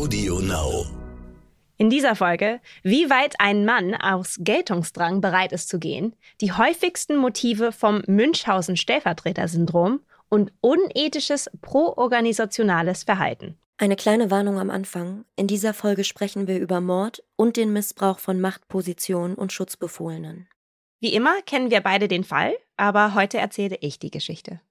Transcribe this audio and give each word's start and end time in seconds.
Audio 0.00 0.40
Now. 0.40 0.86
In 1.76 1.90
dieser 1.90 2.16
Folge, 2.16 2.62
wie 2.82 3.10
weit 3.10 3.34
ein 3.38 3.66
Mann 3.66 3.94
aus 3.94 4.38
Geltungsdrang 4.40 5.20
bereit 5.20 5.52
ist 5.52 5.68
zu 5.68 5.78
gehen, 5.78 6.16
die 6.40 6.52
häufigsten 6.52 7.18
Motive 7.18 7.70
vom 7.70 8.00
Münchhausen-Stellvertreter-Syndrom 8.06 10.00
und 10.30 10.54
unethisches 10.62 11.50
pro-organisationales 11.60 13.04
Verhalten. 13.04 13.58
Eine 13.76 13.96
kleine 13.96 14.30
Warnung 14.30 14.58
am 14.58 14.70
Anfang. 14.70 15.26
In 15.36 15.48
dieser 15.48 15.74
Folge 15.74 16.04
sprechen 16.04 16.46
wir 16.46 16.58
über 16.60 16.80
Mord 16.80 17.22
und 17.36 17.58
den 17.58 17.70
Missbrauch 17.70 18.20
von 18.20 18.40
Machtpositionen 18.40 19.36
und 19.36 19.52
Schutzbefohlenen. 19.52 20.48
Wie 21.00 21.12
immer 21.12 21.42
kennen 21.42 21.70
wir 21.70 21.82
beide 21.82 22.08
den 22.08 22.24
Fall, 22.24 22.56
aber 22.78 23.12
heute 23.14 23.36
erzähle 23.36 23.76
ich 23.82 23.98
die 23.98 24.10
Geschichte. 24.10 24.62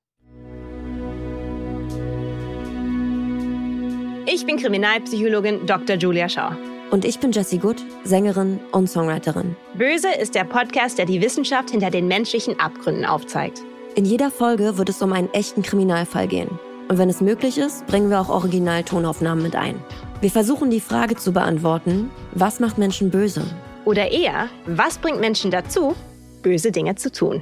Ich 4.31 4.45
bin 4.45 4.57
Kriminalpsychologin 4.57 5.65
Dr. 5.65 5.95
Julia 5.95 6.29
Shaw. 6.29 6.55
Und 6.91 7.03
ich 7.03 7.19
bin 7.19 7.31
Jessie 7.31 7.57
Good, 7.57 7.77
Sängerin 8.03 8.59
und 8.71 8.87
Songwriterin. 8.87 9.55
Böse 9.73 10.09
ist 10.21 10.35
der 10.35 10.43
Podcast, 10.43 10.99
der 10.99 11.07
die 11.07 11.19
Wissenschaft 11.19 11.71
hinter 11.71 11.89
den 11.89 12.07
menschlichen 12.07 12.59
Abgründen 12.59 13.05
aufzeigt. 13.05 13.63
In 13.95 14.05
jeder 14.05 14.29
Folge 14.29 14.77
wird 14.77 14.89
es 14.89 15.01
um 15.01 15.13
einen 15.13 15.33
echten 15.33 15.63
Kriminalfall 15.63 16.27
gehen. 16.27 16.59
Und 16.89 16.99
wenn 16.99 17.09
es 17.09 17.21
möglich 17.21 17.57
ist, 17.57 17.87
bringen 17.87 18.11
wir 18.11 18.21
auch 18.21 18.29
Originaltonaufnahmen 18.29 19.43
mit 19.43 19.55
ein. 19.55 19.83
Wir 20.21 20.29
versuchen 20.29 20.69
die 20.69 20.79
Frage 20.79 21.15
zu 21.15 21.33
beantworten, 21.33 22.11
was 22.33 22.59
macht 22.59 22.77
Menschen 22.77 23.09
böse? 23.09 23.41
Oder 23.85 24.11
eher, 24.11 24.47
was 24.67 24.99
bringt 24.99 25.19
Menschen 25.19 25.49
dazu, 25.49 25.95
böse 26.43 26.71
Dinge 26.71 26.93
zu 26.93 27.11
tun? 27.11 27.41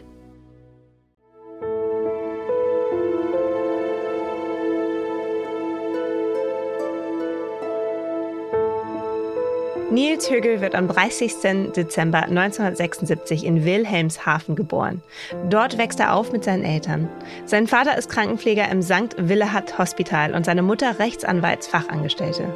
Nils 9.98 10.30
Högel 10.30 10.62
wird 10.62 10.76
am 10.76 10.88
30. 10.88 11.72
Dezember 11.76 12.22
1976 12.26 13.44
in 13.44 13.66
Wilhelmshaven 13.66 14.56
geboren. 14.56 15.02
Dort 15.50 15.80
wächst 15.80 16.00
er 16.00 16.14
auf 16.14 16.32
mit 16.32 16.44
seinen 16.44 16.64
Eltern. 16.64 17.10
Sein 17.46 17.66
Vater 17.66 17.98
ist 17.98 18.08
Krankenpfleger 18.08 18.70
im 18.70 18.84
St. 18.84 19.16
Willehad 19.18 19.80
Hospital 19.80 20.36
und 20.36 20.46
seine 20.46 20.62
Mutter 20.62 21.00
Rechtsanwaltsfachangestellte. 21.00 22.48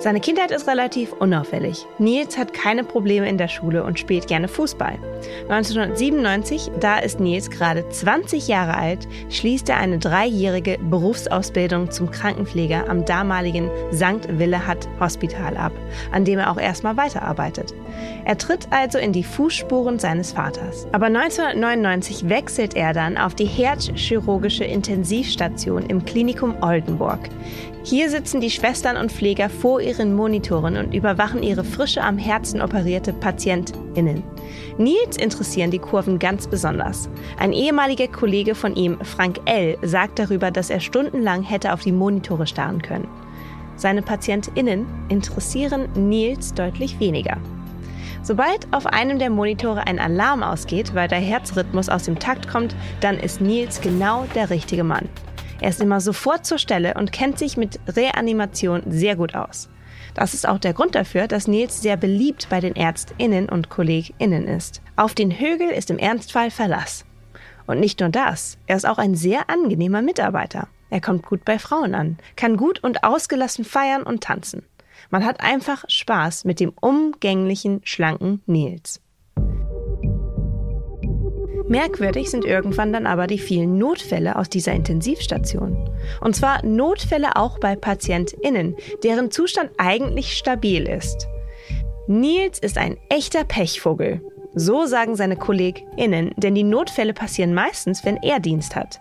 Seine 0.00 0.20
Kindheit 0.20 0.50
ist 0.50 0.66
relativ 0.66 1.12
unauffällig. 1.12 1.86
Nils 1.98 2.38
hat 2.38 2.54
keine 2.54 2.84
Probleme 2.84 3.28
in 3.28 3.36
der 3.36 3.48
Schule 3.48 3.84
und 3.84 3.98
spielt 3.98 4.28
gerne 4.28 4.48
Fußball. 4.48 4.98
1997, 5.50 6.70
da 6.80 6.98
ist 7.00 7.20
Nils 7.20 7.50
gerade 7.50 7.86
20 7.86 8.48
Jahre 8.48 8.78
alt, 8.78 9.06
schließt 9.28 9.68
er 9.68 9.76
eine 9.76 9.98
dreijährige 9.98 10.78
Berufsausbildung 10.78 11.90
zum 11.90 12.10
Krankenpfleger 12.10 12.88
am 12.88 13.04
damaligen 13.04 13.68
St. 13.92 14.26
Willehad 14.38 14.88
Hospital 14.98 15.58
ab, 15.58 15.72
an 16.12 16.24
dem 16.24 16.38
er 16.38 16.50
auch 16.50 16.58
erstmal 16.58 16.96
weiterarbeitet. 16.96 17.74
Er 18.24 18.38
tritt 18.38 18.68
also 18.70 18.96
in 18.96 19.12
die 19.12 19.22
Fußspuren 19.24 19.98
seines 19.98 20.32
Vaters. 20.32 20.86
Aber 20.92 21.06
1999 21.06 22.26
wechselt 22.30 22.74
er 22.74 22.94
dann 22.94 23.18
auf 23.18 23.34
die 23.34 23.44
Herzchirurgische 23.44 24.64
Intensivstation 24.64 25.82
im 25.82 26.06
Klinikum 26.06 26.54
Oldenburg. 26.62 27.28
Hier 27.82 28.10
sitzen 28.10 28.42
die 28.42 28.50
Schwestern 28.50 28.98
und 28.98 29.10
Pfleger 29.10 29.48
vor 29.48 29.80
ihren 29.80 30.14
Monitoren 30.14 30.76
und 30.76 30.94
überwachen 30.94 31.42
ihre 31.42 31.64
frische 31.64 32.02
am 32.02 32.18
Herzen 32.18 32.60
operierte 32.60 33.14
PatientInnen. 33.14 34.22
Nils 34.76 35.16
interessieren 35.16 35.70
die 35.70 35.78
Kurven 35.78 36.18
ganz 36.18 36.46
besonders. 36.46 37.08
Ein 37.38 37.54
ehemaliger 37.54 38.06
Kollege 38.06 38.54
von 38.54 38.76
ihm, 38.76 38.98
Frank 39.02 39.40
L., 39.46 39.78
sagt 39.82 40.18
darüber, 40.18 40.50
dass 40.50 40.68
er 40.68 40.80
stundenlang 40.80 41.42
hätte 41.42 41.72
auf 41.72 41.80
die 41.80 41.92
Monitore 41.92 42.46
starren 42.46 42.82
können. 42.82 43.08
Seine 43.76 44.02
PatientInnen 44.02 44.86
interessieren 45.08 45.88
Nils 45.94 46.52
deutlich 46.52 47.00
weniger. 47.00 47.38
Sobald 48.22 48.70
auf 48.72 48.84
einem 48.84 49.18
der 49.18 49.30
Monitore 49.30 49.86
ein 49.86 49.98
Alarm 49.98 50.42
ausgeht, 50.42 50.94
weil 50.94 51.08
der 51.08 51.18
Herzrhythmus 51.18 51.88
aus 51.88 52.02
dem 52.02 52.18
Takt 52.18 52.46
kommt, 52.46 52.76
dann 53.00 53.18
ist 53.18 53.40
Nils 53.40 53.80
genau 53.80 54.26
der 54.34 54.50
richtige 54.50 54.84
Mann. 54.84 55.08
Er 55.60 55.68
ist 55.68 55.80
immer 55.80 56.00
sofort 56.00 56.46
zur 56.46 56.58
Stelle 56.58 56.94
und 56.94 57.12
kennt 57.12 57.38
sich 57.38 57.56
mit 57.56 57.80
Reanimation 57.86 58.82
sehr 58.86 59.16
gut 59.16 59.34
aus. 59.34 59.68
Das 60.14 60.34
ist 60.34 60.48
auch 60.48 60.58
der 60.58 60.72
Grund 60.72 60.94
dafür, 60.94 61.28
dass 61.28 61.46
Nils 61.46 61.82
sehr 61.82 61.96
beliebt 61.96 62.48
bei 62.50 62.60
den 62.60 62.74
ÄrztInnen 62.74 63.48
und 63.48 63.68
KollegInnen 63.68 64.48
ist. 64.48 64.82
Auf 64.96 65.14
den 65.14 65.38
Högel 65.38 65.68
ist 65.68 65.90
im 65.90 65.98
Ernstfall 65.98 66.50
Verlass. 66.50 67.04
Und 67.66 67.78
nicht 67.78 68.00
nur 68.00 68.08
das, 68.08 68.58
er 68.66 68.76
ist 68.76 68.86
auch 68.86 68.98
ein 68.98 69.14
sehr 69.14 69.48
angenehmer 69.48 70.02
Mitarbeiter. 70.02 70.68
Er 70.88 71.00
kommt 71.00 71.24
gut 71.24 71.44
bei 71.44 71.58
Frauen 71.58 71.94
an, 71.94 72.18
kann 72.34 72.56
gut 72.56 72.82
und 72.82 73.04
ausgelassen 73.04 73.64
feiern 73.64 74.02
und 74.02 74.22
tanzen. 74.22 74.64
Man 75.10 75.24
hat 75.24 75.40
einfach 75.40 75.84
Spaß 75.86 76.44
mit 76.44 76.58
dem 76.58 76.72
umgänglichen, 76.80 77.80
schlanken 77.84 78.42
Nils. 78.46 79.00
Merkwürdig 81.70 82.30
sind 82.30 82.44
irgendwann 82.44 82.92
dann 82.92 83.06
aber 83.06 83.28
die 83.28 83.38
vielen 83.38 83.78
Notfälle 83.78 84.34
aus 84.34 84.48
dieser 84.48 84.72
Intensivstation. 84.72 85.88
Und 86.20 86.34
zwar 86.34 86.66
Notfälle 86.66 87.36
auch 87.36 87.60
bei 87.60 87.76
PatientInnen, 87.76 88.74
deren 89.04 89.30
Zustand 89.30 89.70
eigentlich 89.78 90.36
stabil 90.36 90.88
ist. 90.88 91.28
Nils 92.08 92.58
ist 92.58 92.76
ein 92.76 92.96
echter 93.08 93.44
Pechvogel. 93.44 94.20
So 94.52 94.86
sagen 94.86 95.14
seine 95.14 95.36
KollegInnen, 95.36 96.32
denn 96.36 96.56
die 96.56 96.64
Notfälle 96.64 97.14
passieren 97.14 97.54
meistens, 97.54 98.04
wenn 98.04 98.16
er 98.16 98.40
Dienst 98.40 98.74
hat. 98.74 99.00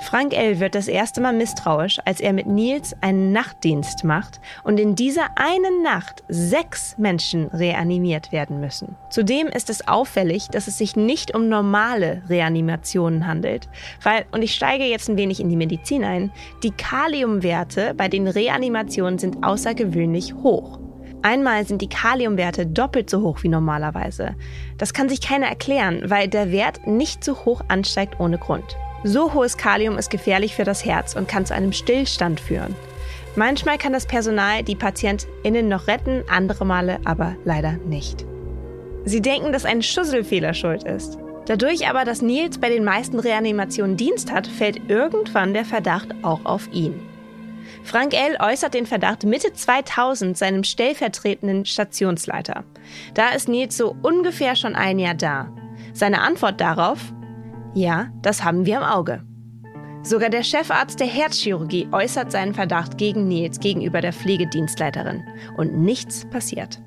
Frank 0.00 0.36
L. 0.36 0.60
wird 0.60 0.74
das 0.74 0.88
erste 0.88 1.20
Mal 1.20 1.32
misstrauisch, 1.32 1.98
als 2.04 2.20
er 2.20 2.32
mit 2.32 2.46
Nils 2.46 2.94
einen 3.00 3.32
Nachtdienst 3.32 4.04
macht 4.04 4.40
und 4.62 4.78
in 4.78 4.94
dieser 4.94 5.26
einen 5.36 5.82
Nacht 5.82 6.22
sechs 6.28 6.96
Menschen 6.98 7.46
reanimiert 7.48 8.30
werden 8.30 8.60
müssen. 8.60 8.96
Zudem 9.10 9.48
ist 9.48 9.70
es 9.70 9.88
auffällig, 9.88 10.48
dass 10.48 10.68
es 10.68 10.78
sich 10.78 10.96
nicht 10.96 11.34
um 11.34 11.48
normale 11.48 12.22
Reanimationen 12.28 13.26
handelt, 13.26 13.68
weil, 14.02 14.26
und 14.32 14.42
ich 14.42 14.54
steige 14.54 14.84
jetzt 14.84 15.08
ein 15.08 15.16
wenig 15.16 15.40
in 15.40 15.48
die 15.48 15.56
Medizin 15.56 16.04
ein, 16.04 16.30
die 16.62 16.70
Kaliumwerte 16.70 17.94
bei 17.94 18.08
den 18.08 18.28
Reanimationen 18.28 19.18
sind 19.18 19.44
außergewöhnlich 19.44 20.34
hoch. 20.34 20.78
Einmal 21.22 21.66
sind 21.66 21.82
die 21.82 21.88
Kaliumwerte 21.88 22.66
doppelt 22.66 23.10
so 23.10 23.22
hoch 23.22 23.42
wie 23.42 23.48
normalerweise. 23.48 24.36
Das 24.78 24.92
kann 24.92 25.08
sich 25.08 25.20
keiner 25.20 25.46
erklären, 25.48 26.02
weil 26.04 26.28
der 26.28 26.52
Wert 26.52 26.86
nicht 26.86 27.24
so 27.24 27.44
hoch 27.44 27.62
ansteigt 27.66 28.20
ohne 28.20 28.38
Grund. 28.38 28.76
So 29.04 29.34
hohes 29.34 29.56
Kalium 29.56 29.98
ist 29.98 30.10
gefährlich 30.10 30.54
für 30.54 30.64
das 30.64 30.84
Herz 30.84 31.14
und 31.14 31.28
kann 31.28 31.46
zu 31.46 31.54
einem 31.54 31.72
Stillstand 31.72 32.40
führen. 32.40 32.74
Manchmal 33.36 33.76
kann 33.76 33.92
das 33.92 34.06
Personal 34.06 34.62
die 34.62 34.76
PatientInnen 34.76 35.68
noch 35.68 35.86
retten, 35.88 36.24
andere 36.28 36.64
Male 36.64 36.98
aber 37.04 37.36
leider 37.44 37.72
nicht. 37.72 38.24
Sie 39.04 39.20
denken, 39.20 39.52
dass 39.52 39.64
ein 39.64 39.82
Schusselfehler 39.82 40.54
schuld 40.54 40.84
ist. 40.84 41.18
Dadurch 41.46 41.88
aber, 41.88 42.04
dass 42.04 42.22
Nils 42.22 42.58
bei 42.58 42.70
den 42.70 42.82
meisten 42.82 43.20
Reanimationen 43.20 43.96
Dienst 43.96 44.32
hat, 44.32 44.46
fällt 44.48 44.90
irgendwann 44.90 45.54
der 45.54 45.64
Verdacht 45.64 46.08
auch 46.22 46.44
auf 46.44 46.68
ihn. 46.72 47.00
Frank 47.84 48.14
L. 48.14 48.36
äußert 48.40 48.74
den 48.74 48.86
Verdacht 48.86 49.24
Mitte 49.24 49.52
2000 49.52 50.36
seinem 50.36 50.64
stellvertretenden 50.64 51.64
Stationsleiter. 51.64 52.64
Da 53.14 53.30
ist 53.30 53.48
Nils 53.48 53.76
so 53.76 53.94
ungefähr 54.02 54.56
schon 54.56 54.74
ein 54.74 54.98
Jahr 54.98 55.14
da. 55.14 55.52
Seine 55.92 56.20
Antwort 56.20 56.60
darauf, 56.60 56.98
ja, 57.76 58.08
das 58.22 58.42
haben 58.42 58.64
wir 58.64 58.78
im 58.78 58.82
Auge. 58.82 59.22
Sogar 60.02 60.30
der 60.30 60.44
Chefarzt 60.44 60.98
der 60.98 61.06
Herzchirurgie 61.06 61.88
äußert 61.92 62.32
seinen 62.32 62.54
Verdacht 62.54 62.96
gegen 62.96 63.28
Nils 63.28 63.60
gegenüber 63.60 64.00
der 64.00 64.14
Pflegedienstleiterin. 64.14 65.22
Und 65.56 65.76
nichts 65.76 66.24
passiert. 66.30 66.80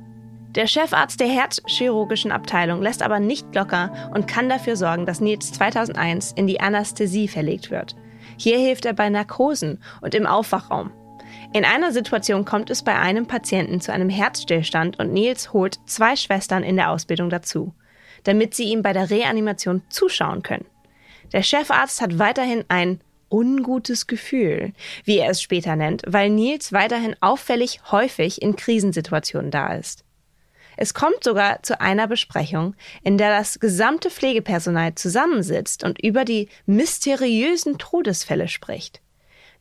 Der 0.55 0.65
Chefarzt 0.65 1.19
der 1.19 1.27
Herzchirurgischen 1.27 2.31
Abteilung 2.31 2.81
lässt 2.81 3.03
aber 3.03 3.19
nicht 3.19 3.53
locker 3.53 3.91
und 4.15 4.27
kann 4.27 4.49
dafür 4.49 4.75
sorgen, 4.75 5.05
dass 5.05 5.21
Nils 5.21 5.51
2001 5.51 6.31
in 6.31 6.47
die 6.47 6.59
Anästhesie 6.59 7.27
verlegt 7.27 7.69
wird. 7.69 7.95
Hier 8.37 8.57
hilft 8.57 8.85
er 8.85 8.93
bei 8.93 9.09
Narkosen 9.09 9.83
und 10.01 10.15
im 10.15 10.25
Aufwachraum. 10.25 10.89
In 11.53 11.65
einer 11.65 11.91
Situation 11.91 12.45
kommt 12.45 12.71
es 12.71 12.81
bei 12.81 12.95
einem 12.95 13.27
Patienten 13.27 13.79
zu 13.79 13.93
einem 13.93 14.09
Herzstillstand 14.09 14.97
und 14.97 15.13
Nils 15.13 15.53
holt 15.53 15.79
zwei 15.85 16.15
Schwestern 16.15 16.63
in 16.63 16.77
der 16.77 16.89
Ausbildung 16.89 17.29
dazu, 17.29 17.75
damit 18.23 18.55
sie 18.55 18.71
ihm 18.71 18.81
bei 18.81 18.93
der 18.93 19.11
Reanimation 19.11 19.83
zuschauen 19.89 20.41
können. 20.41 20.65
Der 21.31 21.43
Chefarzt 21.43 22.01
hat 22.01 22.17
weiterhin 22.17 22.65
ein 22.67 23.01
ungutes 23.29 24.07
Gefühl, 24.07 24.73
wie 25.03 25.19
er 25.19 25.29
es 25.29 25.41
später 25.41 25.75
nennt, 25.75 26.01
weil 26.07 26.29
Nils 26.29 26.73
weiterhin 26.73 27.15
auffällig 27.21 27.81
häufig 27.91 28.41
in 28.41 28.55
Krisensituationen 28.55 29.51
da 29.51 29.73
ist. 29.73 30.03
Es 30.81 30.93
kommt 30.93 31.23
sogar 31.23 31.61
zu 31.61 31.81
einer 31.81 32.07
Besprechung, 32.07 32.73
in 33.03 33.17
der 33.17 33.37
das 33.37 33.59
gesamte 33.59 34.09
Pflegepersonal 34.09 34.95
zusammensitzt 34.95 35.83
und 35.83 36.01
über 36.01 36.23
die 36.23 36.47
mysteriösen 36.65 37.77
Todesfälle 37.77 38.47
spricht. 38.47 39.01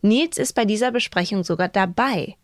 Nils 0.00 0.38
ist 0.38 0.52
bei 0.52 0.64
dieser 0.64 0.92
Besprechung 0.92 1.42
sogar 1.42 1.68
dabei. 1.68 2.36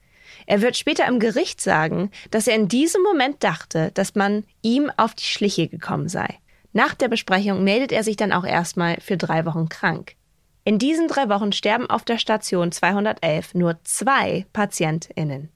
Er 0.47 0.61
wird 0.61 0.77
später 0.77 1.07
im 1.07 1.21
Gericht 1.21 1.61
sagen, 1.61 2.11
dass 2.33 2.49
er 2.49 2.57
in 2.57 2.67
diesem 2.67 3.03
Moment 3.03 3.45
dachte, 3.45 3.93
dass 3.95 4.17
man 4.17 4.45
ihm 4.63 4.91
auf 4.97 5.15
die 5.15 5.25
Schliche 5.25 5.69
gekommen 5.69 6.09
sei. 6.09 6.41
Nach 6.75 6.95
der 6.95 7.09
Besprechung 7.09 7.63
meldet 7.63 7.93
er 7.93 8.03
sich 8.03 8.17
dann 8.17 8.33
auch 8.33 8.45
erstmal 8.45 9.01
für 9.01 9.17
drei 9.17 9.47
Wochen 9.47 9.69
krank. 9.69 10.17
In 10.65 10.81
diesen 10.81 11.07
drei 11.07 11.29
Wochen 11.29 11.53
sterben 11.53 11.89
auf 11.89 12.05
der 12.05 12.19
Station 12.19 12.73
211 12.73 13.55
nur 13.55 13.79
zwei 13.85 14.45
PatientInnen. 14.53 15.51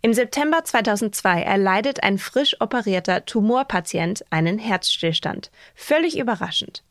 Im 0.00 0.14
September 0.14 0.64
2002 0.64 1.42
erleidet 1.42 2.02
ein 2.02 2.16
frisch 2.16 2.58
operierter 2.60 3.26
Tumorpatient 3.26 4.24
einen 4.30 4.58
Herzstillstand. 4.58 5.50
Völlig 5.74 6.18
überraschend. 6.18 6.82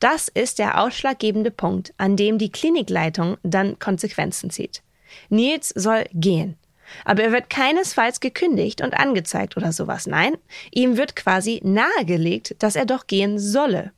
Das 0.00 0.26
ist 0.26 0.58
der 0.58 0.80
ausschlaggebende 0.80 1.52
Punkt, 1.52 1.94
an 1.96 2.16
dem 2.16 2.38
die 2.38 2.50
Klinikleitung 2.50 3.36
dann 3.44 3.78
Konsequenzen 3.78 4.50
zieht. 4.50 4.82
Nils 5.28 5.68
soll 5.68 6.06
gehen. 6.12 6.56
Aber 7.04 7.22
er 7.22 7.32
wird 7.32 7.50
keinesfalls 7.50 8.20
gekündigt 8.20 8.80
und 8.80 8.94
angezeigt 8.94 9.56
oder 9.56 9.72
sowas. 9.72 10.06
Nein, 10.06 10.36
ihm 10.72 10.96
wird 10.96 11.16
quasi 11.16 11.60
nahegelegt, 11.64 12.56
dass 12.62 12.76
er 12.76 12.86
doch 12.86 13.06
gehen 13.06 13.38
solle. 13.38 13.92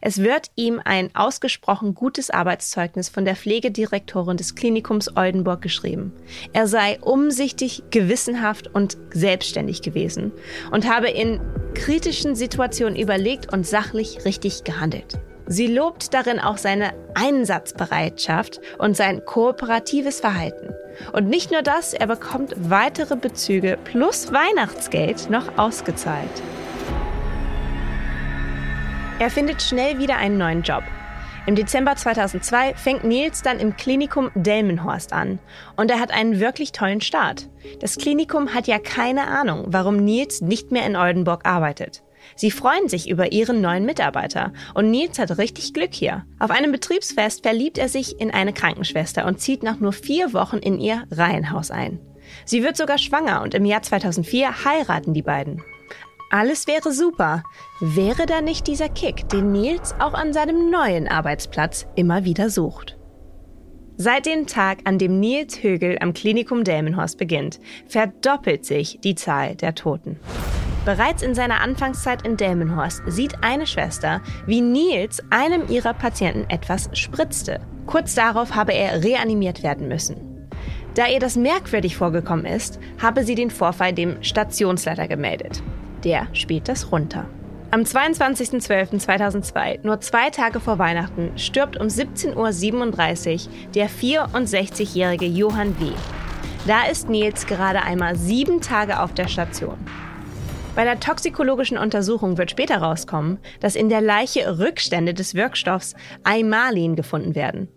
Es 0.00 0.18
wird 0.18 0.50
ihm 0.56 0.80
ein 0.84 1.14
ausgesprochen 1.14 1.94
gutes 1.94 2.30
Arbeitszeugnis 2.30 3.08
von 3.08 3.24
der 3.24 3.36
Pflegedirektorin 3.36 4.36
des 4.36 4.54
Klinikums 4.54 5.16
Oldenburg 5.16 5.62
geschrieben. 5.62 6.12
Er 6.52 6.66
sei 6.66 6.98
umsichtig, 7.00 7.82
gewissenhaft 7.90 8.68
und 8.68 8.96
selbstständig 9.12 9.82
gewesen 9.82 10.32
und 10.70 10.88
habe 10.88 11.08
in 11.08 11.40
kritischen 11.74 12.34
Situationen 12.34 12.96
überlegt 12.98 13.52
und 13.52 13.66
sachlich 13.66 14.24
richtig 14.24 14.64
gehandelt. 14.64 15.18
Sie 15.52 15.66
lobt 15.66 16.14
darin 16.14 16.38
auch 16.38 16.58
seine 16.58 16.92
Einsatzbereitschaft 17.14 18.60
und 18.78 18.96
sein 18.96 19.24
kooperatives 19.24 20.20
Verhalten. 20.20 20.72
Und 21.12 21.28
nicht 21.28 21.50
nur 21.50 21.62
das, 21.62 21.92
er 21.92 22.06
bekommt 22.06 22.54
weitere 22.56 23.16
Bezüge 23.16 23.76
plus 23.82 24.32
Weihnachtsgeld 24.32 25.28
noch 25.28 25.58
ausgezahlt. 25.58 26.30
Er 29.18 29.28
findet 29.28 29.60
schnell 29.60 29.98
wieder 29.98 30.18
einen 30.18 30.38
neuen 30.38 30.62
Job. 30.62 30.84
Im 31.46 31.56
Dezember 31.56 31.96
2002 31.96 32.74
fängt 32.74 33.02
Nils 33.02 33.42
dann 33.42 33.58
im 33.58 33.74
Klinikum 33.74 34.30
Delmenhorst 34.36 35.12
an 35.12 35.40
und 35.74 35.90
er 35.90 35.98
hat 35.98 36.12
einen 36.12 36.38
wirklich 36.38 36.70
tollen 36.70 37.00
Start. 37.00 37.48
Das 37.80 37.96
Klinikum 37.98 38.54
hat 38.54 38.68
ja 38.68 38.78
keine 38.78 39.26
Ahnung, 39.26 39.64
warum 39.66 39.96
Nils 39.96 40.42
nicht 40.42 40.70
mehr 40.70 40.86
in 40.86 40.94
Oldenburg 40.94 41.44
arbeitet. 41.44 42.04
Sie 42.40 42.50
freuen 42.50 42.88
sich 42.88 43.10
über 43.10 43.32
ihren 43.32 43.60
neuen 43.60 43.84
Mitarbeiter 43.84 44.54
und 44.72 44.90
Nils 44.90 45.18
hat 45.18 45.36
richtig 45.36 45.74
Glück 45.74 45.92
hier. 45.92 46.24
Auf 46.38 46.50
einem 46.50 46.72
Betriebsfest 46.72 47.42
verliebt 47.42 47.76
er 47.76 47.90
sich 47.90 48.18
in 48.18 48.30
eine 48.30 48.54
Krankenschwester 48.54 49.26
und 49.26 49.42
zieht 49.42 49.62
nach 49.62 49.78
nur 49.78 49.92
vier 49.92 50.32
Wochen 50.32 50.56
in 50.56 50.80
ihr 50.80 51.04
Reihenhaus 51.10 51.70
ein. 51.70 52.00
Sie 52.46 52.62
wird 52.62 52.78
sogar 52.78 52.96
schwanger 52.96 53.42
und 53.42 53.52
im 53.52 53.66
Jahr 53.66 53.82
2004 53.82 54.64
heiraten 54.64 55.12
die 55.12 55.20
beiden. 55.20 55.62
Alles 56.30 56.66
wäre 56.66 56.92
super, 56.92 57.42
wäre 57.78 58.24
da 58.24 58.40
nicht 58.40 58.66
dieser 58.68 58.88
Kick, 58.88 59.28
den 59.28 59.52
Nils 59.52 59.94
auch 59.98 60.14
an 60.14 60.32
seinem 60.32 60.70
neuen 60.70 61.08
Arbeitsplatz 61.08 61.86
immer 61.94 62.24
wieder 62.24 62.48
sucht. 62.48 62.96
Seit 63.98 64.24
dem 64.24 64.46
Tag, 64.46 64.78
an 64.84 64.96
dem 64.96 65.20
Nils 65.20 65.62
Högel 65.62 65.98
am 66.00 66.14
Klinikum 66.14 66.64
Delmenhorst 66.64 67.18
beginnt, 67.18 67.60
verdoppelt 67.86 68.64
sich 68.64 68.98
die 69.04 69.14
Zahl 69.14 69.56
der 69.56 69.74
Toten. 69.74 70.18
Bereits 70.90 71.22
in 71.22 71.36
seiner 71.36 71.60
Anfangszeit 71.60 72.26
in 72.26 72.36
Delmenhorst 72.36 73.04
sieht 73.06 73.44
eine 73.44 73.68
Schwester, 73.68 74.20
wie 74.46 74.60
Nils 74.60 75.22
einem 75.30 75.68
ihrer 75.68 75.94
Patienten 75.94 76.50
etwas 76.50 76.90
spritzte. 76.94 77.60
Kurz 77.86 78.16
darauf 78.16 78.56
habe 78.56 78.74
er 78.74 79.04
reanimiert 79.04 79.62
werden 79.62 79.86
müssen. 79.86 80.48
Da 80.96 81.06
ihr 81.06 81.20
das 81.20 81.36
merkwürdig 81.36 81.96
vorgekommen 81.96 82.44
ist, 82.44 82.80
habe 83.00 83.22
sie 83.22 83.36
den 83.36 83.50
Vorfall 83.50 83.92
dem 83.92 84.20
Stationsleiter 84.24 85.06
gemeldet. 85.06 85.62
Der 86.02 86.26
spielt 86.32 86.68
das 86.68 86.90
runter. 86.90 87.26
Am 87.70 87.82
22.12.2002, 87.82 89.84
nur 89.84 90.00
zwei 90.00 90.30
Tage 90.30 90.58
vor 90.58 90.80
Weihnachten, 90.80 91.30
stirbt 91.36 91.76
um 91.76 91.86
17.37 91.86 93.46
Uhr 93.46 93.52
der 93.76 93.88
64-jährige 93.88 95.26
Johann 95.26 95.78
W. 95.78 95.92
Da 96.66 96.86
ist 96.90 97.08
Nils 97.08 97.46
gerade 97.46 97.82
einmal 97.82 98.16
sieben 98.16 98.60
Tage 98.60 98.98
auf 98.98 99.14
der 99.14 99.28
Station. 99.28 99.78
Bei 100.76 100.84
der 100.84 101.00
toxikologischen 101.00 101.76
Untersuchung 101.76 102.38
wird 102.38 102.52
später 102.52 102.78
rauskommen, 102.78 103.38
dass 103.58 103.74
in 103.74 103.88
der 103.88 104.00
Leiche 104.00 104.58
Rückstände 104.58 105.14
des 105.14 105.34
Wirkstoffs 105.34 105.94
Aimalin 106.22 106.94
gefunden 106.94 107.34
werden. 107.34 107.68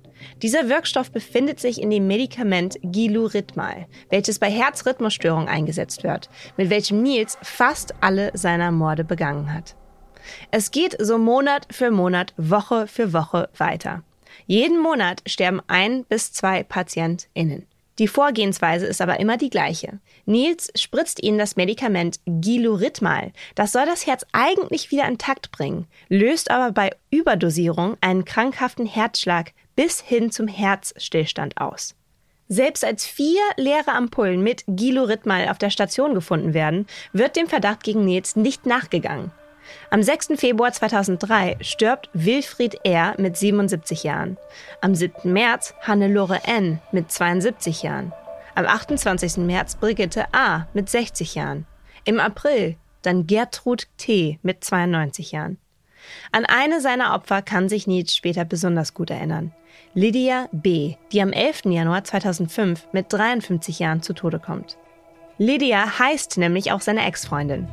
Dieser 0.41 0.69
Wirkstoff 0.69 1.11
befindet 1.11 1.59
sich 1.59 1.81
in 1.81 1.89
dem 1.89 2.07
Medikament 2.07 2.77
Gilurithmal, 2.81 3.87
welches 4.09 4.39
bei 4.39 4.49
Herzrhythmusstörungen 4.49 5.49
eingesetzt 5.49 6.03
wird, 6.03 6.29
mit 6.55 6.69
welchem 6.69 7.01
Nils 7.01 7.37
fast 7.41 7.93
alle 7.99 8.31
seiner 8.33 8.71
Morde 8.71 9.03
begangen 9.03 9.53
hat. 9.53 9.75
Es 10.51 10.71
geht 10.71 10.95
so 10.99 11.17
Monat 11.17 11.67
für 11.71 11.91
Monat, 11.91 12.33
Woche 12.37 12.87
für 12.87 13.11
Woche 13.11 13.49
weiter. 13.57 14.03
Jeden 14.45 14.81
Monat 14.81 15.21
sterben 15.27 15.61
ein 15.67 16.05
bis 16.05 16.31
zwei 16.31 16.63
PatientInnen. 16.63 17.65
Die 17.99 18.07
Vorgehensweise 18.07 18.87
ist 18.87 19.01
aber 19.01 19.19
immer 19.19 19.37
die 19.37 19.51
gleiche. 19.51 19.99
Nils 20.25 20.71
spritzt 20.75 21.21
ihnen 21.21 21.37
das 21.37 21.55
Medikament 21.55 22.19
Gilurithmal. 22.25 23.31
Das 23.55 23.71
soll 23.71 23.85
das 23.85 24.07
Herz 24.07 24.25
eigentlich 24.31 24.89
wieder 24.89 25.07
intakt 25.07 25.51
bringen, 25.51 25.85
löst 26.09 26.49
aber 26.49 26.71
bei 26.71 26.91
Überdosierung 27.11 27.97
einen 28.01 28.25
krankhaften 28.25 28.87
Herzschlag 28.87 29.51
bis 29.75 30.01
hin 30.01 30.31
zum 30.31 30.47
Herzstillstand 30.47 31.57
aus. 31.57 31.95
Selbst 32.47 32.83
als 32.83 33.05
vier 33.05 33.41
leere 33.57 33.93
Ampullen 33.93 34.43
mit 34.43 34.63
Gilurithmal 34.67 35.47
auf 35.49 35.57
der 35.57 35.69
Station 35.69 36.13
gefunden 36.13 36.53
werden, 36.53 36.87
wird 37.11 37.35
dem 37.35 37.47
Verdacht 37.47 37.83
gegen 37.83 38.05
Nils 38.05 38.35
nicht 38.35 38.65
nachgegangen. 38.65 39.31
Am 39.89 40.01
6. 40.01 40.29
Februar 40.35 40.71
2003 40.71 41.57
stirbt 41.61 42.09
Wilfried 42.13 42.77
R. 42.83 43.15
mit 43.17 43.37
77 43.37 44.03
Jahren. 44.03 44.37
Am 44.81 44.95
7. 44.95 45.31
März 45.31 45.73
Hannelore 45.81 46.41
N. 46.45 46.79
mit 46.91 47.11
72 47.11 47.83
Jahren. 47.83 48.11
Am 48.55 48.65
28. 48.65 49.37
März 49.37 49.75
Brigitte 49.75 50.25
A. 50.33 50.67
mit 50.73 50.89
60 50.89 51.35
Jahren. 51.35 51.65
Im 52.05 52.19
April 52.19 52.75
dann 53.01 53.27
Gertrud 53.27 53.87
T. 53.97 54.39
mit 54.41 54.63
92 54.63 55.31
Jahren. 55.31 55.57
An 56.31 56.45
eine 56.45 56.81
seiner 56.81 57.13
Opfer 57.13 57.41
kann 57.41 57.69
sich 57.69 57.87
Nils 57.87 58.15
später 58.15 58.45
besonders 58.45 58.93
gut 58.93 59.09
erinnern. 59.09 59.53
Lydia 59.93 60.47
B., 60.51 60.95
die 61.11 61.21
am 61.21 61.31
11. 61.31 61.65
Januar 61.65 62.03
2005 62.03 62.87
mit 62.91 63.11
53 63.11 63.79
Jahren 63.79 64.01
zu 64.01 64.13
Tode 64.13 64.39
kommt. 64.39 64.77
Lydia 65.37 65.99
heißt 65.99 66.37
nämlich 66.37 66.71
auch 66.71 66.81
seine 66.81 67.05
Ex-Freundin. 67.05 67.67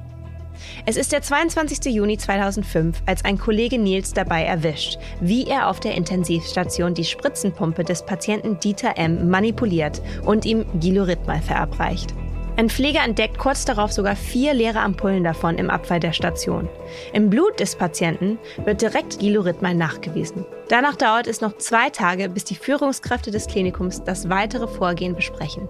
Es 0.87 0.97
ist 0.97 1.13
der 1.13 1.23
22. 1.23 1.93
Juni 1.93 2.19
2005, 2.19 3.03
als 3.07 3.25
ein 3.25 3.39
Kollege 3.39 3.79
Nils 3.79 4.13
dabei 4.13 4.45
erwischt, 4.45 4.99
wie 5.21 5.47
er 5.47 5.69
auf 5.69 5.81
der 5.81 5.95
Intensivstation 5.95 6.95
die 6.95 7.05
Spritzenpumpe 7.05 7.85
des 7.85 8.05
Patienten 8.05 8.59
Dieter 8.61 8.97
M. 8.97 9.31
manipuliert 9.31 10.03
und 10.25 10.45
ihm 10.45 10.65
Gilorithmal 10.81 11.41
verabreicht. 11.41 12.15
Ein 12.57 12.69
Pfleger 12.69 13.03
entdeckt 13.03 13.39
kurz 13.39 13.65
darauf 13.65 13.91
sogar 13.91 14.17
vier 14.17 14.53
leere 14.53 14.81
Ampullen 14.81 15.25
davon 15.25 15.57
im 15.57 15.71
Abfall 15.71 15.99
der 15.99 16.13
Station. 16.13 16.69
Im 17.13 17.31
Blut 17.31 17.59
des 17.59 17.75
Patienten 17.75 18.39
wird 18.65 18.83
direkt 18.83 19.19
Gilorithmal 19.19 19.75
nachgewiesen. 19.75 20.45
Danach 20.69 20.97
dauert 20.97 21.27
es 21.27 21.41
noch 21.41 21.57
zwei 21.57 21.89
Tage, 21.91 22.29
bis 22.29 22.45
die 22.45 22.57
Führungskräfte 22.57 23.31
des 23.31 23.47
Klinikums 23.47 24.05
das 24.05 24.29
weitere 24.29 24.69
Vorgehen 24.69 25.15
besprechen. 25.15 25.69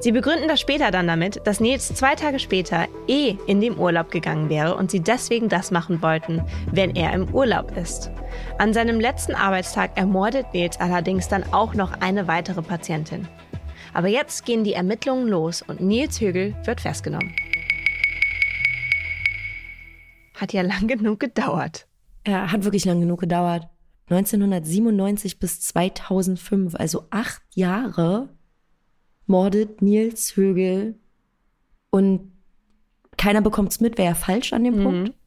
Sie 0.00 0.12
begründen 0.12 0.46
das 0.46 0.60
später 0.60 0.92
dann 0.92 1.08
damit, 1.08 1.44
dass 1.44 1.58
Nils 1.58 1.88
zwei 1.88 2.14
Tage 2.14 2.38
später 2.38 2.86
eh 3.08 3.36
in 3.48 3.60
den 3.60 3.76
Urlaub 3.76 4.12
gegangen 4.12 4.48
wäre 4.48 4.76
und 4.76 4.92
sie 4.92 5.00
deswegen 5.00 5.48
das 5.48 5.72
machen 5.72 6.02
wollten, 6.02 6.40
wenn 6.70 6.94
er 6.94 7.12
im 7.12 7.34
Urlaub 7.34 7.76
ist. 7.76 8.12
An 8.58 8.72
seinem 8.72 9.00
letzten 9.00 9.34
Arbeitstag 9.34 9.98
ermordet 9.98 10.46
Nils 10.54 10.78
allerdings 10.78 11.26
dann 11.26 11.42
auch 11.52 11.74
noch 11.74 12.00
eine 12.00 12.28
weitere 12.28 12.62
Patientin. 12.62 13.26
Aber 13.92 14.06
jetzt 14.06 14.44
gehen 14.44 14.62
die 14.62 14.74
Ermittlungen 14.74 15.26
los 15.26 15.62
und 15.62 15.80
Nils 15.80 16.20
Hügel 16.20 16.54
wird 16.64 16.80
festgenommen. 16.80 17.34
Hat 20.34 20.52
ja 20.52 20.62
lang 20.62 20.86
genug 20.86 21.18
gedauert. 21.18 21.88
Ja, 22.24 22.52
hat 22.52 22.62
wirklich 22.62 22.84
lang 22.84 23.00
genug 23.00 23.18
gedauert. 23.20 23.66
1997 24.10 25.40
bis 25.40 25.60
2005, 25.60 26.76
also 26.76 27.06
acht 27.10 27.42
Jahre, 27.54 28.28
mordet 29.28 29.82
Nils 29.82 30.36
Högel 30.36 30.96
und 31.90 32.32
keiner 33.16 33.42
bekommt 33.42 33.72
es 33.72 33.80
mit, 33.80 33.98
wäre 33.98 34.08
ja 34.08 34.14
falsch 34.14 34.52
an 34.52 34.64
dem 34.64 34.78
mhm. 34.78 34.82
Punkt. 34.82 35.12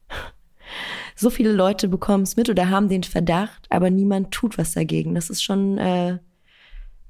So 1.14 1.28
viele 1.28 1.52
Leute 1.52 1.88
bekommen 1.88 2.22
es 2.22 2.36
mit 2.36 2.48
oder 2.48 2.70
haben 2.70 2.88
den 2.88 3.02
Verdacht, 3.04 3.66
aber 3.68 3.90
niemand 3.90 4.30
tut 4.30 4.56
was 4.56 4.72
dagegen. 4.72 5.14
Das 5.14 5.28
ist 5.28 5.42
schon 5.42 5.76
äh, 5.76 6.18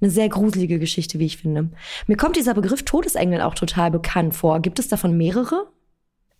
eine 0.01 0.11
sehr 0.11 0.29
gruselige 0.29 0.81
Geschichte, 0.81 1.21
wie 1.21 1.27
ich 1.27 1.37
finde. 1.37 1.71
Mir 2.09 2.17
kommt 2.17 2.37
dieser 2.37 2.55
Begriff 2.55 2.83
Todesengel 2.83 3.41
auch 3.41 3.55
total 3.55 3.93
bekannt 3.93 4.35
vor. 4.35 4.61
Gibt 4.61 4.81
es 4.81 4.89
davon 4.89 5.17
mehrere? 5.17 5.69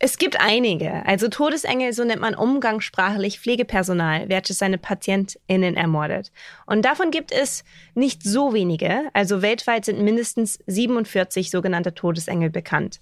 Es 0.05 0.19
gibt 0.19 0.41
einige. 0.41 1.07
Also 1.07 1.29
Todesengel, 1.29 1.93
so 1.93 2.03
nennt 2.03 2.21
man 2.21 2.35
umgangssprachlich 2.35 3.39
Pflegepersonal, 3.39 4.29
welches 4.29 4.59
seine 4.59 4.77
PatientInnen 4.77 5.77
ermordet. 5.77 6.33
Und 6.67 6.85
davon 6.85 7.13
gibt 7.13 7.31
es 7.31 7.63
nicht 7.95 8.25
so 8.25 8.53
wenige. 8.53 9.03
Also 9.13 9.43
weltweit 9.43 9.85
sind 9.85 10.03
mindestens 10.03 10.59
47 10.67 11.53
sogenannte 11.53 11.95
Todesengel 11.95 12.51
bekannt. 12.51 13.01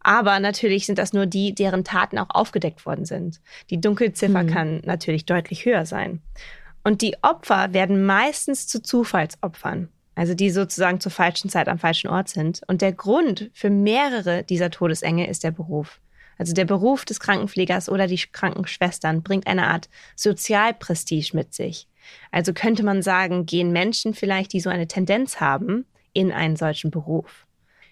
Aber 0.00 0.40
natürlich 0.40 0.86
sind 0.86 0.96
das 0.98 1.12
nur 1.12 1.26
die, 1.26 1.54
deren 1.54 1.84
Taten 1.84 2.16
auch 2.16 2.30
aufgedeckt 2.30 2.86
worden 2.86 3.04
sind. 3.04 3.42
Die 3.68 3.78
Dunkelziffer 3.78 4.44
mhm. 4.44 4.48
kann 4.48 4.80
natürlich 4.86 5.26
deutlich 5.26 5.66
höher 5.66 5.84
sein. 5.84 6.22
Und 6.84 7.02
die 7.02 7.16
Opfer 7.20 7.74
werden 7.74 8.06
meistens 8.06 8.66
zu 8.66 8.82
Zufallsopfern. 8.82 9.90
also 10.14 10.32
die 10.32 10.48
sozusagen 10.48 11.00
zur 11.00 11.12
falschen 11.12 11.50
Zeit 11.50 11.68
am 11.68 11.78
falschen 11.78 12.08
Ort 12.08 12.30
sind. 12.30 12.62
Und 12.66 12.80
der 12.80 12.94
Grund 12.94 13.50
für 13.52 13.68
mehrere 13.68 14.42
dieser 14.42 14.70
Todesengel 14.70 15.26
ist 15.26 15.44
der 15.44 15.50
Beruf. 15.50 16.00
Also 16.40 16.54
der 16.54 16.64
Beruf 16.64 17.04
des 17.04 17.20
Krankenpflegers 17.20 17.90
oder 17.90 18.06
die 18.06 18.16
Krankenschwestern 18.16 19.22
bringt 19.22 19.46
eine 19.46 19.66
Art 19.66 19.90
Sozialprestige 20.16 21.36
mit 21.36 21.52
sich. 21.52 21.86
Also 22.30 22.54
könnte 22.54 22.82
man 22.82 23.02
sagen, 23.02 23.44
gehen 23.44 23.72
Menschen 23.72 24.14
vielleicht, 24.14 24.54
die 24.54 24.60
so 24.60 24.70
eine 24.70 24.88
Tendenz 24.88 25.38
haben, 25.38 25.84
in 26.14 26.32
einen 26.32 26.56
solchen 26.56 26.90
Beruf. 26.90 27.46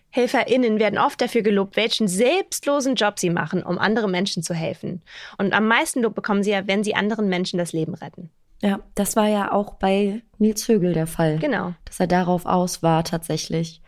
HelferInnen 0.08 0.78
werden 0.78 0.98
oft 0.98 1.20
dafür 1.20 1.42
gelobt, 1.42 1.76
welchen 1.76 2.08
selbstlosen 2.08 2.94
Job 2.94 3.18
sie 3.18 3.28
machen, 3.28 3.62
um 3.62 3.78
anderen 3.78 4.10
Menschen 4.10 4.42
zu 4.42 4.54
helfen. 4.54 5.02
Und 5.36 5.52
am 5.52 5.68
meisten 5.68 6.00
Lob 6.00 6.14
bekommen 6.14 6.42
sie 6.42 6.52
ja, 6.52 6.66
wenn 6.66 6.82
sie 6.82 6.94
anderen 6.94 7.28
Menschen 7.28 7.58
das 7.58 7.74
Leben 7.74 7.92
retten. 7.92 8.30
Ja, 8.62 8.80
das 8.94 9.14
war 9.14 9.28
ja 9.28 9.52
auch 9.52 9.74
bei 9.74 10.22
Nils 10.38 10.66
Högel 10.68 10.94
der 10.94 11.06
Fall. 11.06 11.38
Genau. 11.38 11.74
Dass 11.84 12.00
er 12.00 12.06
darauf 12.06 12.46
aus 12.46 12.82
war 12.82 13.04
tatsächlich. 13.04 13.82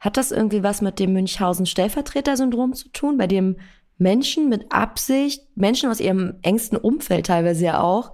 Hat 0.00 0.16
das 0.16 0.30
irgendwie 0.30 0.62
was 0.62 0.80
mit 0.80 0.98
dem 0.98 1.12
Münchhausen-Stellvertreter-Syndrom 1.12 2.74
zu 2.74 2.88
tun, 2.90 3.16
bei 3.16 3.26
dem 3.26 3.56
Menschen 3.98 4.48
mit 4.48 4.70
Absicht, 4.70 5.44
Menschen 5.56 5.90
aus 5.90 6.00
ihrem 6.00 6.38
engsten 6.42 6.78
Umfeld 6.78 7.26
teilweise 7.26 7.64
ja 7.64 7.80
auch, 7.80 8.12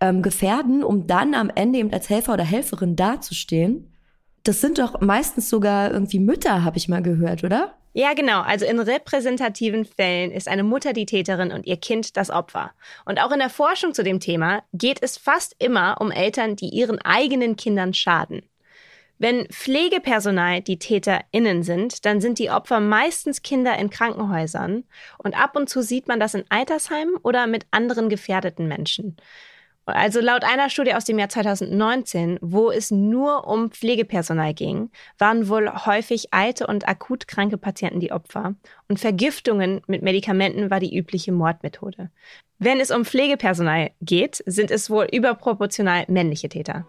ähm, 0.00 0.22
gefährden, 0.22 0.82
um 0.82 1.06
dann 1.06 1.34
am 1.34 1.50
Ende 1.54 1.78
eben 1.78 1.92
als 1.92 2.08
Helfer 2.10 2.34
oder 2.34 2.44
Helferin 2.44 2.96
dazustehen? 2.96 3.92
Das 4.44 4.60
sind 4.60 4.78
doch 4.78 5.00
meistens 5.00 5.50
sogar 5.50 5.90
irgendwie 5.90 6.20
Mütter, 6.20 6.64
habe 6.64 6.78
ich 6.78 6.88
mal 6.88 7.02
gehört, 7.02 7.44
oder? 7.44 7.74
Ja, 7.94 8.12
genau. 8.12 8.42
Also 8.42 8.66
in 8.66 8.78
repräsentativen 8.78 9.86
Fällen 9.86 10.30
ist 10.30 10.48
eine 10.48 10.62
Mutter 10.62 10.92
die 10.92 11.06
Täterin 11.06 11.50
und 11.50 11.66
ihr 11.66 11.78
Kind 11.78 12.18
das 12.18 12.30
Opfer. 12.30 12.72
Und 13.06 13.20
auch 13.22 13.32
in 13.32 13.38
der 13.38 13.48
Forschung 13.48 13.94
zu 13.94 14.04
dem 14.04 14.20
Thema 14.20 14.62
geht 14.74 15.02
es 15.02 15.16
fast 15.16 15.56
immer 15.58 15.96
um 16.00 16.10
Eltern, 16.10 16.56
die 16.56 16.68
ihren 16.68 16.98
eigenen 17.00 17.56
Kindern 17.56 17.94
schaden. 17.94 18.42
Wenn 19.18 19.46
Pflegepersonal 19.46 20.60
die 20.60 20.78
TäterInnen 20.78 21.62
sind, 21.62 22.04
dann 22.04 22.20
sind 22.20 22.38
die 22.38 22.50
Opfer 22.50 22.80
meistens 22.80 23.42
Kinder 23.42 23.78
in 23.78 23.88
Krankenhäusern 23.88 24.84
und 25.18 25.40
ab 25.40 25.56
und 25.56 25.68
zu 25.68 25.82
sieht 25.82 26.06
man 26.06 26.20
das 26.20 26.34
in 26.34 26.44
Altersheimen 26.50 27.16
oder 27.22 27.46
mit 27.46 27.66
anderen 27.70 28.08
gefährdeten 28.08 28.68
Menschen. 28.68 29.16
Also 29.86 30.20
laut 30.20 30.42
einer 30.42 30.68
Studie 30.68 30.94
aus 30.94 31.04
dem 31.04 31.18
Jahr 31.18 31.28
2019, 31.28 32.38
wo 32.42 32.72
es 32.72 32.90
nur 32.90 33.46
um 33.46 33.70
Pflegepersonal 33.70 34.52
ging, 34.52 34.90
waren 35.16 35.48
wohl 35.48 35.70
häufig 35.86 36.34
alte 36.34 36.66
und 36.66 36.88
akut 36.88 37.28
kranke 37.28 37.56
Patienten 37.56 38.00
die 38.00 38.10
Opfer. 38.10 38.56
Und 38.88 38.98
Vergiftungen 38.98 39.82
mit 39.86 40.02
Medikamenten 40.02 40.70
war 40.70 40.80
die 40.80 40.96
übliche 40.96 41.30
Mordmethode. 41.30 42.10
Wenn 42.58 42.80
es 42.80 42.90
um 42.90 43.04
Pflegepersonal 43.04 43.92
geht, 44.00 44.42
sind 44.44 44.72
es 44.72 44.90
wohl 44.90 45.06
überproportional 45.12 46.04
männliche 46.08 46.48
Täter. 46.48 46.84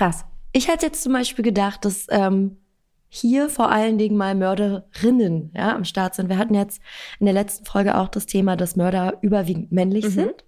Krass. 0.00 0.24
Ich 0.52 0.68
hätte 0.68 0.86
jetzt 0.86 1.02
zum 1.02 1.12
Beispiel 1.12 1.44
gedacht, 1.44 1.84
dass 1.84 2.06
ähm, 2.08 2.56
hier 3.10 3.50
vor 3.50 3.70
allen 3.70 3.98
Dingen 3.98 4.16
mal 4.16 4.34
Mörderinnen 4.34 5.52
ja, 5.54 5.74
am 5.74 5.84
Start 5.84 6.14
sind. 6.14 6.30
Wir 6.30 6.38
hatten 6.38 6.54
jetzt 6.54 6.80
in 7.18 7.26
der 7.26 7.34
letzten 7.34 7.66
Folge 7.66 7.98
auch 7.98 8.08
das 8.08 8.24
Thema, 8.24 8.56
dass 8.56 8.76
Mörder 8.76 9.18
überwiegend 9.20 9.72
männlich 9.72 10.06
mhm. 10.06 10.10
sind. 10.10 10.44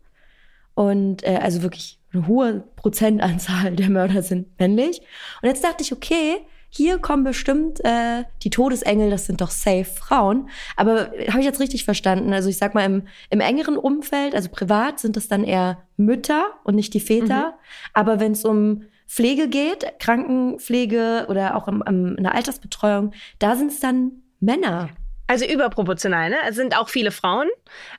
Und 0.75 1.23
äh, 1.25 1.39
also 1.43 1.63
wirklich 1.63 1.99
eine 2.15 2.27
hohe 2.27 2.65
Prozentanzahl 2.77 3.77
der 3.77 3.91
Mörder 3.91 4.23
sind 4.23 4.59
männlich. 4.59 5.03
Und 5.43 5.49
jetzt 5.49 5.63
dachte 5.63 5.83
ich, 5.83 5.93
okay, 5.93 6.39
hier 6.71 6.99
kommen 6.99 7.23
bestimmt 7.23 7.85
äh, 7.85 8.25
die 8.43 8.49
Todesengel, 8.49 9.11
das 9.11 9.27
sind 9.27 9.43
doch 9.43 9.51
safe 9.51 9.85
Frauen. 9.85 10.49
Aber 10.77 11.15
äh, 11.15 11.29
habe 11.29 11.41
ich 11.41 11.45
jetzt 11.45 11.61
richtig 11.61 11.85
verstanden? 11.85 12.33
Also 12.33 12.49
ich 12.49 12.57
sag 12.57 12.75
mal, 12.75 12.87
im, 12.87 13.03
im 13.29 13.41
engeren 13.41 13.77
Umfeld, 13.77 14.35
also 14.35 14.49
privat, 14.49 14.99
sind 14.99 15.17
das 15.17 15.29
dann 15.29 15.45
eher 15.45 15.83
Mütter 15.99 16.47
und 16.65 16.75
nicht 16.75 16.95
die 16.95 17.01
Väter. 17.01 17.49
Mhm. 17.49 17.55
Aber 17.93 18.19
wenn 18.19 18.33
es 18.33 18.47
um 18.47 18.85
Pflege 19.13 19.49
geht, 19.49 19.99
Krankenpflege 19.99 21.27
oder 21.29 21.55
auch 21.55 21.69
im, 21.69 21.85
im, 21.87 22.17
in 22.17 22.25
der 22.25 22.35
Altersbetreuung, 22.35 23.13
da 23.39 23.57
sind 23.57 23.71
es 23.71 23.79
dann 23.79 24.23
Männer. 24.41 24.89
Also 25.27 25.45
überproportional, 25.45 26.31
ne? 26.31 26.37
Es 26.49 26.57
sind 26.57 26.75
auch 26.79 26.89
viele 26.89 27.11
Frauen, 27.11 27.49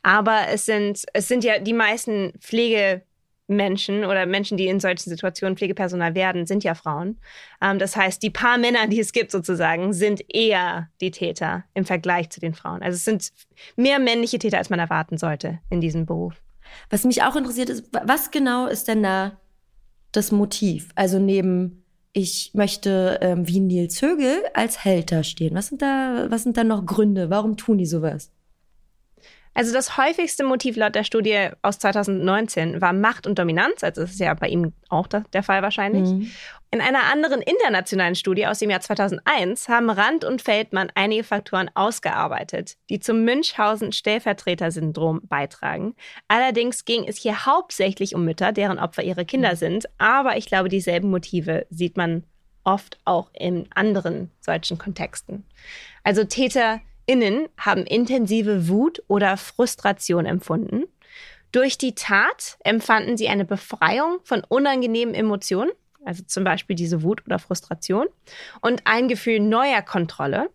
aber 0.01 0.47
es 0.51 0.65
sind, 0.65 1.03
es 1.13 1.27
sind 1.27 1.43
ja 1.43 1.59
die 1.59 1.73
meisten 1.73 2.33
Pflegemenschen 2.39 4.05
oder 4.05 4.25
Menschen, 4.25 4.57
die 4.57 4.65
in 4.65 4.79
solchen 4.79 5.07
Situationen 5.07 5.55
Pflegepersonal 5.55 6.15
werden, 6.15 6.47
sind 6.47 6.63
ja 6.63 6.73
Frauen. 6.73 7.19
Ähm, 7.61 7.77
das 7.77 7.95
heißt, 7.95 8.23
die 8.23 8.31
paar 8.31 8.57
Männer, 8.57 8.87
die 8.87 8.99
es 8.99 9.13
gibt 9.13 9.29
sozusagen, 9.29 9.93
sind 9.93 10.23
eher 10.33 10.89
die 10.99 11.11
Täter 11.11 11.63
im 11.75 11.85
Vergleich 11.85 12.31
zu 12.31 12.39
den 12.39 12.55
Frauen. 12.55 12.81
Also 12.81 12.95
es 12.95 13.05
sind 13.05 13.31
mehr 13.75 13.99
männliche 13.99 14.39
Täter, 14.39 14.57
als 14.57 14.71
man 14.71 14.79
erwarten 14.79 15.19
sollte 15.19 15.59
in 15.69 15.79
diesem 15.79 16.07
Beruf. 16.07 16.33
Was 16.89 17.03
mich 17.03 17.21
auch 17.21 17.35
interessiert 17.35 17.69
ist, 17.69 17.87
was 17.91 18.31
genau 18.31 18.65
ist 18.65 18.87
denn 18.87 19.03
da 19.03 19.37
das 20.15 20.31
Motiv? 20.31 20.89
Also 20.95 21.19
neben 21.19 21.83
ich 22.13 22.51
möchte 22.53 23.17
ähm, 23.21 23.47
wie 23.47 23.59
Nils 23.59 24.01
Högel 24.01 24.43
als 24.53 24.85
Held 24.85 25.11
da 25.11 25.23
stehen. 25.23 25.55
Was 25.55 25.67
sind 25.67 25.81
da, 25.81 26.27
was 26.29 26.43
sind 26.43 26.57
da 26.57 26.63
noch 26.63 26.85
Gründe? 26.85 27.31
Warum 27.31 27.57
tun 27.57 27.79
die 27.79 27.87
sowas? 27.87 28.31
Also 29.53 29.73
das 29.73 29.97
häufigste 29.97 30.43
Motiv 30.43 30.75
laut 30.75 30.95
der 30.95 31.03
Studie 31.03 31.49
aus 31.61 31.77
2019 31.79 32.81
war 32.81 32.93
Macht 32.93 33.27
und 33.27 33.37
Dominanz, 33.37 33.83
also 33.83 34.01
das 34.01 34.11
ist 34.11 34.19
ja 34.19 34.33
bei 34.33 34.47
ihm 34.47 34.73
auch 34.89 35.07
der 35.07 35.43
Fall 35.43 35.61
wahrscheinlich. 35.61 36.09
Mhm. 36.09 36.31
In 36.71 36.81
einer 36.81 37.03
anderen 37.03 37.41
internationalen 37.43 38.15
Studie 38.15 38.47
aus 38.47 38.57
dem 38.57 38.71
Jahr 38.71 38.81
2001 38.81 39.69
haben 39.69 39.91
Rand 39.91 40.25
und 40.25 40.41
Feldmann 40.41 40.91
einige 40.95 41.23
Faktoren 41.23 41.69
ausgearbeitet, 41.75 42.77
die 42.89 42.99
zum 42.99 43.23
Münchhausen-Stellvertreter-Syndrom 43.25 45.21
beitragen. 45.25 45.93
Allerdings 46.27 46.83
ging 46.85 47.03
es 47.07 47.17
hier 47.17 47.45
hauptsächlich 47.45 48.15
um 48.15 48.25
Mütter, 48.25 48.53
deren 48.53 48.79
Opfer 48.79 49.03
ihre 49.03 49.23
Kinder 49.23 49.51
mhm. 49.51 49.57
sind, 49.57 49.85
aber 49.99 50.35
ich 50.37 50.47
glaube, 50.47 50.67
dieselben 50.67 51.11
Motive 51.11 51.67
sieht 51.69 51.95
man 51.95 52.23
oft 52.63 52.97
auch 53.05 53.29
in 53.33 53.67
anderen 53.75 54.31
solchen 54.39 54.79
Kontexten. 54.79 55.45
Also 56.03 56.23
Täter 56.23 56.81
Innen 57.05 57.47
haben 57.57 57.85
intensive 57.85 58.67
Wut 58.67 59.03
oder 59.07 59.37
Frustration 59.37 60.25
empfunden. 60.25 60.83
Durch 61.51 61.77
die 61.77 61.95
Tat 61.95 62.57
empfanden 62.63 63.17
sie 63.17 63.29
eine 63.29 63.45
Befreiung 63.45 64.19
von 64.23 64.43
unangenehmen 64.47 65.13
Emotionen, 65.13 65.71
also 66.05 66.23
zum 66.23 66.43
Beispiel 66.43 66.75
diese 66.75 67.03
Wut 67.03 67.23
oder 67.25 67.39
Frustration, 67.39 68.07
und 68.61 68.81
ein 68.85 69.07
Gefühl 69.07 69.39
neuer 69.39 69.81
Kontrolle. 69.81 70.49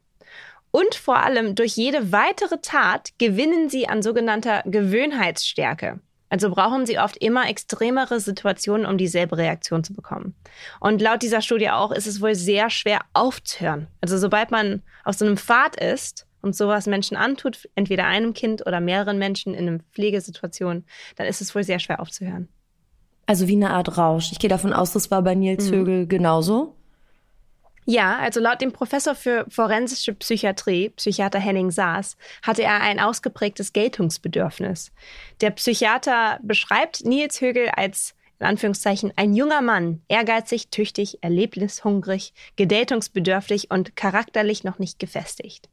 Und 0.71 0.95
vor 0.95 1.23
allem 1.23 1.55
durch 1.55 1.77
jede 1.77 2.13
weitere 2.13 2.59
Tat 2.61 3.11
gewinnen 3.19 3.71
sie 3.71 3.89
an 3.89 4.03
sogenannter 4.03 4.63
Gewöhnheitsstärke. 4.67 6.01
Also 6.31 6.51
brauchen 6.51 6.85
sie 6.85 6.99
oft 6.99 7.17
immer 7.17 7.49
extremere 7.49 8.21
Situationen, 8.21 8.85
um 8.85 8.99
dieselbe 8.99 9.39
Reaktion 9.39 9.83
zu 9.83 9.95
bekommen. 9.95 10.35
Und 10.81 11.01
laut 11.01 11.23
dieser 11.23 11.41
Studie 11.41 11.71
auch 11.71 11.91
ist 11.91 12.07
es 12.07 12.21
wohl 12.21 12.35
sehr 12.35 12.69
schwer 12.69 13.01
aufzuhören. 13.15 13.87
Also 14.03 14.19
sobald 14.19 14.51
man 14.51 14.83
auf 15.05 15.15
so 15.15 15.25
einem 15.25 15.39
Pfad 15.39 15.77
ist, 15.77 16.28
und 16.43 16.57
sowas 16.57 16.87
Menschen 16.87 17.17
antut, 17.17 17.69
entweder 17.75 18.07
einem 18.07 18.35
Kind 18.35 18.67
oder 18.67 18.81
mehreren 18.81 19.19
Menschen 19.19 19.55
in 19.55 19.69
einer 19.69 19.79
Pflegesituation, 19.93 20.85
dann 21.17 21.27
ist 21.27 21.41
es 21.41 21.55
wohl 21.55 21.65
sehr 21.65 21.79
schwer 21.79 22.01
aufzuhören. 22.01 22.49
Also 23.27 23.47
wie 23.47 23.57
eine 23.57 23.71
Art 23.71 23.99
Rausch. 23.99 24.33
Ich 24.33 24.39
gehe 24.39 24.49
davon 24.49 24.73
aus, 24.73 24.93
das 24.93 25.11
war 25.11 25.23
bei 25.23 25.35
Nils 25.35 25.71
mhm. 25.71 25.75
Högel 25.75 26.07
genauso. 26.07 26.75
Ja, 27.85 28.19
also 28.19 28.39
laut 28.39 28.61
dem 28.61 28.73
Professor 28.73 29.15
für 29.15 29.47
forensische 29.49 30.13
Psychiatrie, 30.13 30.91
Psychiater 30.91 31.39
Henning 31.39 31.71
Saas, 31.71 32.19
hatte 32.43 32.63
er 32.63 32.83
ein 32.83 33.01
ausgeprägtes 33.01 33.73
Geltungsbedürfnis. 33.73 34.93
Der 35.41 35.51
Psychiater 35.53 36.39
beschreibt 36.43 37.07
Nils 37.07 37.41
Högel 37.41 37.71
als 37.71 38.15
in 38.41 38.47
Anführungszeichen 38.47 39.13
ein 39.17 39.35
junger 39.35 39.63
Mann, 39.63 40.03
ehrgeizig, 40.09 40.69
tüchtig, 40.69 41.19
erlebnishungrig, 41.23 42.35
gedeltungsbedürftig 42.57 43.71
und 43.71 43.97
charakterlich 43.97 44.65
noch 44.65 44.79
nicht 44.79 44.99
gefestigt. 44.99 45.69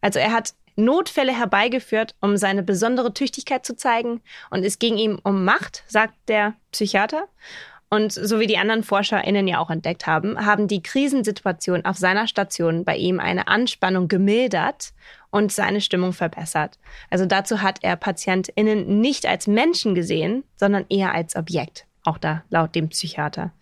Also 0.00 0.18
er 0.18 0.32
hat 0.32 0.54
Notfälle 0.76 1.36
herbeigeführt, 1.36 2.14
um 2.20 2.36
seine 2.36 2.62
besondere 2.62 3.12
Tüchtigkeit 3.12 3.66
zu 3.66 3.76
zeigen. 3.76 4.22
Und 4.50 4.64
es 4.64 4.78
ging 4.78 4.96
ihm 4.96 5.18
um 5.22 5.44
Macht, 5.44 5.84
sagt 5.88 6.14
der 6.28 6.54
Psychiater. 6.72 7.28
Und 7.92 8.12
so 8.12 8.38
wie 8.38 8.46
die 8.46 8.56
anderen 8.56 8.84
ForscherInnen 8.84 9.48
ja 9.48 9.58
auch 9.58 9.68
entdeckt 9.68 10.06
haben, 10.06 10.46
haben 10.46 10.68
die 10.68 10.80
Krisensituationen 10.80 11.84
auf 11.84 11.96
seiner 11.96 12.28
Station 12.28 12.84
bei 12.84 12.96
ihm 12.96 13.18
eine 13.18 13.48
Anspannung 13.48 14.06
gemildert 14.06 14.92
und 15.30 15.50
seine 15.50 15.80
Stimmung 15.80 16.12
verbessert. 16.12 16.78
Also 17.10 17.26
dazu 17.26 17.62
hat 17.62 17.80
er 17.82 17.96
PatientInnen 17.96 19.00
nicht 19.00 19.26
als 19.26 19.48
Menschen 19.48 19.96
gesehen, 19.96 20.44
sondern 20.54 20.86
eher 20.88 21.12
als 21.12 21.34
Objekt. 21.34 21.86
Auch 22.04 22.18
da 22.18 22.44
laut 22.48 22.76
dem 22.76 22.90
Psychiater. 22.90 23.52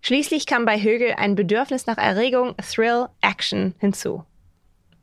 Schließlich 0.00 0.46
kam 0.46 0.64
bei 0.64 0.80
Högel 0.80 1.14
ein 1.18 1.34
Bedürfnis 1.34 1.86
nach 1.86 1.98
Erregung, 1.98 2.54
Thrill, 2.56 3.08
Action 3.20 3.74
hinzu. 3.78 4.24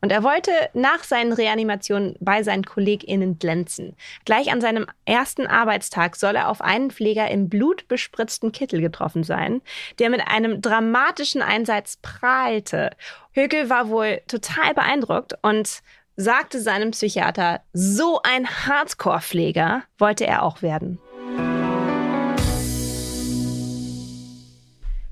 Und 0.06 0.12
er 0.12 0.22
wollte 0.22 0.52
nach 0.76 1.04
seinen 1.04 1.34
Reanimationen 1.34 2.16
bei 2.20 2.44
seinen 2.44 2.64
KollegInnen 2.64 3.40
glänzen. 3.40 3.96
Gleich 4.24 4.52
an 4.52 4.62
seinem 4.62 4.86
ersten 5.06 5.48
Arbeitstag 5.48 6.16
soll 6.16 6.36
er 6.36 6.50
auf 6.50 6.62
einen 6.62 6.92
Pfleger 6.92 7.32
im 7.32 7.50
blutbespritzten 7.50 8.52
Kittel 8.52 8.82
getroffen 8.82 9.24
sein, 9.24 9.64
der 9.98 10.12
mit 10.12 10.22
einem 10.28 10.62
dramatischen 10.62 11.42
Einsatz 11.42 11.98
prahlte. 12.04 12.92
Högel 13.32 13.72
war 13.72 13.90
wohl 13.90 14.22
total 14.28 14.76
beeindruckt 14.76 15.34
und 15.42 15.82
sagte 16.16 16.62
seinem 16.62 16.92
Psychiater, 16.92 17.62
so 17.74 18.22
ein 18.22 18.48
Hardcore-Pfleger 18.48 19.86
wollte 19.98 20.28
er 20.28 20.44
auch 20.44 20.62
werden. 20.62 21.00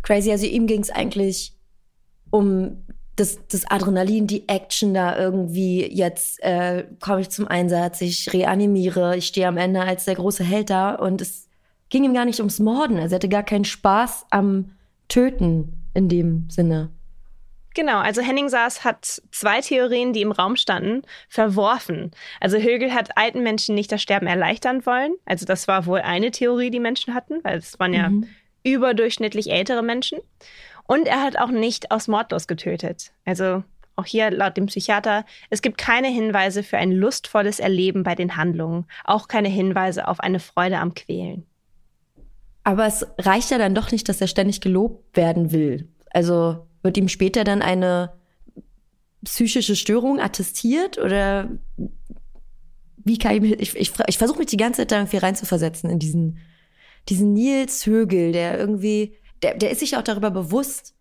Crazy, 0.03 0.29
also 0.29 0.45
ihm 0.45 0.67
ging 0.67 0.81
es 0.81 0.91
eigentlich 0.91 1.55
um 2.29 2.85
das, 3.15 3.39
das 3.48 3.70
Adrenalin, 3.70 4.25
die 4.27 4.50
Action 4.50 4.93
da 4.93 5.17
irgendwie, 5.17 5.86
jetzt 5.86 6.41
äh, 6.41 6.86
komme 7.00 7.22
ich 7.22 7.29
zum 7.29 7.48
Einsatz, 7.48 8.01
ich 8.01 8.34
reanimiere, 8.34 9.17
ich 9.17 9.27
stehe 9.27 9.48
am 9.48 9.58
Ende 9.58 9.82
als 9.82 10.05
der 10.05 10.15
große 10.15 10.43
Held 10.43 10.70
da 10.70 10.96
und 10.96 11.22
es 11.22 11.48
ging 11.89 12.03
ihm 12.03 12.13
gar 12.13 12.25
nicht 12.25 12.39
ums 12.39 12.60
Morden. 12.60 12.98
Also 12.98 13.13
er 13.13 13.15
hatte 13.17 13.29
gar 13.29 13.43
keinen 13.43 13.65
Spaß 13.65 14.25
am 14.32 14.72
Töten 15.10 15.74
in 15.93 16.10
dem 16.10 16.50
Sinne. 16.50 16.89
Genau, 17.75 18.00
also 18.00 18.22
Henning 18.22 18.50
Saas 18.50 18.84
hat 18.84 19.22
zwei 19.32 19.62
Theorien, 19.62 20.13
die 20.13 20.22
im 20.22 20.32
Raum 20.32 20.55
standen, 20.55 21.01
verworfen. 21.27 22.12
Also 22.39 22.58
Högel 22.58 22.93
hat 22.93 23.17
alten 23.17 23.41
Menschen 23.41 23.74
nicht 23.74 23.91
das 23.91 24.01
Sterben 24.01 24.27
erleichtern 24.27 24.86
wollen. 24.86 25.15
Also 25.25 25.46
das 25.46 25.67
war 25.67 25.86
wohl 25.86 26.01
eine 26.01 26.32
Theorie, 26.32 26.70
die 26.70 26.79
Menschen 26.79 27.13
hatten, 27.13 27.43
weil 27.43 27.58
es 27.58 27.79
waren 27.79 27.93
ja 27.93 28.10
mhm. 28.10 28.27
überdurchschnittlich 28.63 29.51
ältere 29.51 29.82
Menschen. 29.82 30.20
Und 30.85 31.07
er 31.07 31.21
hat 31.21 31.37
auch 31.37 31.49
nicht 31.49 31.91
aus 31.91 32.07
Mordlos 32.07 32.47
getötet. 32.47 33.13
Also 33.25 33.63
auch 33.95 34.05
hier 34.05 34.31
laut 34.31 34.57
dem 34.57 34.65
Psychiater, 34.65 35.25
es 35.49 35.61
gibt 35.61 35.77
keine 35.77 36.07
Hinweise 36.07 36.63
für 36.63 36.77
ein 36.77 36.91
lustvolles 36.91 37.59
Erleben 37.59 38.03
bei 38.03 38.15
den 38.15 38.37
Handlungen, 38.37 38.85
auch 39.03 39.27
keine 39.27 39.49
Hinweise 39.49 40.07
auf 40.07 40.19
eine 40.19 40.39
Freude 40.39 40.79
am 40.79 40.93
Quälen. 40.93 41.45
Aber 42.63 42.85
es 42.85 43.05
reicht 43.19 43.51
ja 43.51 43.57
dann 43.57 43.75
doch 43.75 43.91
nicht, 43.91 44.07
dass 44.09 44.21
er 44.21 44.27
ständig 44.27 44.61
gelobt 44.61 45.15
werden 45.15 45.51
will. 45.51 45.89
Also 46.09 46.65
wird 46.81 46.97
ihm 46.97 47.09
später 47.09 47.43
dann 47.43 47.61
eine 47.61 48.13
psychische 49.23 49.75
Störung 49.75 50.19
attestiert 50.19 50.97
oder 50.97 51.49
wie 53.05 53.17
kann 53.17 53.35
ich 53.35 53.41
mich, 53.41 53.59
ich, 53.59 53.75
ich, 53.75 53.91
ich 54.07 54.17
versuche 54.17 54.39
mich 54.39 54.47
die 54.47 54.57
ganze 54.57 54.81
Zeit 54.81 54.91
da 54.91 54.97
irgendwie 54.97 55.17
reinzuversetzen 55.17 55.89
in 55.89 55.99
diesen, 55.99 56.39
diesen 57.09 57.33
Nils 57.33 57.85
Högel, 57.85 58.31
der 58.31 58.57
irgendwie, 58.57 59.15
der, 59.43 59.55
der 59.55 59.71
ist 59.71 59.79
sich 59.79 59.97
auch 59.97 60.01
darüber 60.01 60.31
bewusst, 60.31 60.95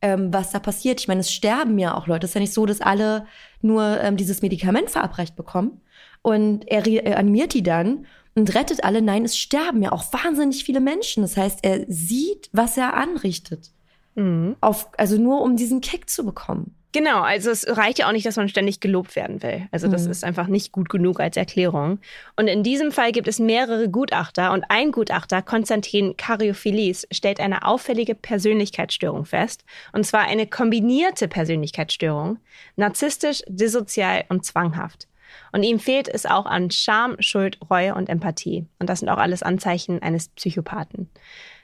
ähm, 0.00 0.32
was 0.32 0.50
da 0.50 0.58
passiert. 0.60 1.00
Ich 1.00 1.08
meine, 1.08 1.20
es 1.20 1.32
sterben 1.32 1.78
ja 1.78 1.96
auch 1.96 2.06
Leute. 2.06 2.24
Es 2.24 2.30
ist 2.30 2.34
ja 2.34 2.40
nicht 2.40 2.54
so, 2.54 2.66
dass 2.66 2.80
alle 2.80 3.26
nur 3.60 4.00
ähm, 4.00 4.16
dieses 4.16 4.42
Medikament 4.42 4.90
verabreicht 4.90 5.36
bekommen. 5.36 5.80
Und 6.22 6.68
er 6.68 6.84
reanimiert 6.86 7.54
die 7.54 7.62
dann 7.62 8.06
und 8.34 8.54
rettet 8.54 8.84
alle. 8.84 9.02
Nein, 9.02 9.24
es 9.24 9.36
sterben 9.36 9.82
ja 9.82 9.92
auch 9.92 10.12
wahnsinnig 10.12 10.64
viele 10.64 10.80
Menschen. 10.80 11.22
Das 11.22 11.36
heißt, 11.36 11.60
er 11.62 11.84
sieht, 11.88 12.48
was 12.52 12.76
er 12.76 12.94
anrichtet. 12.94 13.72
Mhm. 14.18 14.56
Auf, 14.60 14.88
also 14.96 15.16
nur 15.16 15.42
um 15.42 15.56
diesen 15.56 15.80
Kick 15.80 16.10
zu 16.10 16.24
bekommen. 16.24 16.74
Genau, 16.92 17.20
also 17.20 17.50
es 17.50 17.66
reicht 17.76 17.98
ja 17.98 18.08
auch 18.08 18.12
nicht, 18.12 18.24
dass 18.24 18.36
man 18.36 18.48
ständig 18.48 18.80
gelobt 18.80 19.14
werden 19.14 19.42
will. 19.42 19.68
Also 19.70 19.88
das 19.88 20.06
mhm. 20.06 20.10
ist 20.10 20.24
einfach 20.24 20.46
nicht 20.46 20.72
gut 20.72 20.88
genug 20.88 21.20
als 21.20 21.36
Erklärung. 21.36 21.98
Und 22.34 22.48
in 22.48 22.62
diesem 22.62 22.92
Fall 22.92 23.12
gibt 23.12 23.28
es 23.28 23.38
mehrere 23.38 23.90
Gutachter 23.90 24.52
und 24.52 24.64
ein 24.70 24.90
Gutachter, 24.90 25.42
Konstantin 25.42 26.16
Karyophilis, 26.16 27.06
stellt 27.12 27.40
eine 27.40 27.66
auffällige 27.66 28.14
Persönlichkeitsstörung 28.14 29.26
fest. 29.26 29.64
Und 29.92 30.06
zwar 30.06 30.22
eine 30.22 30.46
kombinierte 30.46 31.28
Persönlichkeitsstörung, 31.28 32.38
narzisstisch, 32.76 33.42
dissozial 33.46 34.24
und 34.30 34.46
zwanghaft. 34.46 35.08
Und 35.52 35.62
ihm 35.62 35.78
fehlt 35.78 36.08
es 36.08 36.24
auch 36.24 36.46
an 36.46 36.70
Scham, 36.70 37.16
Schuld, 37.20 37.58
Reue 37.70 37.94
und 37.94 38.08
Empathie. 38.08 38.64
Und 38.78 38.88
das 38.88 39.00
sind 39.00 39.10
auch 39.10 39.18
alles 39.18 39.42
Anzeichen 39.42 40.02
eines 40.02 40.28
Psychopathen. 40.30 41.10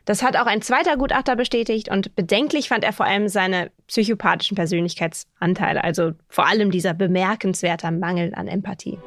Das 0.05 0.23
hat 0.23 0.37
auch 0.37 0.47
ein 0.47 0.61
zweiter 0.61 0.99
Gutachter 0.99 1.35
bestätigt 1.35 1.91
und 1.91 2.15
bedenklich 2.15 2.69
fand 2.69 2.85
er 2.85 2.93
vor 2.93 3.07
allem 3.07 3.29
seine 3.29 3.71
psychopathischen 3.87 4.55
Persönlichkeitsanteile, 4.55 5.83
also 5.83 6.13
vor 6.29 6.47
allem 6.47 6.71
dieser 6.71 6.93
bemerkenswerte 6.93 7.91
Mangel 7.91 8.35
an 8.35 8.47
Empathie. 8.47 8.99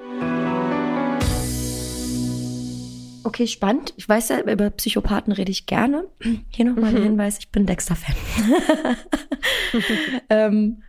Okay, 3.24 3.46
spannend. 3.46 3.94
Ich 3.98 4.08
weiß 4.08 4.30
ja, 4.30 4.40
über 4.40 4.70
Psychopathen 4.72 5.34
rede 5.34 5.52
ich 5.52 5.66
gerne. 5.68 6.06
Hier 6.50 6.66
nochmal 6.66 6.96
ein 6.96 7.02
mhm. 7.02 7.04
Hinweis, 7.04 7.38
ich 7.40 7.50
bin 7.50 7.68
Dexter-Fan. 7.68 8.16
ähm, 10.30 10.82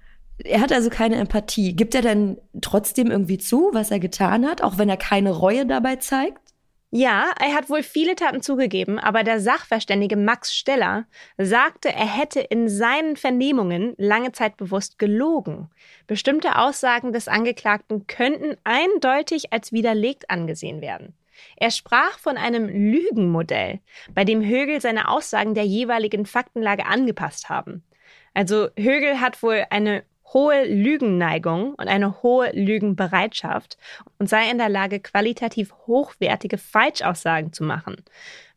er 0.43 0.61
hat 0.61 0.73
also 0.73 0.89
keine 0.89 1.17
Empathie. 1.17 1.75
Gibt 1.75 1.95
er 1.95 2.03
denn 2.03 2.39
trotzdem 2.63 3.11
irgendwie 3.11 3.39
zu, 3.39 3.71
was 3.73 3.91
er 3.91 3.99
getan 3.99 4.47
hat, 4.47 4.63
auch 4.63 4.79
wenn 4.79 4.89
er 4.89 4.97
keine 4.97 5.33
Reue 5.33 5.67
dabei 5.67 5.97
zeigt? 5.97 6.48
Ja, 6.91 7.33
er 7.39 7.55
hat 7.55 7.69
wohl 7.69 7.83
viele 7.83 8.17
Taten 8.17 8.41
zugegeben, 8.41 8.99
aber 8.99 9.23
der 9.23 9.41
Sachverständige 9.41 10.17
Max 10.17 10.55
Steller 10.55 11.05
sagte, 11.37 11.93
er 11.93 12.07
hätte 12.07 12.41
in 12.41 12.71
seinen 12.71 13.17
Vernehmungen 13.17 13.95
lange 13.99 14.33
Zeit 14.33 14.57
bewusst 14.57 14.99
gelogen. 14.99 15.69
Bestimmte 16.07 16.57
Aussagen 16.57 17.13
des 17.13 17.29
Angeklagten 17.29 18.07
könnten 18.07 18.57
eindeutig 18.65 19.53
als 19.53 19.71
widerlegt 19.71 20.31
angesehen 20.31 20.81
werden. 20.81 21.13
Er 21.57 21.71
sprach 21.71 22.19
von 22.19 22.39
einem 22.39 22.67
Lügenmodell, 22.69 23.81
bei 24.15 24.25
dem 24.25 24.43
Högel 24.43 24.81
seine 24.81 25.11
Aussagen 25.11 25.55
der 25.55 25.65
jeweiligen 25.65 26.25
Faktenlage 26.25 26.87
angepasst 26.87 27.51
haben. 27.51 27.85
Also 28.33 28.69
Högel 28.79 29.21
hat 29.21 29.43
wohl 29.43 29.67
eine 29.69 30.05
hohe 30.33 30.65
Lügenneigung 30.65 31.75
und 31.75 31.89
eine 31.89 32.23
hohe 32.23 32.51
Lügenbereitschaft 32.53 33.79
und 34.19 34.29
sei 34.29 34.51
in 34.51 34.59
der 34.59 34.69
Lage, 34.69 35.01
qualitativ 35.01 35.73
hochwertige 35.87 36.59
Falschaussagen 36.59 37.53
zu 37.53 37.65
machen. 37.65 37.97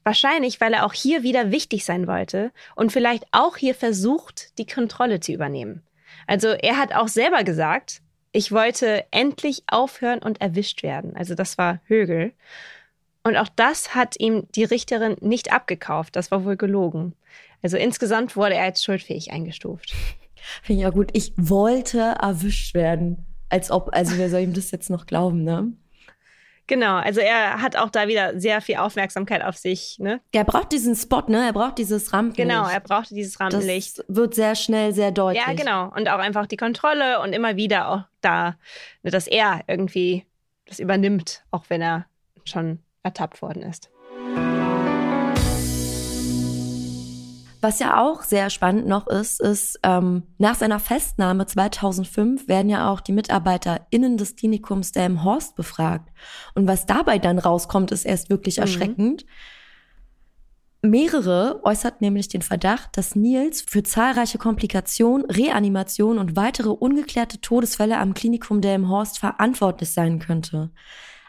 Wahrscheinlich, 0.03 0.59
weil 0.59 0.73
er 0.73 0.85
auch 0.85 0.93
hier 0.93 1.23
wieder 1.23 1.51
wichtig 1.51 1.85
sein 1.85 2.07
wollte 2.07 2.51
und 2.75 2.91
vielleicht 2.91 3.25
auch 3.31 3.57
hier 3.57 3.75
versucht, 3.75 4.57
die 4.57 4.65
Kontrolle 4.65 5.19
zu 5.19 5.31
übernehmen. 5.31 5.83
Also 6.27 6.49
er 6.49 6.77
hat 6.77 6.93
auch 6.93 7.07
selber 7.07 7.43
gesagt, 7.43 8.01
ich 8.31 8.51
wollte 8.51 9.05
endlich 9.11 9.63
aufhören 9.67 10.19
und 10.19 10.41
erwischt 10.41 10.83
werden. 10.83 11.15
Also 11.15 11.35
das 11.35 11.57
war 11.57 11.81
Högel. 11.85 12.33
Und 13.23 13.37
auch 13.37 13.49
das 13.55 13.93
hat 13.93 14.19
ihm 14.19 14.47
die 14.55 14.63
Richterin 14.63 15.17
nicht 15.19 15.51
abgekauft. 15.51 16.15
Das 16.15 16.31
war 16.31 16.45
wohl 16.45 16.57
gelogen. 16.57 17.13
Also 17.61 17.77
insgesamt 17.77 18.35
wurde 18.35 18.55
er 18.55 18.63
als 18.63 18.83
schuldfähig 18.83 19.31
eingestuft. 19.31 19.93
Finde 20.63 20.79
ich 20.79 20.83
ja 20.83 20.89
gut. 20.89 21.09
Ich 21.13 21.33
wollte 21.37 21.99
erwischt 22.21 22.73
werden. 22.73 23.25
Als 23.49 23.69
ob, 23.69 23.93
also 23.93 24.17
wer 24.17 24.29
soll 24.29 24.41
ihm 24.41 24.53
das 24.53 24.71
jetzt 24.71 24.89
noch 24.89 25.05
glauben, 25.05 25.43
ne? 25.43 25.73
Genau, 26.67 26.95
also 26.95 27.19
er 27.19 27.61
hat 27.61 27.75
auch 27.75 27.89
da 27.89 28.07
wieder 28.07 28.39
sehr 28.39 28.61
viel 28.61 28.77
Aufmerksamkeit 28.77 29.43
auf 29.43 29.57
sich. 29.57 29.97
Ne? 29.99 30.21
Er 30.31 30.45
braucht 30.45 30.71
diesen 30.71 30.95
Spot, 30.95 31.23
ne? 31.27 31.47
Er 31.47 31.51
braucht 31.51 31.77
dieses 31.77 32.13
Rampenlicht. 32.13 32.49
Genau, 32.49 32.65
er 32.65 32.79
brauchte 32.79 33.13
dieses 33.13 33.41
Rampenlicht. 33.41 33.99
Das 33.99 34.05
wird 34.07 34.35
sehr 34.35 34.55
schnell 34.55 34.93
sehr 34.93 35.11
deutlich. 35.11 35.43
Ja, 35.45 35.53
genau. 35.53 35.93
Und 35.93 36.07
auch 36.07 36.19
einfach 36.19 36.45
die 36.45 36.55
Kontrolle 36.55 37.19
und 37.19 37.33
immer 37.33 37.57
wieder 37.57 37.89
auch 37.89 38.03
da, 38.21 38.55
ne, 39.03 39.11
dass 39.11 39.27
er 39.27 39.61
irgendwie 39.67 40.25
das 40.65 40.79
übernimmt, 40.79 41.43
auch 41.51 41.65
wenn 41.67 41.81
er 41.81 42.05
schon 42.45 42.79
ertappt 43.03 43.41
worden 43.41 43.63
ist. 43.63 43.90
Was 47.61 47.77
ja 47.77 48.01
auch 48.01 48.23
sehr 48.23 48.49
spannend 48.49 48.87
noch 48.87 49.05
ist, 49.05 49.39
ist, 49.39 49.79
ähm, 49.83 50.23
nach 50.39 50.55
seiner 50.55 50.79
Festnahme 50.79 51.45
2005 51.45 52.47
werden 52.47 52.69
ja 52.69 52.89
auch 52.89 53.01
die 53.01 53.11
MitarbeiterInnen 53.11 54.17
des 54.17 54.35
Klinikums 54.35 54.91
Horst 54.95 55.55
befragt. 55.55 56.09
Und 56.55 56.67
was 56.67 56.87
dabei 56.87 57.19
dann 57.19 57.37
rauskommt, 57.37 57.91
ist 57.91 58.05
erst 58.05 58.31
wirklich 58.31 58.57
mhm. 58.57 58.63
erschreckend. 58.63 59.25
Mehrere 60.81 61.61
äußert 61.63 62.01
nämlich 62.01 62.29
den 62.29 62.41
Verdacht, 62.41 62.97
dass 62.97 63.15
Nils 63.15 63.61
für 63.61 63.83
zahlreiche 63.83 64.39
Komplikationen, 64.39 65.29
Reanimationen 65.29 66.17
und 66.17 66.35
weitere 66.35 66.69
ungeklärte 66.69 67.39
Todesfälle 67.39 67.99
am 67.99 68.15
Klinikum 68.15 68.61
Horst 68.89 69.19
verantwortlich 69.19 69.91
sein 69.91 70.17
könnte. 70.17 70.71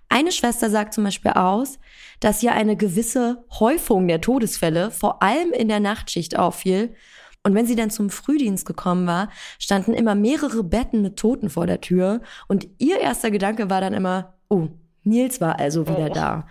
Eine 0.08 0.32
Schwester 0.32 0.70
sagt 0.70 0.94
zum 0.94 1.04
Beispiel 1.04 1.32
aus, 1.32 1.78
dass 2.22 2.38
hier 2.38 2.52
eine 2.52 2.76
gewisse 2.76 3.44
Häufung 3.58 4.06
der 4.06 4.20
Todesfälle 4.20 4.92
vor 4.92 5.24
allem 5.24 5.52
in 5.52 5.66
der 5.66 5.80
Nachtschicht 5.80 6.38
auffiel. 6.38 6.94
Und 7.42 7.56
wenn 7.56 7.66
sie 7.66 7.74
dann 7.74 7.90
zum 7.90 8.10
Frühdienst 8.10 8.64
gekommen 8.64 9.08
war, 9.08 9.28
standen 9.58 9.92
immer 9.92 10.14
mehrere 10.14 10.62
Betten 10.62 11.02
mit 11.02 11.16
Toten 11.16 11.50
vor 11.50 11.66
der 11.66 11.80
Tür. 11.80 12.20
Und 12.46 12.68
ihr 12.78 13.00
erster 13.00 13.32
Gedanke 13.32 13.68
war 13.68 13.80
dann 13.80 13.92
immer, 13.92 14.34
oh, 14.48 14.68
Nils 15.02 15.40
war 15.40 15.58
also 15.58 15.88
wieder 15.88 16.10
oh. 16.10 16.14
da. 16.14 16.46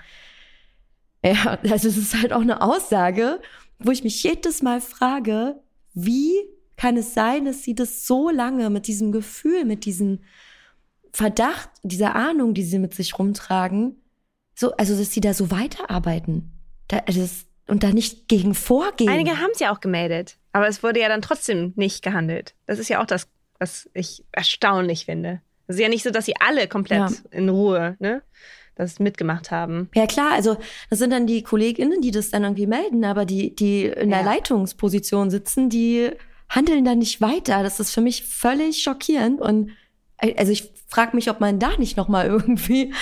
Ja, 1.23 1.57
also 1.69 1.87
es 1.87 1.97
ist 1.97 2.21
halt 2.21 2.33
auch 2.33 2.41
eine 2.41 2.61
Aussage, 2.61 3.39
wo 3.79 3.91
ich 3.91 4.03
mich 4.03 4.21
jedes 4.23 4.61
Mal 4.61 4.81
frage, 4.81 5.55
wie 5.93 6.33
kann 6.75 6.97
es 6.97 7.13
sein, 7.13 7.45
dass 7.45 7.63
sie 7.63 7.75
das 7.75 8.05
so 8.05 8.29
lange 8.29 8.69
mit 8.69 8.87
diesem 8.87 9.13
Gefühl, 9.13 9.63
mit 9.63 9.85
diesen 9.85 10.23
Verdacht, 11.13 11.69
dieser 11.83 12.15
Ahnung, 12.15 12.53
die 12.53 12.63
sie 12.63 12.79
mit 12.79 12.93
sich 12.93 13.17
rumtragen, 13.17 14.00
so, 14.61 14.71
also 14.77 14.97
dass 14.97 15.11
sie 15.11 15.21
da 15.21 15.33
so 15.33 15.51
weiterarbeiten. 15.51 16.51
Da, 16.87 17.01
also 17.07 17.19
das, 17.19 17.45
und 17.67 17.83
da 17.83 17.89
nicht 17.89 18.27
gegen 18.27 18.53
vorgehen. 18.53 19.09
Einige 19.09 19.39
haben 19.39 19.51
es 19.53 19.59
ja 19.59 19.73
auch 19.73 19.81
gemeldet, 19.81 20.37
aber 20.53 20.67
es 20.67 20.83
wurde 20.83 21.01
ja 21.01 21.09
dann 21.09 21.21
trotzdem 21.21 21.73
nicht 21.75 22.03
gehandelt. 22.03 22.53
Das 22.67 22.79
ist 22.79 22.87
ja 22.87 23.01
auch 23.01 23.05
das, 23.05 23.27
was 23.59 23.89
ich 23.93 24.23
erstaunlich 24.31 25.05
finde. 25.05 25.41
Es 25.67 25.75
ist 25.75 25.81
ja 25.81 25.89
nicht 25.89 26.03
so, 26.03 26.11
dass 26.11 26.25
sie 26.25 26.35
alle 26.39 26.67
komplett 26.67 26.99
ja. 26.99 27.17
in 27.31 27.49
Ruhe, 27.49 27.97
ne? 27.99 28.21
das 28.75 28.99
mitgemacht 28.99 29.51
haben. 29.51 29.89
Ja 29.95 30.07
klar, 30.07 30.31
also 30.33 30.57
das 30.89 30.99
sind 30.99 31.11
dann 31.11 31.27
die 31.27 31.43
KollegInnen, 31.43 32.01
die 32.01 32.11
das 32.11 32.29
dann 32.29 32.43
irgendwie 32.43 32.67
melden, 32.67 33.03
aber 33.03 33.25
die, 33.25 33.55
die 33.55 33.85
in 33.85 34.09
der 34.09 34.19
ja. 34.19 34.25
Leitungsposition 34.25 35.29
sitzen, 35.29 35.69
die 35.69 36.11
handeln 36.49 36.85
dann 36.85 36.99
nicht 36.99 37.19
weiter. 37.19 37.63
Das 37.63 37.79
ist 37.79 37.91
für 37.91 38.01
mich 38.01 38.25
völlig 38.25 38.81
schockierend 38.81 39.41
und 39.41 39.71
also 40.37 40.51
ich 40.51 40.71
frage 40.87 41.15
mich, 41.15 41.29
ob 41.29 41.39
man 41.39 41.59
da 41.59 41.77
nicht 41.77 41.97
noch 41.97 42.07
mal 42.07 42.25
irgendwie 42.27 42.93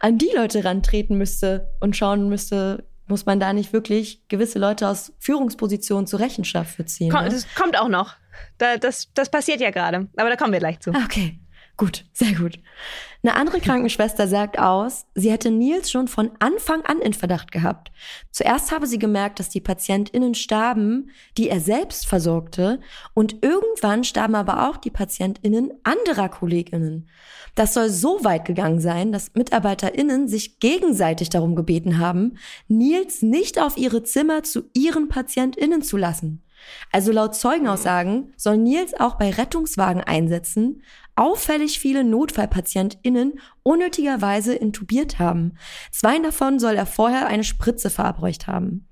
an 0.00 0.18
die 0.18 0.30
Leute 0.34 0.64
rantreten 0.64 1.16
müsste 1.18 1.68
und 1.80 1.96
schauen 1.96 2.28
müsste, 2.28 2.86
muss 3.06 3.26
man 3.26 3.40
da 3.40 3.52
nicht 3.52 3.72
wirklich 3.72 4.28
gewisse 4.28 4.58
Leute 4.58 4.86
aus 4.86 5.12
Führungspositionen 5.18 6.06
zur 6.06 6.20
Rechenschaft 6.20 6.88
ziehen? 6.88 7.10
Komm, 7.10 7.24
ne? 7.24 7.30
Das 7.30 7.46
kommt 7.54 7.78
auch 7.78 7.88
noch. 7.88 8.14
Da, 8.58 8.76
das, 8.76 9.12
das 9.14 9.30
passiert 9.30 9.60
ja 9.60 9.70
gerade. 9.70 10.08
Aber 10.16 10.28
da 10.28 10.36
kommen 10.36 10.52
wir 10.52 10.60
gleich 10.60 10.80
zu. 10.80 10.92
Ah, 10.92 11.02
Okay, 11.04 11.40
gut, 11.78 12.04
sehr 12.12 12.34
gut. 12.34 12.58
Eine 13.22 13.34
andere 13.34 13.60
Krankenschwester 13.60 14.28
sagt 14.28 14.58
aus, 14.58 15.06
sie 15.14 15.30
hätte 15.32 15.50
Nils 15.50 15.90
schon 15.90 16.06
von 16.06 16.30
Anfang 16.38 16.82
an 16.84 17.00
in 17.00 17.14
Verdacht 17.14 17.50
gehabt. 17.50 17.90
Zuerst 18.30 18.70
habe 18.70 18.86
sie 18.86 18.98
gemerkt, 18.98 19.40
dass 19.40 19.48
die 19.48 19.60
PatientInnen 19.60 20.34
starben, 20.34 21.10
die 21.36 21.48
er 21.48 21.60
selbst 21.60 22.06
versorgte, 22.06 22.80
und 23.14 23.42
irgendwann 23.42 24.04
starben 24.04 24.34
aber 24.36 24.68
auch 24.68 24.76
die 24.76 24.90
PatientInnen 24.90 25.72
anderer 25.82 26.28
KollegInnen. 26.28 27.08
Das 27.54 27.74
soll 27.74 27.88
so 27.88 28.22
weit 28.22 28.44
gegangen 28.44 28.80
sein, 28.80 29.10
dass 29.10 29.34
MitarbeiterInnen 29.34 30.28
sich 30.28 30.60
gegenseitig 30.60 31.28
darum 31.28 31.56
gebeten 31.56 31.98
haben, 31.98 32.38
Nils 32.68 33.22
nicht 33.22 33.60
auf 33.60 33.76
ihre 33.76 34.04
Zimmer 34.04 34.44
zu 34.44 34.70
ihren 34.74 35.08
PatientInnen 35.08 35.82
zu 35.82 35.96
lassen. 35.96 36.44
Also 36.92 37.12
laut 37.12 37.34
Zeugenaussagen 37.34 38.32
soll 38.36 38.58
Nils 38.58 38.94
auch 38.98 39.16
bei 39.16 39.30
Rettungswagen 39.30 40.02
einsetzen, 40.02 40.82
auffällig 41.18 41.80
viele 41.80 42.04
NotfallpatientInnen 42.04 43.40
unnötigerweise 43.64 44.54
intubiert 44.54 45.18
haben. 45.18 45.58
Zwei 45.90 46.18
davon 46.20 46.58
soll 46.58 46.76
er 46.76 46.86
vorher 46.86 47.26
eine 47.26 47.44
Spritze 47.44 47.90
verabreicht 47.90 48.46
haben. 48.46 48.88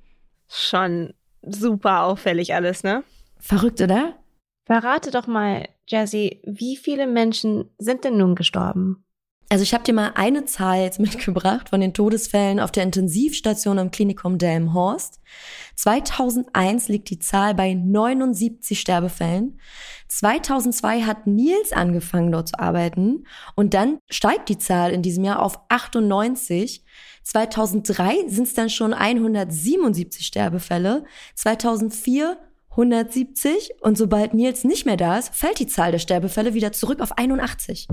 Schon 0.48 1.14
super 1.42 2.02
auffällig 2.02 2.54
alles, 2.54 2.82
ne? 2.82 3.04
Verrückt, 3.38 3.80
oder? 3.80 4.14
Verrate 4.64 5.12
doch 5.12 5.28
mal, 5.28 5.68
Jessie, 5.86 6.42
wie 6.44 6.76
viele 6.76 7.06
Menschen 7.06 7.70
sind 7.78 8.02
denn 8.02 8.16
nun 8.16 8.34
gestorben? 8.34 9.05
Also 9.48 9.62
ich 9.62 9.74
habe 9.74 9.84
dir 9.84 9.92
mal 9.92 10.12
eine 10.16 10.44
Zahl 10.44 10.82
jetzt 10.82 10.98
mitgebracht 11.00 11.68
von 11.68 11.80
den 11.80 11.94
Todesfällen 11.94 12.58
auf 12.58 12.72
der 12.72 12.82
Intensivstation 12.82 13.78
am 13.78 13.90
Klinikum 13.90 14.38
Delmenhorst. 14.38 15.20
2001 15.76 16.88
liegt 16.88 17.10
die 17.10 17.18
Zahl 17.18 17.54
bei 17.54 17.74
79 17.74 18.80
Sterbefällen. 18.80 19.60
2002 20.08 21.02
hat 21.02 21.26
Nils 21.26 21.72
angefangen 21.72 22.32
dort 22.32 22.48
zu 22.48 22.58
arbeiten 22.58 23.24
und 23.54 23.74
dann 23.74 23.98
steigt 24.10 24.48
die 24.48 24.58
Zahl 24.58 24.90
in 24.92 25.02
diesem 25.02 25.24
Jahr 25.24 25.42
auf 25.42 25.60
98. 25.68 26.84
2003 27.22 28.28
sind 28.28 28.46
es 28.46 28.54
dann 28.54 28.70
schon 28.70 28.94
177 28.94 30.26
Sterbefälle. 30.26 31.04
2004 31.34 32.36
170 32.70 33.70
und 33.80 33.96
sobald 33.96 34.34
Nils 34.34 34.64
nicht 34.64 34.84
mehr 34.84 34.98
da 34.98 35.18
ist, 35.18 35.34
fällt 35.34 35.58
die 35.58 35.66
Zahl 35.66 35.92
der 35.92 35.98
Sterbefälle 35.98 36.52
wieder 36.52 36.72
zurück 36.72 37.00
auf 37.00 37.16
81. 37.16 37.88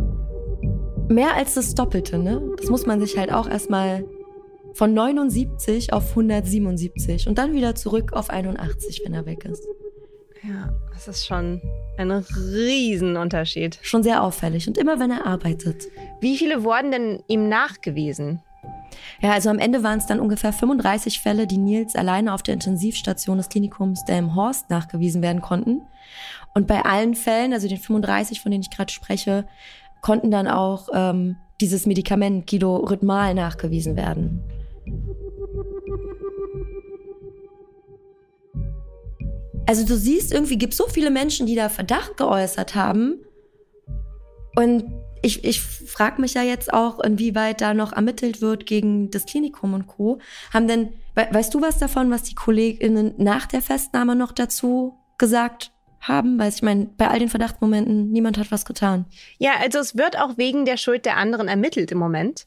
Mehr 1.09 1.35
als 1.35 1.53
das 1.55 1.75
Doppelte, 1.75 2.17
ne? 2.17 2.41
Das 2.57 2.69
muss 2.69 2.85
man 2.85 2.99
sich 2.99 3.17
halt 3.17 3.31
auch 3.31 3.47
erstmal 3.47 4.05
von 4.73 4.93
79 4.93 5.93
auf 5.93 6.09
177 6.11 7.27
und 7.27 7.37
dann 7.37 7.53
wieder 7.53 7.75
zurück 7.75 8.13
auf 8.13 8.29
81, 8.29 9.01
wenn 9.05 9.13
er 9.13 9.25
weg 9.25 9.45
ist. 9.45 9.63
Ja, 10.43 10.73
das 10.91 11.07
ist 11.07 11.25
schon 11.25 11.61
ein 11.97 12.11
Riesenunterschied. 12.11 13.79
Schon 13.81 14.03
sehr 14.03 14.23
auffällig 14.23 14.67
und 14.67 14.77
immer 14.77 14.99
wenn 14.99 15.11
er 15.11 15.25
arbeitet. 15.25 15.87
Wie 16.19 16.37
viele 16.37 16.63
wurden 16.63 16.91
denn 16.91 17.23
ihm 17.27 17.47
nachgewiesen? 17.47 18.41
Ja, 19.21 19.31
also 19.31 19.49
am 19.49 19.59
Ende 19.59 19.83
waren 19.83 19.99
es 19.99 20.05
dann 20.05 20.19
ungefähr 20.19 20.51
35 20.51 21.19
Fälle, 21.19 21.47
die 21.47 21.57
Nils 21.57 21.95
alleine 21.95 22.33
auf 22.33 22.43
der 22.43 22.55
Intensivstation 22.55 23.37
des 23.37 23.49
Klinikums 23.49 24.05
Delmenhorst 24.05 24.69
nachgewiesen 24.69 25.21
werden 25.21 25.41
konnten. 25.41 25.81
Und 26.53 26.67
bei 26.67 26.83
allen 26.83 27.15
Fällen, 27.15 27.53
also 27.53 27.67
den 27.67 27.77
35, 27.77 28.41
von 28.41 28.51
denen 28.51 28.63
ich 28.63 28.69
gerade 28.69 28.91
spreche, 28.91 29.45
konnten 30.03 30.29
dann 30.29 30.47
auch 30.47 30.89
ähm, 30.93 31.37
dieses 31.59 31.87
Medikament 31.87 32.47
Guido-Rhythmal 32.47 33.33
nachgewiesen 33.33 33.95
werden. 33.95 34.43
Also 39.65 39.85
du 39.85 39.95
siehst, 39.95 40.33
irgendwie 40.33 40.57
gibt 40.57 40.73
es 40.73 40.77
so 40.77 40.87
viele 40.87 41.09
Menschen, 41.09 41.47
die 41.47 41.55
da 41.55 41.69
Verdacht 41.69 42.17
geäußert 42.17 42.75
haben. 42.75 43.21
Und 44.55 44.83
ich, 45.21 45.45
ich 45.45 45.61
frage 45.61 46.19
mich 46.19 46.33
ja 46.33 46.43
jetzt 46.43 46.73
auch, 46.73 46.99
inwieweit 46.99 47.61
da 47.61 47.73
noch 47.73 47.93
ermittelt 47.93 48.41
wird 48.41 48.65
gegen 48.65 49.09
das 49.09 49.25
Klinikum 49.25 49.73
und 49.73 49.87
Co. 49.87 50.19
Haben 50.53 50.67
denn, 50.67 50.89
we 51.15 51.25
weißt 51.31 51.53
du 51.53 51.61
was 51.61 51.79
davon, 51.79 52.11
was 52.11 52.23
die 52.23 52.35
KollegInnen 52.35 53.13
nach 53.17 53.45
der 53.45 53.61
Festnahme 53.61 54.17
noch 54.17 54.33
dazu 54.33 54.97
gesagt 55.17 55.72
haben? 56.07 56.39
Weil 56.39 56.49
ich 56.49 56.61
meine, 56.61 56.85
bei 56.97 57.07
all 57.07 57.19
den 57.19 57.29
Verdachtsmomenten, 57.29 58.11
niemand 58.11 58.37
hat 58.37 58.51
was 58.51 58.65
getan. 58.65 59.05
Ja, 59.37 59.53
also 59.61 59.79
es 59.79 59.97
wird 59.97 60.17
auch 60.19 60.37
wegen 60.37 60.65
der 60.65 60.77
Schuld 60.77 61.05
der 61.05 61.17
anderen 61.17 61.47
ermittelt 61.47 61.91
im 61.91 61.97
Moment. 61.97 62.45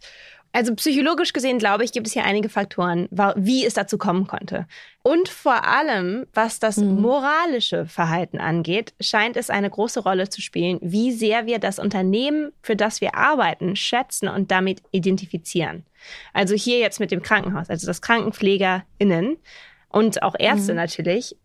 Also 0.53 0.75
psychologisch 0.75 1.35
gesehen, 1.35 1.59
glaube 1.59 1.85
ich, 1.85 1.93
gibt 1.93 2.07
es 2.07 2.15
hier 2.15 2.25
einige 2.25 2.49
Faktoren, 2.49 3.09
wie 3.37 3.67
es 3.67 3.75
dazu 3.75 3.99
kommen 3.99 4.27
konnte. 4.27 4.67
Und 5.03 5.29
vor 5.29 5.67
allem, 5.67 6.27
was 6.33 6.59
das 6.61 6.79
moralische 6.79 7.85
Verhalten 7.85 8.39
angeht, 8.39 8.95
scheint 8.99 9.37
es 9.37 9.51
eine 9.51 9.69
große 9.69 10.01
Rolle 10.01 10.31
zu 10.31 10.41
spielen, 10.41 10.79
wie 10.81 11.13
sehr 11.13 11.45
wir 11.45 11.59
das 11.59 11.79
Unternehmen, 11.79 12.53
für 12.63 12.75
das 12.75 13.03
wir 13.03 13.17
arbeiten, 13.17 13.77
schätzen 13.77 14.29
und 14.29 14.51
damit 14.51 14.81
identifizieren. 14.93 15.85
Also 16.33 16.55
hier 16.55 16.79
jetzt 16.79 17.01
mit 17.01 17.11
dem 17.11 17.21
Krankenhaus, 17.23 17.69
also 17.69 17.87
das 17.87 18.01
KrankenpflegerInnen 18.01 19.37
und 19.91 20.23
auch 20.23 20.37
Ärzte 20.39 20.73
Mhm. 20.73 20.77
natürlich, 20.77 21.37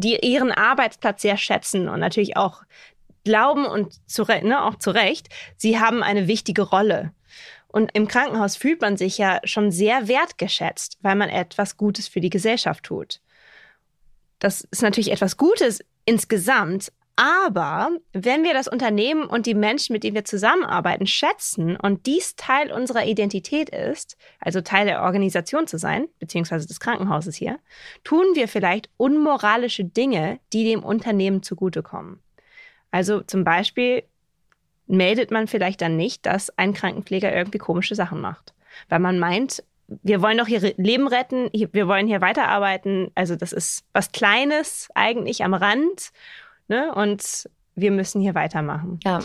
die 0.00 0.18
ihren 0.18 0.50
Arbeitsplatz 0.50 1.22
sehr 1.22 1.36
schätzen 1.36 1.88
und 1.88 2.00
natürlich 2.00 2.36
auch 2.36 2.62
glauben 3.24 3.66
und 3.66 3.92
zu, 4.10 4.24
ne, 4.24 4.64
auch 4.64 4.76
zu 4.76 4.90
Recht, 4.90 5.28
sie 5.56 5.78
haben 5.78 6.02
eine 6.02 6.26
wichtige 6.26 6.62
Rolle. 6.62 7.12
Und 7.68 7.90
im 7.94 8.08
Krankenhaus 8.08 8.56
fühlt 8.56 8.80
man 8.80 8.96
sich 8.96 9.18
ja 9.18 9.40
schon 9.44 9.70
sehr 9.70 10.08
wertgeschätzt, 10.08 10.98
weil 11.02 11.14
man 11.14 11.28
etwas 11.28 11.76
Gutes 11.76 12.08
für 12.08 12.20
die 12.20 12.30
Gesellschaft 12.30 12.84
tut. 12.84 13.20
Das 14.38 14.62
ist 14.62 14.82
natürlich 14.82 15.12
etwas 15.12 15.36
Gutes 15.36 15.84
insgesamt, 16.04 16.90
aber 17.16 17.90
wenn 18.12 18.44
wir 18.44 18.54
das 18.54 18.68
Unternehmen 18.68 19.24
und 19.24 19.46
die 19.46 19.54
Menschen, 19.54 19.92
mit 19.92 20.04
denen 20.04 20.14
wir 20.14 20.24
zusammenarbeiten, 20.24 21.06
schätzen 21.06 21.76
und 21.76 22.06
dies 22.06 22.36
Teil 22.36 22.72
unserer 22.72 23.04
Identität 23.04 23.68
ist, 23.70 24.16
also 24.40 24.60
Teil 24.60 24.86
der 24.86 25.02
Organisation 25.02 25.66
zu 25.66 25.78
sein, 25.78 26.08
beziehungsweise 26.18 26.66
des 26.66 26.80
Krankenhauses 26.80 27.36
hier, 27.36 27.58
tun 28.04 28.24
wir 28.34 28.48
vielleicht 28.48 28.88
unmoralische 28.96 29.84
Dinge, 29.84 30.40
die 30.52 30.64
dem 30.64 30.82
Unternehmen 30.82 31.42
zugutekommen. 31.42 32.22
Also 32.90 33.20
zum 33.20 33.44
Beispiel 33.44 34.04
meldet 34.86 35.30
man 35.30 35.46
vielleicht 35.46 35.80
dann 35.80 35.96
nicht, 35.96 36.26
dass 36.26 36.56
ein 36.58 36.74
Krankenpfleger 36.74 37.32
irgendwie 37.32 37.58
komische 37.58 37.94
Sachen 37.94 38.20
macht. 38.20 38.54
Weil 38.88 38.98
man 38.98 39.18
meint, 39.18 39.62
wir 40.02 40.22
wollen 40.22 40.38
doch 40.38 40.46
hier 40.46 40.60
Leben 40.76 41.08
retten, 41.08 41.48
wir 41.52 41.88
wollen 41.88 42.06
hier 42.06 42.20
weiterarbeiten. 42.20 43.10
Also 43.14 43.36
das 43.36 43.52
ist 43.52 43.84
was 43.92 44.12
Kleines 44.12 44.88
eigentlich 44.94 45.44
am 45.44 45.54
Rand. 45.54 46.12
Ne? 46.70 46.94
Und 46.94 47.50
wir 47.74 47.90
müssen 47.90 48.20
hier 48.20 48.34
weitermachen. 48.34 49.00
Ja. 49.04 49.18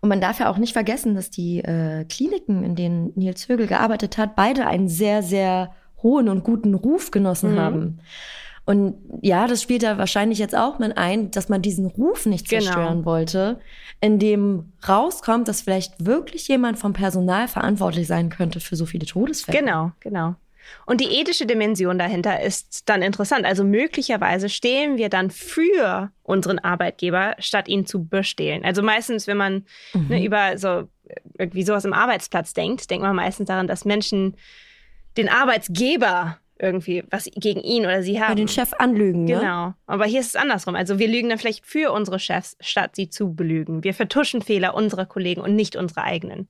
Und 0.00 0.08
man 0.10 0.20
darf 0.20 0.38
ja 0.38 0.50
auch 0.50 0.58
nicht 0.58 0.74
vergessen, 0.74 1.14
dass 1.14 1.30
die 1.30 1.58
äh, 1.60 2.04
Kliniken, 2.04 2.62
in 2.62 2.76
denen 2.76 3.12
Nils 3.16 3.48
Högel 3.48 3.66
gearbeitet 3.66 4.18
hat, 4.18 4.36
beide 4.36 4.66
einen 4.66 4.86
sehr, 4.88 5.22
sehr 5.22 5.74
hohen 6.02 6.28
und 6.28 6.44
guten 6.44 6.74
Ruf 6.74 7.10
genossen 7.10 7.54
Mhm. 7.54 7.58
haben. 7.58 7.98
Und 8.66 8.96
ja, 9.22 9.46
das 9.46 9.62
spielt 9.62 9.82
da 9.82 9.96
wahrscheinlich 9.96 10.38
jetzt 10.38 10.54
auch 10.54 10.78
mit 10.78 10.98
ein, 10.98 11.30
dass 11.30 11.48
man 11.48 11.62
diesen 11.62 11.86
Ruf 11.86 12.26
nicht 12.26 12.50
Genau. 12.50 12.62
zerstören 12.64 13.04
wollte, 13.06 13.60
in 14.02 14.18
dem 14.18 14.72
rauskommt, 14.86 15.48
dass 15.48 15.62
vielleicht 15.62 16.04
wirklich 16.04 16.46
jemand 16.48 16.78
vom 16.78 16.92
Personal 16.92 17.48
verantwortlich 17.48 18.06
sein 18.06 18.28
könnte 18.28 18.60
für 18.60 18.76
so 18.76 18.84
viele 18.84 19.06
Todesfälle. 19.06 19.58
Genau, 19.58 19.92
genau. 20.00 20.34
Und 20.86 21.00
die 21.00 21.20
ethische 21.20 21.46
Dimension 21.46 21.98
dahinter 21.98 22.40
ist 22.42 22.88
dann 22.88 23.02
interessant. 23.02 23.44
Also 23.44 23.64
möglicherweise 23.64 24.48
stehlen 24.48 24.96
wir 24.98 25.08
dann 25.08 25.30
für 25.30 26.10
unseren 26.22 26.58
Arbeitgeber, 26.58 27.34
statt 27.38 27.68
ihn 27.68 27.86
zu 27.86 28.04
bestehlen. 28.06 28.64
Also 28.64 28.82
meistens, 28.82 29.26
wenn 29.26 29.36
man 29.36 29.64
Mhm. 29.94 30.08
ne, 30.08 30.24
über 30.24 30.58
so 30.58 30.88
irgendwie 31.38 31.62
sowas 31.62 31.84
im 31.84 31.92
Arbeitsplatz 31.94 32.52
denkt, 32.52 32.90
denkt 32.90 33.02
man 33.02 33.16
meistens 33.16 33.46
daran, 33.48 33.66
dass 33.66 33.84
Menschen 33.84 34.36
den 35.16 35.28
Arbeitsgeber 35.28 36.38
irgendwie 36.60 37.04
was 37.10 37.30
gegen 37.36 37.60
ihn 37.60 37.84
oder 37.84 38.02
sie 38.02 38.14
Bei 38.14 38.20
haben. 38.26 38.36
den 38.36 38.48
Chef 38.48 38.72
anlügen, 38.78 39.24
ne? 39.24 39.38
Genau. 39.38 39.74
Aber 39.86 40.06
hier 40.06 40.20
ist 40.20 40.26
es 40.28 40.36
andersrum. 40.36 40.74
Also 40.74 40.98
wir 40.98 41.06
lügen 41.08 41.28
dann 41.28 41.38
vielleicht 41.38 41.64
für 41.64 41.92
unsere 41.92 42.18
Chefs, 42.18 42.56
statt 42.60 42.96
sie 42.96 43.08
zu 43.08 43.32
belügen. 43.34 43.84
Wir 43.84 43.94
vertuschen 43.94 44.42
Fehler 44.42 44.74
unserer 44.74 45.06
Kollegen 45.06 45.40
und 45.40 45.54
nicht 45.54 45.76
unsere 45.76 46.02
eigenen. 46.02 46.48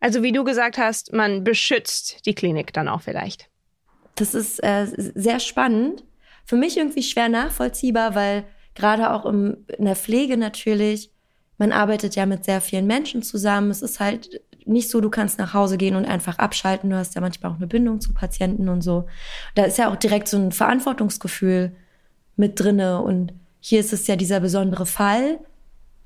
Also 0.00 0.22
wie 0.22 0.32
du 0.32 0.44
gesagt 0.44 0.78
hast, 0.78 1.12
man 1.12 1.44
beschützt 1.44 2.24
die 2.26 2.34
Klinik 2.34 2.72
dann 2.72 2.88
auch 2.88 3.02
vielleicht. 3.02 3.48
Das 4.14 4.34
ist 4.34 4.62
äh, 4.62 4.86
sehr 4.96 5.40
spannend. 5.40 6.04
Für 6.44 6.56
mich 6.56 6.76
irgendwie 6.76 7.02
schwer 7.02 7.28
nachvollziehbar, 7.28 8.14
weil 8.14 8.44
gerade 8.74 9.12
auch 9.12 9.26
im, 9.26 9.64
in 9.76 9.84
der 9.84 9.96
Pflege 9.96 10.36
natürlich, 10.36 11.10
man 11.58 11.72
arbeitet 11.72 12.14
ja 12.16 12.26
mit 12.26 12.44
sehr 12.44 12.60
vielen 12.60 12.86
Menschen 12.86 13.22
zusammen. 13.22 13.70
Es 13.70 13.82
ist 13.82 14.00
halt 14.00 14.40
nicht 14.64 14.90
so, 14.90 15.00
du 15.00 15.10
kannst 15.10 15.38
nach 15.38 15.54
Hause 15.54 15.78
gehen 15.78 15.96
und 15.96 16.04
einfach 16.04 16.38
abschalten. 16.38 16.90
Du 16.90 16.96
hast 16.96 17.14
ja 17.14 17.20
manchmal 17.20 17.52
auch 17.52 17.56
eine 17.56 17.66
Bindung 17.66 18.00
zu 18.00 18.12
Patienten 18.12 18.68
und 18.68 18.82
so. 18.82 19.06
Da 19.54 19.64
ist 19.64 19.78
ja 19.78 19.90
auch 19.90 19.96
direkt 19.96 20.28
so 20.28 20.36
ein 20.36 20.52
Verantwortungsgefühl 20.52 21.74
mit 22.36 22.60
drinne. 22.60 23.02
Und 23.02 23.32
hier 23.60 23.80
ist 23.80 23.92
es 23.92 24.06
ja 24.06 24.16
dieser 24.16 24.40
besondere 24.40 24.86
Fall, 24.86 25.40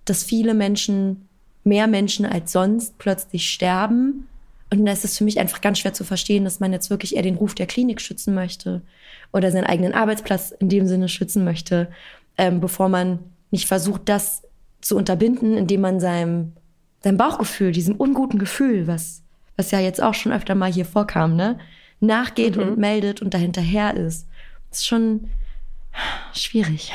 dass 0.05 0.25
viele 0.25 0.55
Menschen, 0.55 1.29
mehr 1.65 1.87
Menschen 1.87 2.27
als 2.27 2.53
sonst 2.53 2.99
plötzlich 2.99 3.49
sterben 3.49 4.29
Und 4.71 4.85
da 4.87 4.93
ist 4.93 5.05
es 5.05 5.19
für 5.19 5.25
mich 5.25 5.39
einfach 5.39 5.61
ganz 5.61 5.79
schwer 5.79 5.93
zu 5.93 6.05
verstehen, 6.05 6.45
dass 6.45 6.61
man 6.61 6.73
jetzt 6.73 6.91
wirklich 6.91 7.15
eher 7.17 7.23
den 7.23 7.37
Ruf 7.37 7.55
der 7.55 7.67
Klinik 7.67 8.01
schützen 8.01 8.35
möchte 8.35 8.83
oder 9.33 9.51
seinen 9.51 9.67
eigenen 9.67 9.95
Arbeitsplatz 9.95 10.51
in 10.59 10.69
dem 10.69 10.87
Sinne 10.87 11.09
schützen 11.09 11.45
möchte, 11.45 11.89
ähm, 12.39 12.61
bevor 12.61 12.89
man 12.89 13.19
nicht 13.51 13.67
versucht, 13.67 14.03
das 14.07 14.43
zu 14.81 14.97
unterbinden, 14.97 15.57
indem 15.57 15.83
man 15.83 16.01
seinem, 16.01 16.53
seinem 17.03 17.17
Bauchgefühl, 17.17 17.73
diesem 17.73 17.97
unguten 17.97 18.39
Gefühl, 18.39 18.87
was, 18.87 19.23
was 19.57 19.71
ja 19.71 19.79
jetzt 19.79 20.03
auch 20.03 20.15
schon 20.15 20.33
öfter 20.33 20.55
mal 20.55 20.73
hier 20.73 20.87
vorkam, 20.87 21.37
ne, 21.37 21.59
nachgeht 22.01 22.57
mhm. 22.57 22.63
und 22.63 22.79
meldet 22.79 23.23
und 23.23 23.35
dahinterher 23.35 23.95
ist. 23.95 24.27
Das 24.71 24.79
ist 24.79 24.87
schon 24.87 25.29
schwierig. 26.33 26.93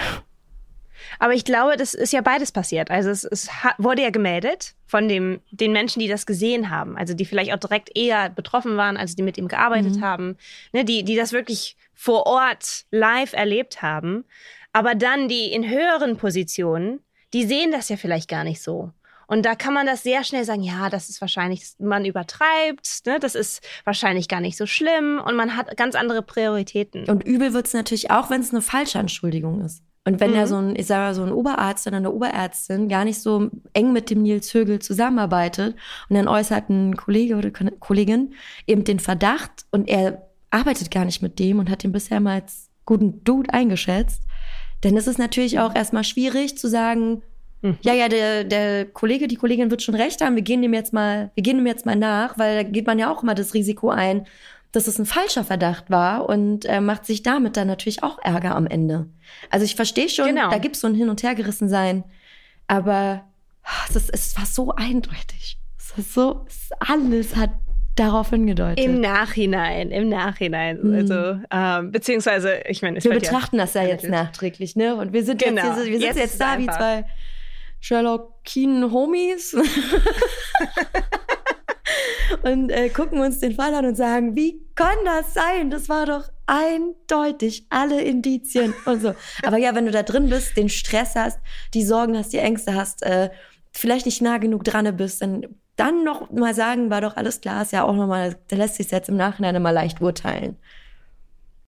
Aber 1.20 1.34
ich 1.34 1.46
glaube, 1.46 1.78
das 1.78 1.94
ist 1.94 2.14
ja 2.14 2.22
beides 2.22 2.52
passiert. 2.52 2.92
Also 2.92 3.10
es, 3.10 3.24
es 3.24 3.50
wurde 3.78 4.04
ja 4.04 4.10
gemeldet 4.10 4.76
von 4.86 5.08
dem, 5.08 5.42
den 5.52 5.72
Menschen, 5.72 6.00
die 6.00 6.08
das 6.08 6.26
gesehen 6.26 6.70
haben. 6.70 6.98
Also 6.98 7.14
die 7.14 7.26
vielleicht 7.26 7.54
auch 7.54 7.60
direkt 7.60 7.96
eher 7.96 8.30
betroffen 8.30 8.78
waren, 8.78 8.98
also 8.98 9.16
die 9.16 9.24
mit 9.24 9.38
ihm 9.38 9.48
gearbeitet 9.48 9.98
mhm. 9.98 10.02
haben. 10.02 10.38
Ne, 10.74 10.86
die, 10.86 11.04
die 11.04 11.16
das 11.16 11.32
wirklich 11.32 11.78
vor 11.94 12.26
Ort 12.26 12.86
live 12.92 13.34
erlebt 13.34 13.82
haben. 13.82 14.26
Aber 14.74 14.96
dann 14.96 15.28
die 15.28 15.52
in 15.52 15.70
höheren 15.70 16.18
Positionen, 16.18 17.00
die 17.34 17.46
sehen 17.46 17.72
das 17.72 17.90
ja 17.90 17.98
vielleicht 17.98 18.30
gar 18.30 18.44
nicht 18.44 18.62
so. 18.62 18.92
Und 19.28 19.46
da 19.46 19.56
kann 19.56 19.74
man 19.74 19.86
das 19.86 20.04
sehr 20.04 20.24
schnell 20.24 20.46
sagen, 20.46 20.64
ja, 20.64 20.90
das 20.90 21.10
ist 21.10 21.20
wahrscheinlich, 21.20 21.74
man 21.80 22.06
übertreibt, 22.06 23.06
ne? 23.06 23.20
das 23.20 23.36
ist 23.36 23.62
wahrscheinlich 23.84 24.30
gar 24.30 24.40
nicht 24.40 24.58
so 24.58 24.66
schlimm 24.66 25.22
und 25.24 25.36
man 25.36 25.58
hat 25.58 25.76
ganz 25.76 25.96
andere 25.96 26.22
Prioritäten. 26.22 27.10
Und 27.10 27.26
übel 27.26 27.54
wird 27.54 27.68
es 27.68 27.74
natürlich 27.74 28.10
auch, 28.10 28.30
wenn 28.30 28.40
es 28.40 28.52
eine 28.52 28.62
falsche 28.62 29.00
Entschuldigung 29.00 29.62
ist. 29.62 29.84
Und 30.08 30.22
wenn 30.22 30.32
mhm. 30.32 30.38
ja 30.38 30.48
so 30.48 30.56
ein, 30.56 30.74
ich 30.78 30.86
sage 30.86 31.02
mal, 31.02 31.14
so 31.14 31.24
ein 31.24 31.34
Oberarzt 31.34 31.86
oder 31.86 31.98
eine 31.98 32.14
Oberärztin 32.14 32.88
gar 32.88 33.04
nicht 33.04 33.22
so 33.22 33.50
eng 33.74 33.92
mit 33.92 34.10
dem 34.10 34.22
Nils 34.22 34.54
Högel 34.54 34.80
zusammenarbeitet 34.80 35.76
und 36.08 36.16
dann 36.16 36.30
äußert 36.30 36.70
ein 36.70 36.96
Kollege 36.96 37.36
oder 37.36 37.52
Kollegin 37.52 38.34
eben 38.68 38.86
den 38.86 39.02
Verdacht 39.02 39.66
und 39.70 39.90
er 39.90 40.30
arbeitet 40.50 40.92
gar 40.92 41.04
nicht 41.04 41.22
mit 41.22 41.40
dem 41.40 41.60
und 41.60 41.70
hat 41.70 41.84
ihn 41.84 41.92
bisher 41.92 42.22
mal 42.22 42.36
als 42.40 42.70
guten 42.86 43.22
Dude 43.26 43.54
eingeschätzt, 43.54 44.24
dann 44.80 44.96
ist 44.96 45.10
es 45.10 45.18
natürlich 45.18 45.60
auch 45.60 45.76
erstmal 45.76 46.06
schwierig 46.06 46.58
zu 46.58 46.70
sagen, 46.70 47.22
mhm. 47.62 47.78
ja, 47.82 47.94
ja, 47.94 48.08
der, 48.08 48.46
der 48.46 48.86
Kollege, 48.86 49.28
die 49.28 49.36
Kollegin 49.36 49.72
wird 49.72 49.82
schon 49.82 49.96
recht 49.96 50.22
haben, 50.22 50.38
wir 50.38 50.42
gehen 50.42 50.62
dem 50.62 50.74
jetzt 50.74 50.94
mal, 50.94 51.32
wir 51.36 51.44
gehen 51.44 51.58
dem 51.58 51.68
jetzt 51.68 51.86
mal 51.86 51.98
nach, 51.98 52.38
weil 52.38 52.64
da 52.64 52.64
geht 52.64 52.88
man 52.88 52.98
ja 52.98 53.12
auch 53.12 53.24
immer 53.24 53.36
das 53.36 53.54
Risiko 53.54 53.90
ein, 53.90 54.26
dass 54.78 54.88
es 54.88 55.00
ein 55.00 55.06
falscher 55.06 55.44
Verdacht 55.44 55.90
war 55.90 56.30
und 56.30 56.66
äh, 56.66 56.80
macht 56.80 57.06
sich 57.06 57.24
damit 57.24 57.58
dann 57.58 57.68
natürlich 57.68 58.04
auch 58.04 58.20
Ärger 58.24 58.56
am 58.56 58.68
Ende. 58.68 59.08
Also 59.50 59.66
ich 59.66 59.76
verstehe 59.76 60.08
schon, 60.08 60.28
genau. 60.28 60.52
da 60.52 60.60
gibt 60.60 60.76
es 60.76 60.82
so 60.82 60.88
ein 60.88 60.94
Hin- 60.94 61.10
und 61.10 61.24
Hergerissen 61.24 61.68
sein, 61.68 62.04
aber 62.68 63.24
es, 63.90 63.96
ist, 63.96 64.14
es 64.14 64.38
war 64.38 64.46
so 64.46 64.76
eindeutig. 64.76 65.58
Es 65.80 65.98
ist 65.98 66.14
so, 66.14 66.46
es, 66.48 66.70
alles 66.80 67.36
hat 67.36 67.50
darauf 67.96 68.30
hingedeutet. 68.30 68.80
Im 68.86 69.02
Nachhinein, 69.02 69.90
im 69.90 70.10
Nachhinein. 70.10 70.80
Mhm. 70.82 70.94
Also, 70.94 71.40
ähm, 71.50 71.92
beziehungsweise, 71.92 72.62
ich 72.68 72.84
meine, 72.84 73.04
wir 73.04 73.12
betrachten 73.12 73.56
ja 73.56 73.64
das 73.64 73.74
ja 73.74 73.84
jetzt 73.84 74.08
nachträglich, 74.08 74.76
ne? 74.76 74.96
Und 74.96 75.12
wir 75.12 75.24
sind 75.24 75.42
genau. 75.42 75.66
jetzt, 75.66 75.78
wir 75.78 75.84
sitzen 75.86 76.02
jetzt, 76.02 76.18
jetzt 76.18 76.42
da 76.42 76.60
wie 76.60 76.68
zwei 76.68 77.06
Sherlock 77.80 78.44
Keen 78.44 78.92
Homies. 78.92 79.58
und 82.44 82.70
äh, 82.70 82.90
gucken 82.90 83.20
uns 83.20 83.40
den 83.40 83.56
Fall 83.56 83.74
an 83.74 83.86
und 83.86 83.96
sagen, 83.96 84.36
wie 84.36 84.62
kann 84.76 84.98
das 85.06 85.34
sein? 85.34 85.70
Das 85.70 85.90
war 85.90 86.06
doch 86.06 86.30
eindeutig 86.46 87.66
alle 87.70 88.02
Indizien 88.02 88.74
und 88.86 89.02
so. 89.02 89.14
Aber 89.44 89.58
ja, 89.58 89.76
wenn 89.76 89.86
du 89.86 89.92
da 89.92 90.04
drin 90.04 90.30
bist, 90.30 90.58
den 90.58 90.70
Stress 90.70 91.16
hast, 91.16 91.40
die 91.74 91.84
Sorgen 91.84 92.18
hast, 92.18 92.34
die 92.34 92.38
Ängste 92.38 92.76
hast, 92.76 93.04
äh, 93.04 93.30
vielleicht 93.72 94.06
nicht 94.06 94.22
nah 94.22 94.38
genug 94.38 94.64
dran 94.64 94.96
bist, 94.96 95.22
dann 95.22 95.46
dann 95.78 96.04
noch 96.04 96.32
mal 96.32 96.56
sagen, 96.56 96.90
war 96.90 97.02
doch 97.02 97.16
alles 97.16 97.40
klar, 97.40 97.62
ist 97.62 97.72
ja 97.72 97.84
auch 97.84 97.94
nochmal, 97.94 98.36
da 98.48 98.56
lässt 98.56 98.76
sich 98.76 98.90
jetzt 98.92 99.10
im 99.10 99.16
Nachhinein 99.16 99.56
immer 99.56 99.72
leicht 99.72 100.02
urteilen. 100.02 100.58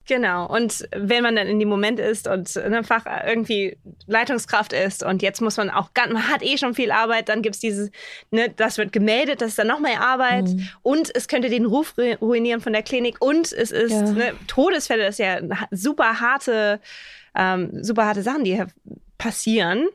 Genau. 0.09 0.47
Und 0.47 0.89
wenn 0.97 1.23
man 1.23 1.37
dann 1.37 1.47
in 1.47 1.61
dem 1.61 1.69
Moment 1.69 2.01
ist 2.01 2.27
und 2.27 2.57
einfach 2.57 3.05
irgendwie 3.27 3.77
Leitungskraft 4.07 4.73
ist 4.73 5.03
und 5.03 5.21
jetzt 5.21 5.43
muss 5.43 5.59
man 5.59 5.69
auch, 5.69 5.91
man 5.95 6.29
hat 6.29 6.43
eh 6.43 6.57
schon 6.57 6.75
viel 6.75 6.91
Arbeit, 6.91 7.29
dann 7.29 7.43
gibt 7.43 7.57
es 7.57 7.61
dieses, 7.61 7.91
ne, 8.31 8.49
das 8.49 8.79
wird 8.79 8.91
gemeldet, 8.91 9.43
das 9.43 9.51
ist 9.51 9.59
dann 9.59 9.67
noch 9.67 9.81
mehr 9.81 10.01
Arbeit 10.01 10.47
mhm. 10.47 10.67
und 10.83 11.15
es 11.15 11.29
könnte 11.29 11.51
den 11.51 11.67
Ruf 11.67 11.95
ruinieren 12.23 12.63
von 12.63 12.73
der 12.73 12.83
Klinik 12.83 13.17
und 13.21 13.53
es 13.53 13.71
ist 13.71 13.93
ja. 13.93 14.03
ne, 14.03 14.33
Todesfälle, 14.47 15.05
das 15.05 15.17
ist 15.17 15.25
ja 15.25 15.41
super 15.73 16.21
harte, 16.21 16.81
ähm, 17.37 17.85
super 17.85 18.07
harte 18.07 18.23
Sachen, 18.23 18.45
die 18.45 18.65
passieren, 19.19 19.89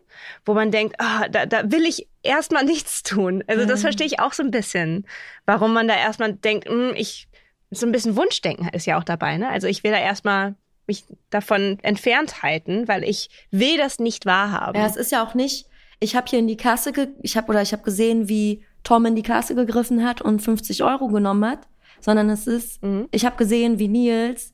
wo 0.45 0.53
man 0.53 0.69
denkt, 0.69 0.97
ah, 0.99 1.27
da, 1.27 1.47
da 1.47 1.71
will 1.71 1.85
ich 1.85 2.07
erstmal 2.21 2.65
nichts 2.65 3.01
tun. 3.01 3.43
Also 3.47 3.65
das 3.65 3.79
mhm. 3.79 3.83
verstehe 3.83 4.05
ich 4.05 4.19
auch 4.19 4.33
so 4.33 4.43
ein 4.43 4.51
bisschen, 4.51 5.07
warum 5.47 5.73
man 5.73 5.87
da 5.87 5.95
erstmal 5.95 6.33
denkt, 6.33 6.69
mh, 6.69 6.89
hm, 6.89 6.95
ich 6.95 7.27
so 7.73 7.85
ein 7.85 7.91
bisschen 7.91 8.15
Wunschdenken 8.15 8.69
ist 8.69 8.85
ja 8.85 8.97
auch 8.99 9.03
dabei. 9.03 9.37
Ne? 9.37 9.49
Also 9.49 9.67
ich 9.67 9.83
will 9.83 9.91
da 9.91 9.99
erstmal 9.99 10.55
mich 10.87 11.05
davon 11.29 11.79
entfernt 11.81 12.43
halten, 12.43 12.87
weil 12.87 13.03
ich 13.03 13.29
will 13.51 13.77
das 13.77 13.99
nicht 13.99 14.25
wahrhaben. 14.25 14.79
Ja, 14.79 14.85
es 14.85 14.95
ist 14.95 15.11
ja 15.11 15.25
auch 15.25 15.33
nicht. 15.33 15.67
Ich 15.99 16.15
habe 16.15 16.27
hier 16.29 16.39
in 16.39 16.47
die 16.47 16.57
Kasse, 16.57 16.91
ge 16.91 17.07
ich 17.21 17.37
habe 17.37 17.49
oder 17.49 17.61
ich 17.61 17.71
habe 17.71 17.83
gesehen, 17.83 18.27
wie 18.27 18.63
Tom 18.83 19.05
in 19.05 19.15
die 19.15 19.23
Kasse 19.23 19.55
gegriffen 19.55 20.05
hat 20.05 20.21
und 20.21 20.41
50 20.41 20.83
Euro 20.83 21.07
genommen 21.07 21.49
hat, 21.49 21.67
sondern 22.01 22.29
es 22.29 22.47
ist, 22.47 22.83
mhm. 22.83 23.07
ich 23.11 23.25
habe 23.25 23.37
gesehen, 23.37 23.79
wie 23.79 23.87
Nils 23.87 24.53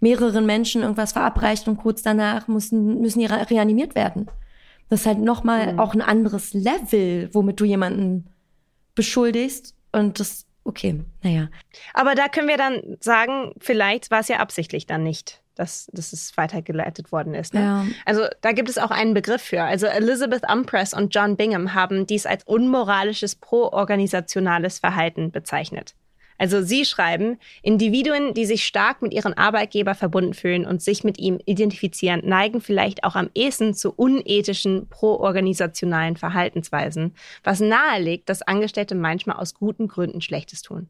mehreren 0.00 0.44
Menschen 0.44 0.82
irgendwas 0.82 1.12
verabreicht 1.12 1.66
und 1.66 1.78
kurz 1.78 2.02
danach 2.02 2.46
müssen 2.46 3.00
müssen 3.00 3.20
die 3.20 3.26
reanimiert 3.26 3.94
werden. 3.94 4.26
Das 4.90 5.00
ist 5.00 5.06
halt 5.06 5.20
nochmal 5.20 5.72
mhm. 5.72 5.78
auch 5.80 5.94
ein 5.94 6.02
anderes 6.02 6.52
Level, 6.52 7.30
womit 7.32 7.58
du 7.58 7.64
jemanden 7.64 8.26
beschuldigst 8.94 9.74
und 9.92 10.20
das 10.20 10.43
okay, 10.64 11.00
naja. 11.22 11.48
Aber 11.92 12.14
da 12.14 12.28
können 12.28 12.48
wir 12.48 12.56
dann 12.56 12.96
sagen, 13.00 13.52
vielleicht 13.58 14.10
war 14.10 14.20
es 14.20 14.28
ja 14.28 14.38
absichtlich 14.38 14.86
dann 14.86 15.02
nicht, 15.02 15.42
dass, 15.54 15.88
dass 15.92 16.12
es 16.12 16.36
weitergeleitet 16.36 17.12
worden 17.12 17.34
ist. 17.34 17.54
Ne? 17.54 17.60
Ja. 17.60 17.86
Also 18.04 18.26
da 18.40 18.52
gibt 18.52 18.68
es 18.68 18.78
auch 18.78 18.90
einen 18.90 19.14
Begriff 19.14 19.42
für. 19.42 19.62
Also 19.62 19.86
Elizabeth 19.86 20.50
Umpress 20.50 20.94
und 20.94 21.14
John 21.14 21.36
Bingham 21.36 21.74
haben 21.74 22.06
dies 22.06 22.26
als 22.26 22.44
unmoralisches 22.44 23.36
pro-organisationales 23.36 24.78
Verhalten 24.78 25.30
bezeichnet. 25.30 25.94
Also 26.38 26.62
Sie 26.62 26.84
schreiben, 26.84 27.38
Individuen, 27.62 28.34
die 28.34 28.44
sich 28.44 28.64
stark 28.64 29.02
mit 29.02 29.14
ihren 29.14 29.34
Arbeitgeber 29.34 29.94
verbunden 29.94 30.34
fühlen 30.34 30.66
und 30.66 30.82
sich 30.82 31.04
mit 31.04 31.18
ihm 31.18 31.38
identifizieren, 31.44 32.22
neigen 32.24 32.60
vielleicht 32.60 33.04
auch 33.04 33.14
am 33.14 33.30
ehesten 33.34 33.74
zu 33.74 33.92
unethischen, 33.92 34.88
proorganisationalen 34.88 36.16
Verhaltensweisen, 36.16 37.14
was 37.44 37.60
nahelegt, 37.60 38.28
dass 38.28 38.42
Angestellte 38.42 38.94
manchmal 38.94 39.36
aus 39.36 39.54
guten 39.54 39.88
Gründen 39.88 40.20
Schlechtes 40.20 40.62
tun. 40.62 40.88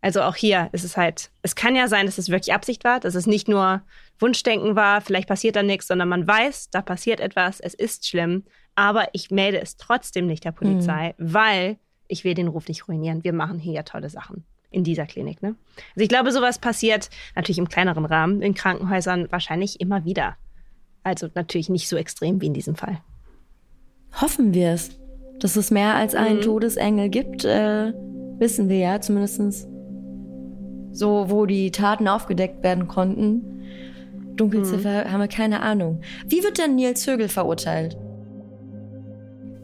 Also 0.00 0.22
auch 0.22 0.36
hier 0.36 0.68
ist 0.72 0.84
es 0.84 0.96
halt, 0.96 1.30
es 1.42 1.56
kann 1.56 1.74
ja 1.74 1.88
sein, 1.88 2.06
dass 2.06 2.18
es 2.18 2.28
wirklich 2.28 2.54
Absicht 2.54 2.84
war, 2.84 3.00
dass 3.00 3.14
es 3.14 3.26
nicht 3.26 3.48
nur 3.48 3.82
Wunschdenken 4.18 4.76
war, 4.76 5.00
vielleicht 5.00 5.28
passiert 5.28 5.56
da 5.56 5.62
nichts, 5.62 5.88
sondern 5.88 6.08
man 6.08 6.26
weiß, 6.26 6.70
da 6.70 6.82
passiert 6.82 7.20
etwas, 7.20 7.60
es 7.60 7.74
ist 7.74 8.06
schlimm, 8.06 8.44
aber 8.74 9.08
ich 9.12 9.30
melde 9.30 9.60
es 9.60 9.76
trotzdem 9.76 10.26
nicht 10.26 10.44
der 10.44 10.52
Polizei, 10.52 11.14
mhm. 11.16 11.34
weil 11.34 11.78
ich 12.08 12.24
will 12.24 12.34
den 12.34 12.48
Ruf 12.48 12.68
nicht 12.68 12.88
ruinieren. 12.88 13.24
Wir 13.24 13.32
machen 13.32 13.58
hier 13.58 13.72
ja 13.72 13.82
tolle 13.82 14.10
Sachen 14.10 14.44
in 14.70 14.84
dieser 14.84 15.06
Klinik. 15.06 15.42
Ne? 15.42 15.56
Also 15.94 16.02
ich 16.02 16.08
glaube, 16.08 16.32
sowas 16.32 16.58
passiert 16.58 17.10
natürlich 17.34 17.58
im 17.58 17.68
kleineren 17.68 18.04
Rahmen 18.04 18.42
in 18.42 18.54
Krankenhäusern 18.54 19.30
wahrscheinlich 19.30 19.80
immer 19.80 20.04
wieder. 20.04 20.36
Also 21.02 21.28
natürlich 21.34 21.68
nicht 21.68 21.88
so 21.88 21.96
extrem 21.96 22.40
wie 22.40 22.46
in 22.46 22.54
diesem 22.54 22.76
Fall. 22.76 23.00
Hoffen 24.20 24.54
wir 24.54 24.70
es. 24.70 24.90
Dass 25.38 25.56
es 25.56 25.70
mehr 25.70 25.94
als 25.94 26.14
einen 26.14 26.38
mhm. 26.38 26.42
Todesengel 26.42 27.10
gibt, 27.10 27.44
äh, 27.44 27.92
wissen 28.38 28.68
wir 28.68 28.78
ja 28.78 29.00
zumindest 29.00 29.68
so, 30.92 31.26
wo 31.28 31.44
die 31.44 31.70
Taten 31.70 32.08
aufgedeckt 32.08 32.62
werden 32.62 32.88
konnten. 32.88 33.62
Dunkelziffer 34.34 35.04
mhm. 35.04 35.12
haben 35.12 35.20
wir 35.20 35.28
keine 35.28 35.60
Ahnung. 35.60 36.00
Wie 36.26 36.42
wird 36.42 36.58
denn 36.58 36.74
Nils 36.74 37.06
Högel 37.06 37.28
verurteilt? 37.28 37.98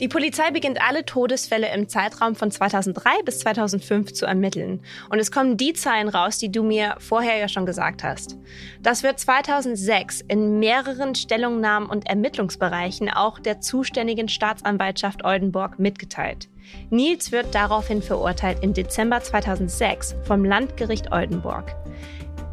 Die 0.02 0.08
Polizei 0.08 0.50
beginnt 0.50 0.82
alle 0.82 1.06
Todesfälle 1.06 1.72
im 1.72 1.88
Zeitraum 1.88 2.34
von 2.34 2.50
2003 2.50 3.22
bis 3.24 3.38
2005 3.38 4.12
zu 4.12 4.26
ermitteln. 4.26 4.80
Und 5.10 5.20
es 5.20 5.30
kommen 5.30 5.56
die 5.56 5.74
Zahlen 5.74 6.08
raus, 6.08 6.38
die 6.38 6.50
du 6.50 6.64
mir 6.64 6.96
vorher 6.98 7.36
ja 7.36 7.46
schon 7.46 7.66
gesagt 7.66 8.02
hast. 8.02 8.36
Das 8.82 9.04
wird 9.04 9.20
2006 9.20 10.22
in 10.26 10.58
mehreren 10.58 11.14
Stellungnahmen 11.14 11.88
und 11.88 12.08
Ermittlungsbereichen 12.08 13.10
auch 13.10 13.38
der 13.38 13.60
zuständigen 13.60 14.28
Staatsanwaltschaft 14.28 15.24
Oldenburg 15.24 15.78
mitgeteilt. 15.78 16.48
Nils 16.90 17.30
wird 17.30 17.54
daraufhin 17.54 18.02
verurteilt 18.02 18.58
im 18.62 18.74
Dezember 18.74 19.20
2006 19.20 20.16
vom 20.24 20.44
Landgericht 20.44 21.12
Oldenburg. 21.12 21.76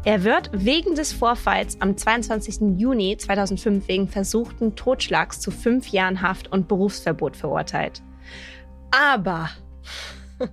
Er 0.02 0.24
wird 0.24 0.48
wegen 0.54 0.94
des 0.94 1.12
Vorfalls 1.12 1.78
am 1.82 1.94
22. 1.94 2.78
Juni 2.78 3.18
2005 3.18 3.86
wegen 3.86 4.08
versuchten 4.08 4.74
Totschlags 4.74 5.40
zu 5.40 5.50
fünf 5.50 5.88
Jahren 5.88 6.22
Haft 6.22 6.50
und 6.50 6.68
Berufsverbot 6.68 7.36
verurteilt. 7.36 8.00
Aber, 8.90 9.50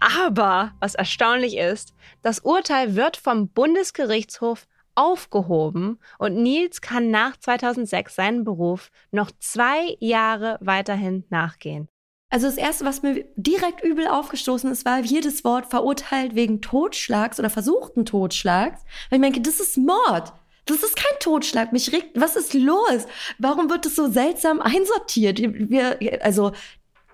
aber, 0.00 0.72
was 0.80 0.96
erstaunlich 0.96 1.56
ist, 1.56 1.94
das 2.22 2.40
Urteil 2.40 2.96
wird 2.96 3.16
vom 3.16 3.48
Bundesgerichtshof 3.50 4.66
aufgehoben 4.96 6.00
und 6.18 6.42
Nils 6.42 6.80
kann 6.80 7.10
nach 7.10 7.36
2006 7.36 8.16
seinen 8.16 8.42
Beruf 8.42 8.90
noch 9.12 9.30
zwei 9.38 9.96
Jahre 10.00 10.58
weiterhin 10.60 11.24
nachgehen. 11.30 11.88
Also 12.32 12.46
das 12.46 12.56
Erste, 12.56 12.86
was 12.86 13.02
mir 13.02 13.26
direkt 13.36 13.84
übel 13.84 14.06
aufgestoßen 14.06 14.72
ist, 14.72 14.86
war 14.86 15.00
jedes 15.00 15.44
Wort 15.44 15.66
verurteilt 15.66 16.34
wegen 16.34 16.62
Totschlags 16.62 17.38
oder 17.38 17.50
versuchten 17.50 18.06
Totschlags. 18.06 18.80
Weil 19.10 19.18
ich 19.18 19.22
denke, 19.22 19.42
das 19.42 19.60
ist 19.60 19.76
Mord. 19.76 20.32
Das 20.64 20.82
ist 20.82 20.96
kein 20.96 21.18
Totschlag. 21.20 21.74
Mich 21.74 21.92
regt, 21.92 22.18
was 22.18 22.36
ist 22.36 22.54
los? 22.54 23.06
Warum 23.38 23.68
wird 23.68 23.84
es 23.84 23.96
so 23.96 24.08
seltsam 24.10 24.62
einsortiert? 24.62 25.40
Wir, 25.40 25.98
also 26.22 26.52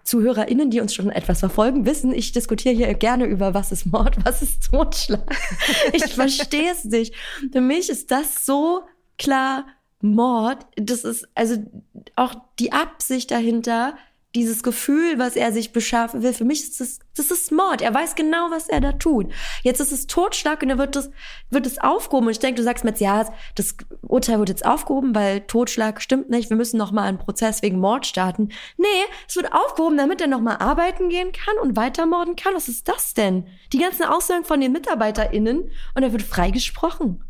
ZuhörerInnen, 0.05 0.71
die 0.71 0.81
uns 0.81 0.95
schon 0.95 1.11
etwas 1.11 1.41
verfolgen, 1.41 1.85
wissen, 1.85 2.15
ich 2.15 2.31
diskutiere 2.31 2.77
hier 2.77 2.95
gerne 2.95 3.25
über, 3.25 3.55
was 3.55 3.73
ist 3.73 3.87
Mord, 3.87 4.19
was 4.25 4.41
ist 4.41 4.71
Totschlag. 4.71 5.35
ich 5.93 6.05
verstehe 6.15 6.71
es 6.71 6.85
nicht. 6.85 7.13
Für 7.51 7.61
mich 7.61 7.91
ist 7.91 8.13
das 8.13 8.47
so 8.47 8.83
klar 9.19 9.67
Mord. 10.01 10.65
Das 10.77 11.03
ist 11.03 11.27
also 11.35 11.57
auch 12.15 12.37
die 12.61 12.71
Absicht 12.71 13.33
dahinter, 13.33 13.97
dieses 14.35 14.63
Gefühl, 14.63 15.19
was 15.19 15.37
er 15.37 15.53
sich 15.53 15.73
beschaffen 15.73 16.23
will, 16.23 16.35
für 16.35 16.45
mich 16.45 16.63
ist 16.63 16.81
das, 16.81 16.99
das 17.17 17.31
ist 17.31 17.51
Mord. 17.51 17.81
Er 17.81 17.95
weiß 17.95 18.15
genau, 18.15 18.51
was 18.51 18.69
er 18.69 18.81
da 18.81 18.93
tut. 18.93 19.33
Jetzt 19.63 19.81
ist 19.81 19.91
es 19.91 20.07
Totschlag 20.07 20.63
und 20.63 20.69
dann 20.69 20.79
wird 20.79 20.97
es, 20.97 21.11
wird 21.49 21.67
es 21.67 21.79
aufgehoben. 21.79 22.27
Und 22.27 22.33
ich 22.33 22.39
denke, 22.39 22.59
du 22.59 22.63
sagst 22.63 22.85
mir 22.85 22.91
jetzt, 22.91 23.01
ja, 23.01 23.33
das 23.55 23.75
Urteil 24.03 24.39
wird 24.39 24.51
jetzt 24.51 24.67
aufgehoben, 24.67 25.15
weil 25.15 25.41
Totschlag 25.41 26.03
stimmt 26.03 26.29
nicht. 26.29 26.51
Wir 26.51 26.59
müssen 26.59 26.77
noch 26.77 26.93
mal 26.93 27.05
einen 27.05 27.19
Prozess 27.19 27.63
wegen 27.63 27.81
Mord 27.81 28.07
starten. 28.07 28.51
Nee, 28.77 28.87
es 29.27 29.35
wird 29.35 29.53
aufgehoben, 29.53 29.97
damit 29.97 30.21
er 30.21 30.27
noch 30.27 30.43
mal 30.43 30.57
arbeiten 30.57 31.09
gehen 31.09 31.33
kann 31.33 31.57
und 31.63 31.77
weitermorden 31.77 32.37
kann. 32.37 32.55
Was 32.55 32.69
ist 32.69 32.87
das 32.87 33.15
denn? 33.15 33.47
Die 33.73 33.79
ganzen 33.79 34.05
Aussagen 34.05 34.45
von 34.45 34.61
den 34.61 34.73
MitarbeiterInnen 34.73 35.71
und 35.95 36.03
er 36.03 36.13
wird 36.13 36.23
freigesprochen. 36.23 37.25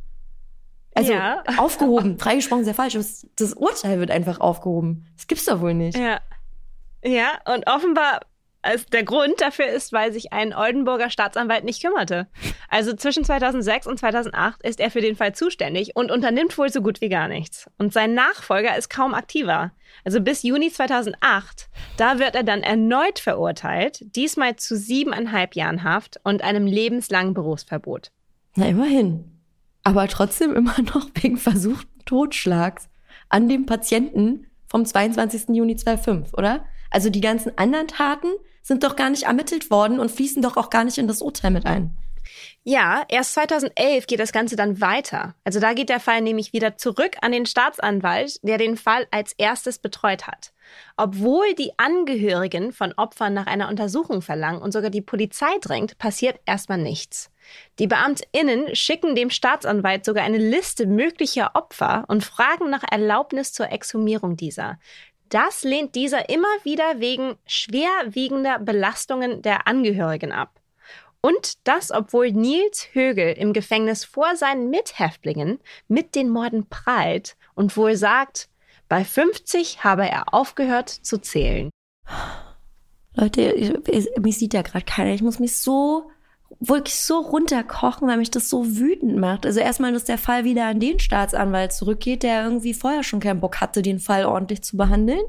Also 0.94 1.12
ja. 1.12 1.44
aufgehoben, 1.58 2.18
freigesprochen 2.18 2.62
ist 2.62 2.68
ja 2.68 2.74
falsch. 2.74 2.98
Das 3.36 3.52
Urteil 3.54 4.00
wird 4.00 4.10
einfach 4.10 4.40
aufgehoben. 4.40 5.06
Das 5.16 5.28
gibt's 5.28 5.44
doch 5.44 5.60
wohl 5.60 5.74
nicht. 5.74 5.96
Ja. 5.96 6.20
Ja, 7.08 7.38
und 7.46 7.66
offenbar 7.66 8.20
also 8.60 8.84
der 8.92 9.04
Grund 9.04 9.40
dafür 9.40 9.66
ist, 9.66 9.92
weil 9.92 10.12
sich 10.12 10.32
ein 10.32 10.52
Oldenburger 10.52 11.10
Staatsanwalt 11.10 11.64
nicht 11.64 11.80
kümmerte. 11.80 12.26
Also 12.68 12.92
zwischen 12.94 13.24
2006 13.24 13.86
und 13.86 13.98
2008 13.98 14.62
ist 14.62 14.80
er 14.80 14.90
für 14.90 15.00
den 15.00 15.16
Fall 15.16 15.34
zuständig 15.34 15.94
und 15.94 16.10
unternimmt 16.10 16.58
wohl 16.58 16.68
so 16.68 16.82
gut 16.82 17.00
wie 17.00 17.08
gar 17.08 17.28
nichts. 17.28 17.70
Und 17.78 17.92
sein 17.92 18.14
Nachfolger 18.14 18.76
ist 18.76 18.90
kaum 18.90 19.14
aktiver. 19.14 19.72
Also 20.04 20.20
bis 20.20 20.42
Juni 20.42 20.70
2008, 20.70 21.68
da 21.96 22.18
wird 22.18 22.34
er 22.34 22.42
dann 22.42 22.62
erneut 22.62 23.20
verurteilt, 23.20 24.00
diesmal 24.16 24.56
zu 24.56 24.76
siebeneinhalb 24.76 25.54
Jahren 25.54 25.84
Haft 25.84 26.20
und 26.24 26.42
einem 26.42 26.66
lebenslangen 26.66 27.34
Berufsverbot. 27.34 28.10
Na 28.56 28.66
immerhin. 28.66 29.40
Aber 29.84 30.08
trotzdem 30.08 30.54
immer 30.54 30.76
noch 30.94 31.08
wegen 31.14 31.36
versuchten 31.36 32.04
Totschlags 32.04 32.88
an 33.28 33.48
dem 33.48 33.66
Patienten 33.66 34.46
vom 34.66 34.84
22. 34.84 35.56
Juni 35.56 35.76
2005, 35.76 36.34
oder? 36.34 36.64
Also 36.90 37.10
die 37.10 37.20
ganzen 37.20 37.56
anderen 37.56 37.88
Taten 37.88 38.28
sind 38.62 38.84
doch 38.84 38.96
gar 38.96 39.10
nicht 39.10 39.24
ermittelt 39.24 39.70
worden 39.70 40.00
und 40.00 40.10
fließen 40.10 40.42
doch 40.42 40.56
auch 40.56 40.70
gar 40.70 40.84
nicht 40.84 40.98
in 40.98 41.08
das 41.08 41.22
Urteil 41.22 41.50
mit 41.50 41.66
ein. 41.66 41.96
Ja, 42.62 43.04
erst 43.08 43.32
2011 43.34 44.06
geht 44.06 44.20
das 44.20 44.32
Ganze 44.32 44.56
dann 44.56 44.80
weiter. 44.80 45.34
Also 45.44 45.58
da 45.58 45.72
geht 45.72 45.88
der 45.88 46.00
Fall 46.00 46.20
nämlich 46.20 46.52
wieder 46.52 46.76
zurück 46.76 47.16
an 47.22 47.32
den 47.32 47.46
Staatsanwalt, 47.46 48.40
der 48.42 48.58
den 48.58 48.76
Fall 48.76 49.06
als 49.10 49.32
erstes 49.32 49.78
betreut 49.78 50.26
hat. 50.26 50.52
Obwohl 50.98 51.54
die 51.54 51.72
Angehörigen 51.78 52.72
von 52.72 52.92
Opfern 52.92 53.32
nach 53.32 53.46
einer 53.46 53.68
Untersuchung 53.68 54.20
verlangen 54.20 54.60
und 54.60 54.72
sogar 54.72 54.90
die 54.90 55.00
Polizei 55.00 55.56
drängt, 55.62 55.96
passiert 55.98 56.40
erstmal 56.44 56.78
nichts. 56.78 57.30
Die 57.78 57.86
Beamtinnen 57.86 58.74
schicken 58.74 59.14
dem 59.14 59.30
Staatsanwalt 59.30 60.04
sogar 60.04 60.24
eine 60.24 60.36
Liste 60.36 60.86
möglicher 60.86 61.52
Opfer 61.54 62.04
und 62.08 62.22
fragen 62.22 62.68
nach 62.68 62.82
Erlaubnis 62.90 63.54
zur 63.54 63.72
Exhumierung 63.72 64.36
dieser. 64.36 64.78
Das 65.28 65.62
lehnt 65.62 65.94
dieser 65.94 66.28
immer 66.28 66.48
wieder 66.62 67.00
wegen 67.00 67.36
schwerwiegender 67.46 68.58
Belastungen 68.58 69.42
der 69.42 69.66
Angehörigen 69.66 70.32
ab. 70.32 70.60
Und 71.20 71.66
das, 71.66 71.90
obwohl 71.90 72.30
Nils 72.32 72.88
Högel 72.92 73.32
im 73.32 73.52
Gefängnis 73.52 74.04
vor 74.04 74.36
seinen 74.36 74.70
Mithäftlingen 74.70 75.58
mit 75.88 76.14
den 76.14 76.30
Morden 76.30 76.68
prallt 76.68 77.36
und 77.54 77.76
wohl 77.76 77.96
sagt, 77.96 78.48
bei 78.88 79.04
50 79.04 79.84
habe 79.84 80.08
er 80.08 80.32
aufgehört 80.32 80.88
zu 80.88 81.18
zählen. 81.18 81.70
Leute, 83.14 83.82
mich 84.20 84.38
sieht 84.38 84.54
ja 84.54 84.62
gerade 84.62 84.84
keiner. 84.84 85.12
Ich 85.12 85.22
muss 85.22 85.40
mich 85.40 85.56
so 85.56 86.10
wirklich 86.60 86.96
so 86.96 87.20
runterkochen, 87.20 88.08
weil 88.08 88.16
mich 88.16 88.30
das 88.30 88.48
so 88.48 88.76
wütend 88.76 89.16
macht. 89.16 89.46
Also 89.46 89.60
erstmal, 89.60 89.92
dass 89.92 90.04
der 90.04 90.18
Fall 90.18 90.44
wieder 90.44 90.66
an 90.66 90.80
den 90.80 90.98
Staatsanwalt 90.98 91.72
zurückgeht, 91.72 92.22
der 92.22 92.44
irgendwie 92.44 92.74
vorher 92.74 93.02
schon 93.02 93.20
keinen 93.20 93.40
Bock 93.40 93.60
hatte, 93.60 93.82
den 93.82 94.00
Fall 94.00 94.24
ordentlich 94.24 94.62
zu 94.62 94.76
behandeln. 94.76 95.22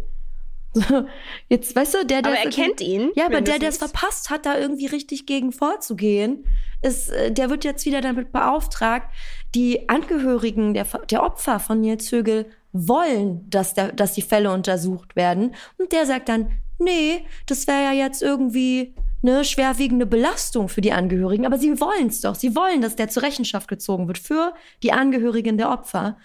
Jetzt, 1.49 1.75
weißt 1.75 1.95
du, 1.95 2.05
der, 2.05 2.21
der. 2.21 2.31
Aber 2.31 2.41
er 2.41 2.49
kennt 2.49 2.81
ihn. 2.81 3.11
Ja, 3.15 3.25
aber 3.25 3.41
der, 3.41 3.59
der 3.59 3.69
es 3.69 3.77
verpasst 3.77 4.29
hat, 4.29 4.45
da 4.45 4.57
irgendwie 4.57 4.85
richtig 4.85 5.25
gegen 5.25 5.51
vorzugehen, 5.51 6.45
ist, 6.81 7.09
äh, 7.09 7.31
der 7.31 7.49
wird 7.49 7.63
jetzt 7.63 7.85
wieder 7.85 8.01
damit 8.01 8.31
beauftragt, 8.31 9.07
die 9.55 9.89
Angehörigen 9.89 10.75
der, 10.75 10.85
der 11.09 11.23
Opfer 11.23 11.59
von 11.59 11.81
Nils 11.81 12.11
Högel 12.11 12.45
wollen, 12.71 13.49
dass, 13.49 13.73
der, 13.73 13.91
dass 13.91 14.13
die 14.13 14.21
Fälle 14.21 14.51
untersucht 14.51 15.15
werden. 15.15 15.55
Und 15.79 15.91
der 15.91 16.05
sagt 16.05 16.29
dann, 16.29 16.51
nee, 16.77 17.25
das 17.47 17.65
wäre 17.65 17.83
ja 17.83 17.91
jetzt 17.91 18.21
irgendwie 18.21 18.93
eine 19.21 19.43
schwerwiegende 19.43 20.05
Belastung 20.05 20.69
für 20.69 20.81
die 20.81 20.93
Angehörigen, 20.93 21.45
aber 21.45 21.57
sie 21.57 21.79
wollen 21.79 22.07
es 22.07 22.21
doch. 22.21 22.35
Sie 22.35 22.55
wollen, 22.55 22.81
dass 22.81 22.95
der 22.95 23.09
zur 23.09 23.23
Rechenschaft 23.23 23.67
gezogen 23.67 24.07
wird 24.07 24.17
für 24.17 24.53
die 24.81 24.93
Angehörigen 24.93 25.57
der 25.57 25.71
Opfer. 25.71 26.17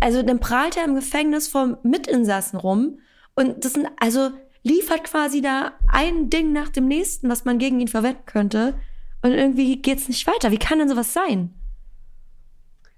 Also 0.00 0.22
dann 0.22 0.40
prahlt 0.40 0.76
er 0.76 0.84
im 0.84 0.94
Gefängnis 0.94 1.48
vom 1.48 1.76
Mitinsassen 1.82 2.58
rum 2.58 2.98
und 3.34 3.64
das 3.64 3.74
sind 3.74 3.88
also 4.00 4.30
liefert 4.62 5.04
quasi 5.04 5.40
da 5.40 5.72
ein 5.92 6.30
Ding 6.30 6.52
nach 6.52 6.68
dem 6.68 6.88
nächsten, 6.88 7.28
was 7.28 7.44
man 7.44 7.58
gegen 7.58 7.80
ihn 7.80 7.88
verwenden 7.88 8.26
könnte. 8.26 8.74
Und 9.22 9.32
irgendwie 9.32 9.80
geht's 9.80 10.08
nicht 10.08 10.26
weiter. 10.26 10.50
Wie 10.50 10.58
kann 10.58 10.78
denn 10.78 10.88
sowas 10.88 11.12
sein? 11.12 11.54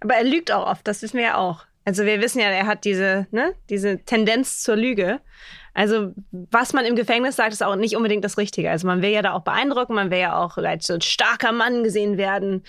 Aber 0.00 0.14
er 0.14 0.24
lügt 0.24 0.50
auch 0.50 0.66
oft, 0.66 0.86
das 0.86 1.02
wissen 1.02 1.18
wir 1.18 1.24
ja 1.24 1.36
auch. 1.36 1.66
Also 1.84 2.04
wir 2.04 2.20
wissen 2.20 2.40
ja, 2.40 2.46
er 2.46 2.66
hat 2.66 2.84
diese, 2.84 3.26
ne, 3.30 3.54
diese 3.68 3.98
Tendenz 4.04 4.62
zur 4.62 4.76
Lüge. 4.76 5.20
Also 5.74 6.12
was 6.30 6.72
man 6.72 6.84
im 6.84 6.96
Gefängnis 6.96 7.36
sagt, 7.36 7.52
ist 7.52 7.62
auch 7.62 7.76
nicht 7.76 7.96
unbedingt 7.96 8.24
das 8.24 8.38
Richtige. 8.38 8.70
Also 8.70 8.86
man 8.86 9.02
will 9.02 9.10
ja 9.10 9.22
da 9.22 9.32
auch 9.32 9.42
beeindrucken, 9.42 9.94
man 9.94 10.10
will 10.10 10.18
ja 10.18 10.36
auch 10.36 10.56
als 10.58 10.86
so 10.86 10.94
ein 10.94 11.00
starker 11.00 11.52
Mann 11.52 11.84
gesehen 11.84 12.16
werden. 12.16 12.62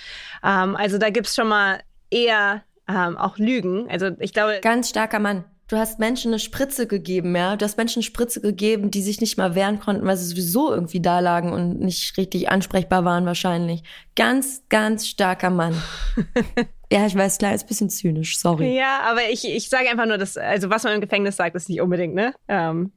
Ähm, 0.43 0.75
also 0.75 0.97
da 0.97 1.09
gibt's 1.09 1.35
schon 1.35 1.47
mal 1.47 1.81
eher 2.09 2.63
ähm, 2.87 3.17
auch 3.17 3.37
Lügen. 3.37 3.89
Also 3.89 4.11
ich 4.19 4.33
glaube. 4.33 4.59
Ganz 4.61 4.89
starker 4.89 5.19
Mann. 5.19 5.43
Du 5.71 5.77
hast 5.77 5.99
Menschen 5.99 6.31
eine 6.31 6.39
Spritze 6.39 6.85
gegeben, 6.85 7.33
ja. 7.33 7.55
Du 7.55 7.63
hast 7.63 7.77
Menschen 7.77 7.99
eine 7.99 8.03
Spritze 8.03 8.41
gegeben, 8.41 8.91
die 8.91 9.01
sich 9.01 9.21
nicht 9.21 9.37
mal 9.37 9.55
wehren 9.55 9.79
konnten, 9.79 10.05
weil 10.05 10.17
sie 10.17 10.25
sowieso 10.25 10.69
irgendwie 10.69 10.99
da 10.99 11.21
lagen 11.21 11.53
und 11.53 11.79
nicht 11.79 12.17
richtig 12.17 12.49
ansprechbar 12.49 13.05
waren 13.05 13.25
wahrscheinlich. 13.25 13.81
Ganz, 14.17 14.65
ganz 14.67 15.07
starker 15.07 15.49
Mann. 15.49 15.81
ja, 16.91 17.05
ich 17.05 17.15
weiß, 17.15 17.37
klar, 17.37 17.53
ist 17.53 17.63
ein 17.63 17.67
bisschen 17.69 17.89
zynisch, 17.89 18.37
sorry. 18.37 18.75
Ja, 18.75 18.99
aber 19.09 19.29
ich, 19.31 19.47
ich 19.47 19.69
sage 19.69 19.89
einfach 19.89 20.07
nur, 20.07 20.17
dass, 20.17 20.35
also 20.35 20.69
was 20.69 20.83
man 20.83 20.95
im 20.95 20.99
Gefängnis 20.99 21.37
sagt, 21.37 21.55
ist 21.55 21.69
nicht 21.69 21.79
unbedingt, 21.79 22.15
ne? 22.15 22.33
Ähm, 22.49 22.91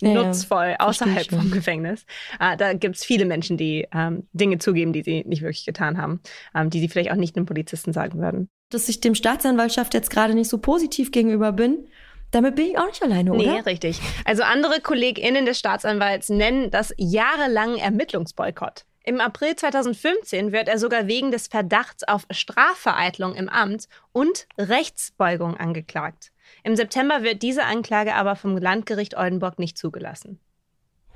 nutzvoll 0.00 0.76
ja, 0.78 0.80
außerhalb 0.80 1.28
vom 1.28 1.50
Gefängnis. 1.50 2.04
Äh, 2.40 2.56
da 2.56 2.72
gibt 2.72 2.96
es 2.96 3.04
viele 3.04 3.24
Menschen, 3.24 3.56
die 3.56 3.86
ähm, 3.92 4.28
Dinge 4.32 4.58
zugeben, 4.58 4.92
die 4.92 5.02
sie 5.02 5.24
nicht 5.24 5.42
wirklich 5.42 5.64
getan 5.64 5.98
haben, 5.98 6.20
ähm, 6.54 6.70
die 6.70 6.80
sie 6.80 6.88
vielleicht 6.88 7.10
auch 7.10 7.16
nicht 7.16 7.36
einem 7.36 7.46
Polizisten 7.46 7.92
sagen 7.92 8.18
würden 8.18 8.48
dass 8.70 8.88
ich 8.88 9.00
dem 9.00 9.14
Staatsanwaltschaft 9.14 9.94
jetzt 9.94 10.10
gerade 10.10 10.34
nicht 10.34 10.48
so 10.50 10.58
positiv 10.58 11.12
gegenüber 11.12 11.52
bin. 11.52 11.88
Damit 12.32 12.56
bin 12.56 12.66
ich 12.66 12.78
auch 12.78 12.86
nicht 12.86 13.02
alleine, 13.02 13.32
oder? 13.32 13.42
Nee, 13.42 13.60
richtig. 13.60 14.00
Also 14.24 14.42
andere 14.42 14.80
KollegInnen 14.80 15.46
des 15.46 15.58
Staatsanwalts 15.58 16.28
nennen 16.28 16.70
das 16.70 16.92
jahrelangen 16.96 17.78
Ermittlungsboykott. 17.78 18.84
Im 19.04 19.20
April 19.20 19.54
2015 19.54 20.50
wird 20.50 20.66
er 20.66 20.78
sogar 20.78 21.06
wegen 21.06 21.30
des 21.30 21.46
Verdachts 21.46 22.02
auf 22.02 22.26
Strafvereitlung 22.30 23.36
im 23.36 23.48
Amt 23.48 23.86
und 24.10 24.48
Rechtsbeugung 24.58 25.56
angeklagt. 25.56 26.32
Im 26.66 26.74
September 26.74 27.22
wird 27.22 27.42
diese 27.42 27.64
Anklage 27.64 28.16
aber 28.16 28.34
vom 28.34 28.58
Landgericht 28.58 29.16
Oldenburg 29.16 29.60
nicht 29.60 29.78
zugelassen. 29.78 30.40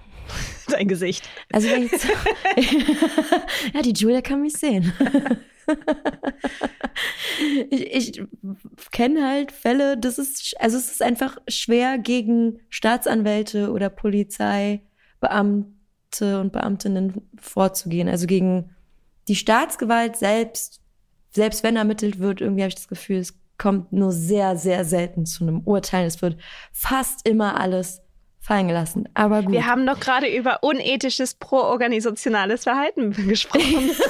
Dein 0.69 0.87
Gesicht. 0.87 1.29
Also 1.51 1.69
wenn 1.69 1.87
ich 1.87 1.91
ja, 3.75 3.83
die 3.83 3.93
Julia 3.93 4.21
kann 4.21 4.43
mich 4.43 4.53
sehen. 4.53 4.93
ich, 7.71 8.17
ich 8.17 8.23
kenne 8.93 9.29
halt 9.29 9.51
Fälle, 9.51 9.99
das 9.99 10.21
ist, 10.21 10.55
also 10.61 10.77
es 10.77 10.93
ist 10.93 11.03
einfach 11.03 11.37
schwer 11.49 11.99
gegen 11.99 12.61
Staatsanwälte 12.69 13.73
oder 13.73 13.91
Polizeibeamte 13.91 14.85
und 16.13 16.53
Beamtinnen 16.53 17.29
vorzugehen. 17.41 18.09
Also 18.09 18.29
gegen 18.29 18.71
die 19.27 19.35
Staatsgewalt 19.35 20.15
selbst, 20.15 20.81
selbst 21.35 21.65
wenn 21.65 21.75
ermittelt 21.75 22.21
wird, 22.21 22.41
irgendwie 22.41 22.63
habe 22.63 22.69
ich 22.69 22.77
das 22.77 22.87
Gefühl, 22.87 23.17
es 23.17 23.40
kommt 23.61 23.93
nur 23.93 24.11
sehr, 24.11 24.57
sehr 24.57 24.85
selten 24.85 25.27
zu 25.27 25.45
einem 25.45 25.61
Urteil. 25.61 26.07
Es 26.07 26.21
wird 26.23 26.37
fast 26.73 27.29
immer 27.29 27.61
alles 27.61 28.01
fallen 28.41 28.69
gelassen. 28.69 29.09
Aber 29.15 29.43
gut. 29.43 29.53
Wir 29.53 29.67
haben 29.67 29.87
doch 29.87 30.01
gerade 30.01 30.27
über 30.27 30.63
unethisches 30.63 31.35
pro-organisationales 31.35 32.65
Verhalten 32.65 33.13
gesprochen. 33.29 33.91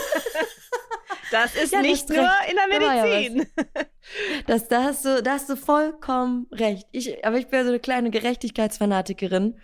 Das 1.33 1.55
ist 1.55 1.73
ja, 1.73 1.81
nicht 1.81 2.09
nur 2.09 2.29
in 2.51 2.57
der 2.57 2.81
Medizin. 2.81 3.47
das, 4.49 4.67
da, 4.67 4.83
hast 4.83 5.05
du, 5.05 5.23
da 5.23 5.35
hast 5.35 5.49
du 5.49 5.55
vollkommen 5.55 6.49
recht. 6.51 6.89
Ich, 6.91 7.25
aber 7.25 7.39
ich 7.39 7.47
bin 7.47 7.61
ja 7.61 7.65
so 7.65 7.71
eine 7.71 7.79
kleine 7.79 8.11
Gerechtigkeitsfanatikerin. 8.11 9.57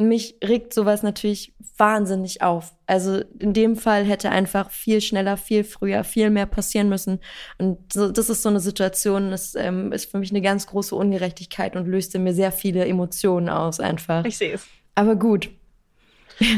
Mich 0.00 0.36
regt 0.42 0.72
sowas 0.72 1.02
natürlich 1.02 1.54
wahnsinnig 1.76 2.42
auf. 2.42 2.74
Also 2.86 3.22
in 3.38 3.52
dem 3.52 3.76
Fall 3.76 4.04
hätte 4.04 4.30
einfach 4.30 4.70
viel 4.70 5.00
schneller, 5.00 5.36
viel 5.36 5.62
früher, 5.62 6.04
viel 6.04 6.30
mehr 6.30 6.46
passieren 6.46 6.88
müssen. 6.88 7.20
Und 7.58 7.92
so, 7.92 8.10
das 8.10 8.30
ist 8.30 8.42
so 8.42 8.48
eine 8.48 8.60
Situation, 8.60 9.30
das 9.30 9.54
ähm, 9.54 9.92
ist 9.92 10.10
für 10.10 10.18
mich 10.18 10.30
eine 10.30 10.40
ganz 10.40 10.66
große 10.66 10.94
Ungerechtigkeit 10.94 11.76
und 11.76 11.86
löste 11.86 12.18
mir 12.18 12.34
sehr 12.34 12.50
viele 12.50 12.86
Emotionen 12.86 13.48
aus 13.48 13.78
einfach. 13.78 14.24
Ich 14.24 14.38
sehe 14.38 14.54
es. 14.54 14.66
Aber 14.94 15.16
gut. 15.16 15.50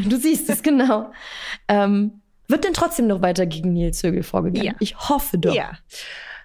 Du 0.09 0.16
siehst 0.16 0.49
es 0.49 0.62
genau. 0.62 1.11
ähm, 1.66 2.22
wird 2.47 2.62
denn 2.62 2.72
trotzdem 2.72 3.09
noch 3.09 3.20
weiter 3.20 3.47
gegen 3.47 3.72
Nils 3.72 4.01
Högel 4.05 4.22
vorgegangen? 4.22 4.64
Ja. 4.66 4.74
Ich 4.78 4.97
hoffe 4.97 5.38
doch. 5.38 5.55
Ja. 5.55 5.72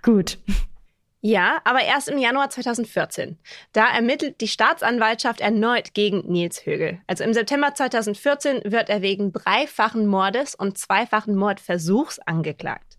Gut. 0.02 0.40
Ja, 1.22 1.60
aber 1.64 1.82
erst 1.82 2.10
im 2.10 2.20
Januar 2.20 2.50
2014. 2.50 3.40
Da 3.74 3.88
ermittelt 3.88 4.40
die 4.40 4.48
Staatsanwaltschaft 4.48 5.42
erneut 5.42 5.94
gegen 5.94 6.20
Nils 6.32 6.66
Högel. 6.66 7.02
Also 7.08 7.24
im 7.24 7.34
September 7.34 7.74
2014 7.74 8.62
wird 8.66 8.90
er 8.90 9.02
wegen 9.02 9.34
dreifachen 9.34 10.06
Mordes 10.06 10.54
und 10.54 10.78
zweifachen 10.78 11.36
Mordversuchs 11.36 12.20
angeklagt. 12.20 12.98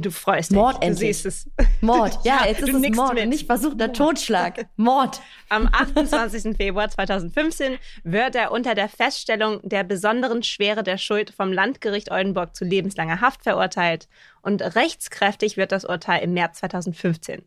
Du 0.00 0.12
freust 0.12 0.50
dich. 0.52 0.56
Mord 0.56 0.84
du 0.84 0.94
siehst 0.94 1.26
es. 1.26 1.50
Mord, 1.80 2.20
ja, 2.24 2.46
jetzt 2.46 2.60
ist 2.60 2.72
es 2.72 2.96
Mord 2.96 3.14
mit. 3.14 3.24
und 3.24 3.28
nicht 3.30 3.46
versuchter 3.46 3.92
Totschlag. 3.92 4.66
Mord. 4.76 5.20
Am 5.48 5.68
28. 5.72 6.56
Februar 6.56 6.88
2015 6.88 7.78
wird 8.04 8.36
er 8.36 8.52
unter 8.52 8.76
der 8.76 8.88
Feststellung 8.88 9.60
der 9.64 9.82
besonderen 9.82 10.44
Schwere 10.44 10.84
der 10.84 10.98
Schuld 10.98 11.30
vom 11.36 11.52
Landgericht 11.52 12.12
Oldenburg 12.12 12.54
zu 12.54 12.64
lebenslanger 12.64 13.20
Haft 13.20 13.42
verurteilt 13.42 14.08
und 14.48 14.62
rechtskräftig 14.62 15.58
wird 15.58 15.72
das 15.72 15.84
Urteil 15.84 16.22
im 16.24 16.32
März 16.32 16.60
2015. 16.60 17.42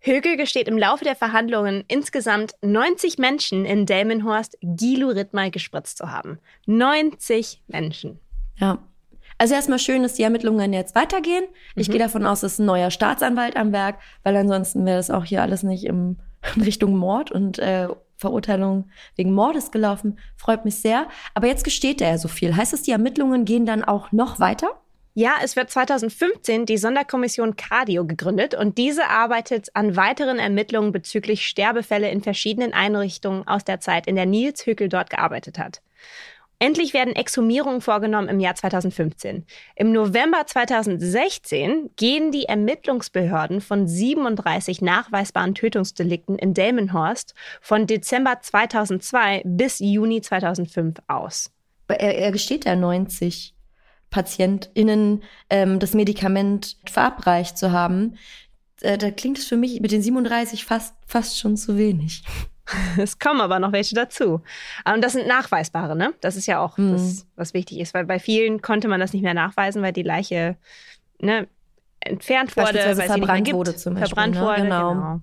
Högel 0.00 0.36
gesteht 0.36 0.66
im 0.66 0.76
Laufe 0.76 1.04
der 1.04 1.14
Verhandlungen 1.14 1.84
insgesamt 1.86 2.54
90 2.62 3.18
Menschen 3.18 3.64
in 3.64 3.86
Delmenhorst 3.86 4.58
Giluridmal 4.60 5.52
gespritzt 5.52 5.98
zu 5.98 6.10
haben. 6.10 6.40
90 6.66 7.62
Menschen. 7.68 8.18
Ja, 8.56 8.78
also 9.38 9.54
erstmal 9.54 9.78
schön, 9.78 10.02
dass 10.02 10.14
die 10.14 10.24
Ermittlungen 10.24 10.72
jetzt 10.72 10.96
weitergehen. 10.96 11.44
Ich 11.76 11.86
mhm. 11.86 11.92
gehe 11.92 12.00
davon 12.00 12.26
aus, 12.26 12.42
es 12.42 12.54
ist 12.54 12.58
ein 12.58 12.66
neuer 12.66 12.90
Staatsanwalt 12.90 13.56
am 13.56 13.70
Werk, 13.70 13.98
weil 14.24 14.34
ansonsten 14.34 14.84
wäre 14.84 14.96
das 14.96 15.10
auch 15.10 15.24
hier 15.24 15.42
alles 15.42 15.62
nicht 15.62 15.84
im, 15.84 16.16
in 16.56 16.62
Richtung 16.62 16.96
Mord 16.96 17.30
und 17.30 17.60
äh, 17.60 17.86
Verurteilung 18.16 18.90
wegen 19.14 19.32
Mordes 19.32 19.70
gelaufen. 19.70 20.18
Freut 20.36 20.64
mich 20.64 20.80
sehr. 20.80 21.06
Aber 21.34 21.46
jetzt 21.46 21.62
gesteht 21.62 22.00
er 22.00 22.10
ja 22.10 22.18
so 22.18 22.26
viel. 22.26 22.56
Heißt 22.56 22.72
es, 22.72 22.82
die 22.82 22.90
Ermittlungen 22.90 23.44
gehen 23.44 23.66
dann 23.66 23.84
auch 23.84 24.10
noch 24.10 24.40
weiter? 24.40 24.80
Ja, 25.14 25.34
es 25.44 25.56
wird 25.56 25.70
2015 25.70 26.64
die 26.64 26.78
Sonderkommission 26.78 27.54
Cardio 27.56 28.06
gegründet 28.06 28.54
und 28.54 28.78
diese 28.78 29.08
arbeitet 29.08 29.68
an 29.74 29.94
weiteren 29.94 30.38
Ermittlungen 30.38 30.90
bezüglich 30.90 31.46
Sterbefälle 31.46 32.10
in 32.10 32.22
verschiedenen 32.22 32.72
Einrichtungen 32.72 33.46
aus 33.46 33.62
der 33.62 33.78
Zeit, 33.78 34.06
in 34.06 34.16
der 34.16 34.24
Nils 34.24 34.64
Hückel 34.64 34.88
dort 34.88 35.10
gearbeitet 35.10 35.58
hat. 35.58 35.82
Endlich 36.58 36.94
werden 36.94 37.14
Exhumierungen 37.14 37.82
vorgenommen 37.82 38.28
im 38.28 38.40
Jahr 38.40 38.54
2015. 38.54 39.44
Im 39.76 39.92
November 39.92 40.46
2016 40.46 41.90
gehen 41.96 42.30
die 42.30 42.44
Ermittlungsbehörden 42.44 43.60
von 43.60 43.86
37 43.86 44.80
nachweisbaren 44.80 45.54
Tötungsdelikten 45.54 46.38
in 46.38 46.54
Delmenhorst 46.54 47.34
von 47.60 47.86
Dezember 47.86 48.38
2002 48.40 49.42
bis 49.44 49.78
Juni 49.80 50.22
2005 50.22 51.00
aus. 51.06 51.50
Er, 51.88 52.16
er 52.16 52.32
gesteht 52.32 52.64
ja 52.64 52.76
90 52.76 53.54
PatientInnen 54.12 55.24
ähm, 55.50 55.80
das 55.80 55.94
Medikament 55.94 56.76
verabreicht 56.88 57.58
zu 57.58 57.72
haben. 57.72 58.16
Äh, 58.80 58.98
da 58.98 59.10
klingt 59.10 59.38
es 59.38 59.46
für 59.46 59.56
mich 59.56 59.80
mit 59.80 59.90
den 59.90 60.02
37 60.02 60.64
fast, 60.64 60.94
fast 61.06 61.38
schon 61.38 61.56
zu 61.56 61.76
wenig. 61.76 62.22
Es 62.96 63.18
kommen 63.18 63.40
aber 63.40 63.58
noch 63.58 63.72
welche 63.72 63.96
dazu. 63.96 64.40
Und 64.90 65.02
das 65.02 65.12
sind 65.12 65.26
nachweisbare, 65.26 65.96
ne? 65.96 66.14
Das 66.20 66.36
ist 66.36 66.46
ja 66.46 66.60
auch 66.60 66.78
mhm. 66.78 66.92
das, 66.92 67.26
was 67.34 67.54
wichtig 67.54 67.80
ist, 67.80 67.92
weil 67.92 68.06
bei 68.06 68.20
vielen 68.20 68.62
konnte 68.62 68.86
man 68.86 69.00
das 69.00 69.12
nicht 69.12 69.22
mehr 69.22 69.34
nachweisen, 69.34 69.82
weil 69.82 69.92
die 69.92 70.04
Leiche 70.04 70.56
ne, 71.18 71.48
entfernt 71.98 72.56
wurde, 72.56 72.78
weil 72.96 73.08
verbrannt 73.08 73.48
sie 73.48 73.52
wurde 73.52 73.74
zum 73.74 73.94
Beispiel. 73.94 74.08
Verbrannt 74.08 74.36
ne? 74.36 74.40
wurde, 74.40 74.62
genau. 74.62 74.94
genau. 74.94 75.20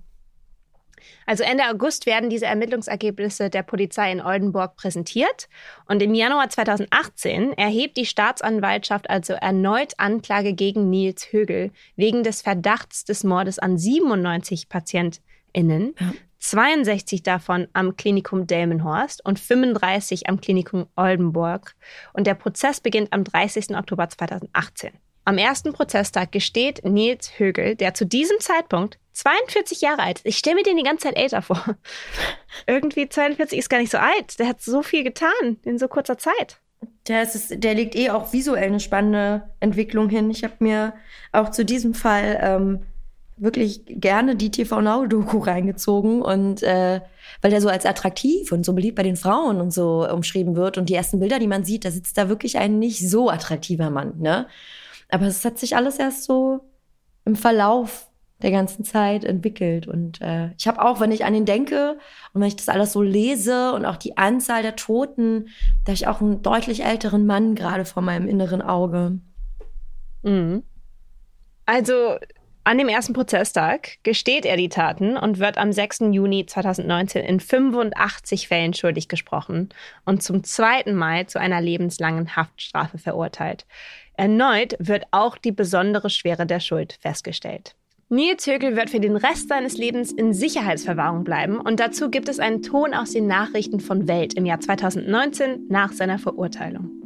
Also 1.29 1.43
Ende 1.43 1.69
August 1.69 2.07
werden 2.07 2.31
diese 2.31 2.47
Ermittlungsergebnisse 2.47 3.51
der 3.51 3.61
Polizei 3.61 4.11
in 4.11 4.19
Oldenburg 4.19 4.75
präsentiert. 4.75 5.47
Und 5.85 6.01
im 6.01 6.15
Januar 6.15 6.49
2018 6.49 7.53
erhebt 7.53 7.97
die 7.97 8.07
Staatsanwaltschaft 8.07 9.11
also 9.11 9.33
erneut 9.33 9.93
Anklage 9.99 10.55
gegen 10.55 10.89
Nils 10.89 11.31
Högel 11.31 11.69
wegen 11.95 12.23
des 12.23 12.41
Verdachts 12.41 13.05
des 13.05 13.23
Mordes 13.23 13.59
an 13.59 13.77
97 13.77 14.69
PatientInnen. 14.69 15.93
Ja. 15.99 16.13
62 16.39 17.21
davon 17.21 17.67
am 17.73 17.95
Klinikum 17.95 18.47
Delmenhorst 18.47 19.23
und 19.23 19.39
35 19.39 20.27
am 20.27 20.41
Klinikum 20.41 20.87
Oldenburg. 20.95 21.75
Und 22.11 22.25
der 22.25 22.33
Prozess 22.33 22.79
beginnt 22.79 23.13
am 23.13 23.23
30. 23.23 23.77
Oktober 23.77 24.09
2018. 24.09 24.93
Am 25.25 25.37
ersten 25.37 25.73
Prozesstag 25.73 26.31
gesteht 26.31 26.83
Nils 26.85 27.37
Högel, 27.37 27.75
der 27.75 27.93
zu 27.93 28.03
diesem 28.03 28.39
Zeitpunkt 28.39 28.97
42 29.19 29.81
Jahre 29.81 30.01
alt. 30.01 30.21
Ich 30.23 30.37
stelle 30.37 30.55
mir 30.55 30.63
den 30.63 30.77
die 30.77 30.83
ganze 30.83 31.07
Zeit 31.07 31.17
älter 31.17 31.41
vor. 31.41 31.63
Irgendwie 32.67 33.09
42 33.09 33.59
ist 33.59 33.69
gar 33.69 33.79
nicht 33.79 33.91
so 33.91 33.97
alt. 33.97 34.39
Der 34.39 34.47
hat 34.47 34.61
so 34.61 34.81
viel 34.81 35.03
getan 35.03 35.57
in 35.63 35.77
so 35.77 35.87
kurzer 35.87 36.17
Zeit. 36.17 36.59
Der, 37.07 37.23
ist, 37.23 37.63
der 37.63 37.73
legt 37.73 37.95
eh 37.95 38.11
auch 38.11 38.31
visuell 38.31 38.67
eine 38.67 38.79
spannende 38.79 39.49
Entwicklung 39.59 40.09
hin. 40.09 40.29
Ich 40.29 40.43
habe 40.43 40.53
mir 40.59 40.93
auch 41.33 41.49
zu 41.49 41.65
diesem 41.65 41.93
Fall 41.93 42.39
ähm, 42.41 42.85
wirklich 43.35 43.83
gerne 43.87 44.35
die 44.35 44.51
TV 44.51 44.79
Now 44.81 45.05
Doku 45.05 45.39
reingezogen 45.39 46.21
und 46.21 46.63
äh, 46.63 47.01
weil 47.41 47.51
der 47.51 47.61
so 47.61 47.69
als 47.69 47.85
attraktiv 47.85 48.51
und 48.51 48.65
so 48.65 48.73
beliebt 48.73 48.95
bei 48.95 49.03
den 49.03 49.15
Frauen 49.15 49.59
und 49.59 49.71
so 49.71 50.07
umschrieben 50.09 50.55
wird 50.55 50.77
und 50.77 50.89
die 50.89 50.95
ersten 50.95 51.19
Bilder, 51.19 51.39
die 51.39 51.47
man 51.47 51.63
sieht, 51.63 51.85
da 51.85 51.91
sitzt 51.91 52.17
da 52.17 52.29
wirklich 52.29 52.57
ein 52.57 52.79
nicht 52.79 53.09
so 53.09 53.29
attraktiver 53.29 53.89
Mann, 53.89 54.13
ne? 54.19 54.47
Aber 55.09 55.25
es 55.25 55.43
hat 55.43 55.57
sich 55.57 55.75
alles 55.75 55.97
erst 55.97 56.25
so 56.25 56.59
im 57.25 57.35
Verlauf 57.35 58.08
der 58.41 58.51
ganzen 58.51 58.83
Zeit 58.85 59.23
entwickelt 59.25 59.87
und 59.87 60.21
äh, 60.21 60.51
ich 60.57 60.67
habe 60.67 60.81
auch, 60.81 60.99
wenn 60.99 61.11
ich 61.11 61.25
an 61.25 61.35
ihn 61.35 61.45
denke 61.45 61.97
und 62.33 62.41
wenn 62.41 62.47
ich 62.47 62.55
das 62.55 62.69
alles 62.69 62.93
so 62.93 63.01
lese 63.01 63.73
und 63.73 63.85
auch 63.85 63.97
die 63.97 64.17
Anzahl 64.17 64.61
der 64.61 64.75
Toten, 64.75 65.49
da 65.85 65.91
ich 65.91 66.07
auch 66.07 66.21
einen 66.21 66.41
deutlich 66.41 66.83
älteren 66.85 67.25
Mann 67.25 67.55
gerade 67.55 67.85
vor 67.85 68.01
meinem 68.01 68.27
inneren 68.27 68.61
Auge. 68.61 69.19
Mhm. 70.23 70.63
Also 71.65 72.17
an 72.63 72.77
dem 72.77 72.87
ersten 72.87 73.13
Prozesstag 73.13 73.97
gesteht 74.03 74.45
er 74.45 74.55
die 74.55 74.69
Taten 74.69 75.17
und 75.17 75.39
wird 75.39 75.57
am 75.57 75.71
6. 75.71 76.01
Juni 76.11 76.45
2019 76.45 77.25
in 77.25 77.39
85 77.39 78.47
Fällen 78.47 78.73
schuldig 78.73 79.07
gesprochen 79.07 79.69
und 80.05 80.21
zum 80.21 80.43
zweiten 80.43 80.93
Mal 80.93 81.25
zu 81.25 81.39
einer 81.39 81.61
lebenslangen 81.61 82.35
Haftstrafe 82.35 82.99
verurteilt. 82.99 83.65
Erneut 84.13 84.75
wird 84.79 85.05
auch 85.11 85.37
die 85.37 85.51
besondere 85.51 86.09
Schwere 86.09 86.45
der 86.45 86.59
Schuld 86.59 86.99
festgestellt. 87.01 87.75
Nils 88.11 88.47
Högel 88.47 88.75
wird 88.75 88.89
für 88.89 88.99
den 88.99 89.15
Rest 89.15 89.49
seines 89.49 89.77
Lebens 89.77 90.11
in 90.11 90.33
Sicherheitsverwahrung 90.33 91.23
bleiben 91.23 91.59
und 91.59 91.79
dazu 91.79 92.09
gibt 92.09 92.27
es 92.27 92.39
einen 92.39 92.63
Ton 92.63 92.95
aus 92.95 93.11
den 93.11 93.27
Nachrichten 93.27 93.79
von 93.79 94.07
Welt 94.07 94.33
im 94.33 94.47
Jahr 94.47 94.59
2019 94.59 95.67
nach 95.69 95.91
seiner 95.91 96.17
Verurteilung. 96.17 96.98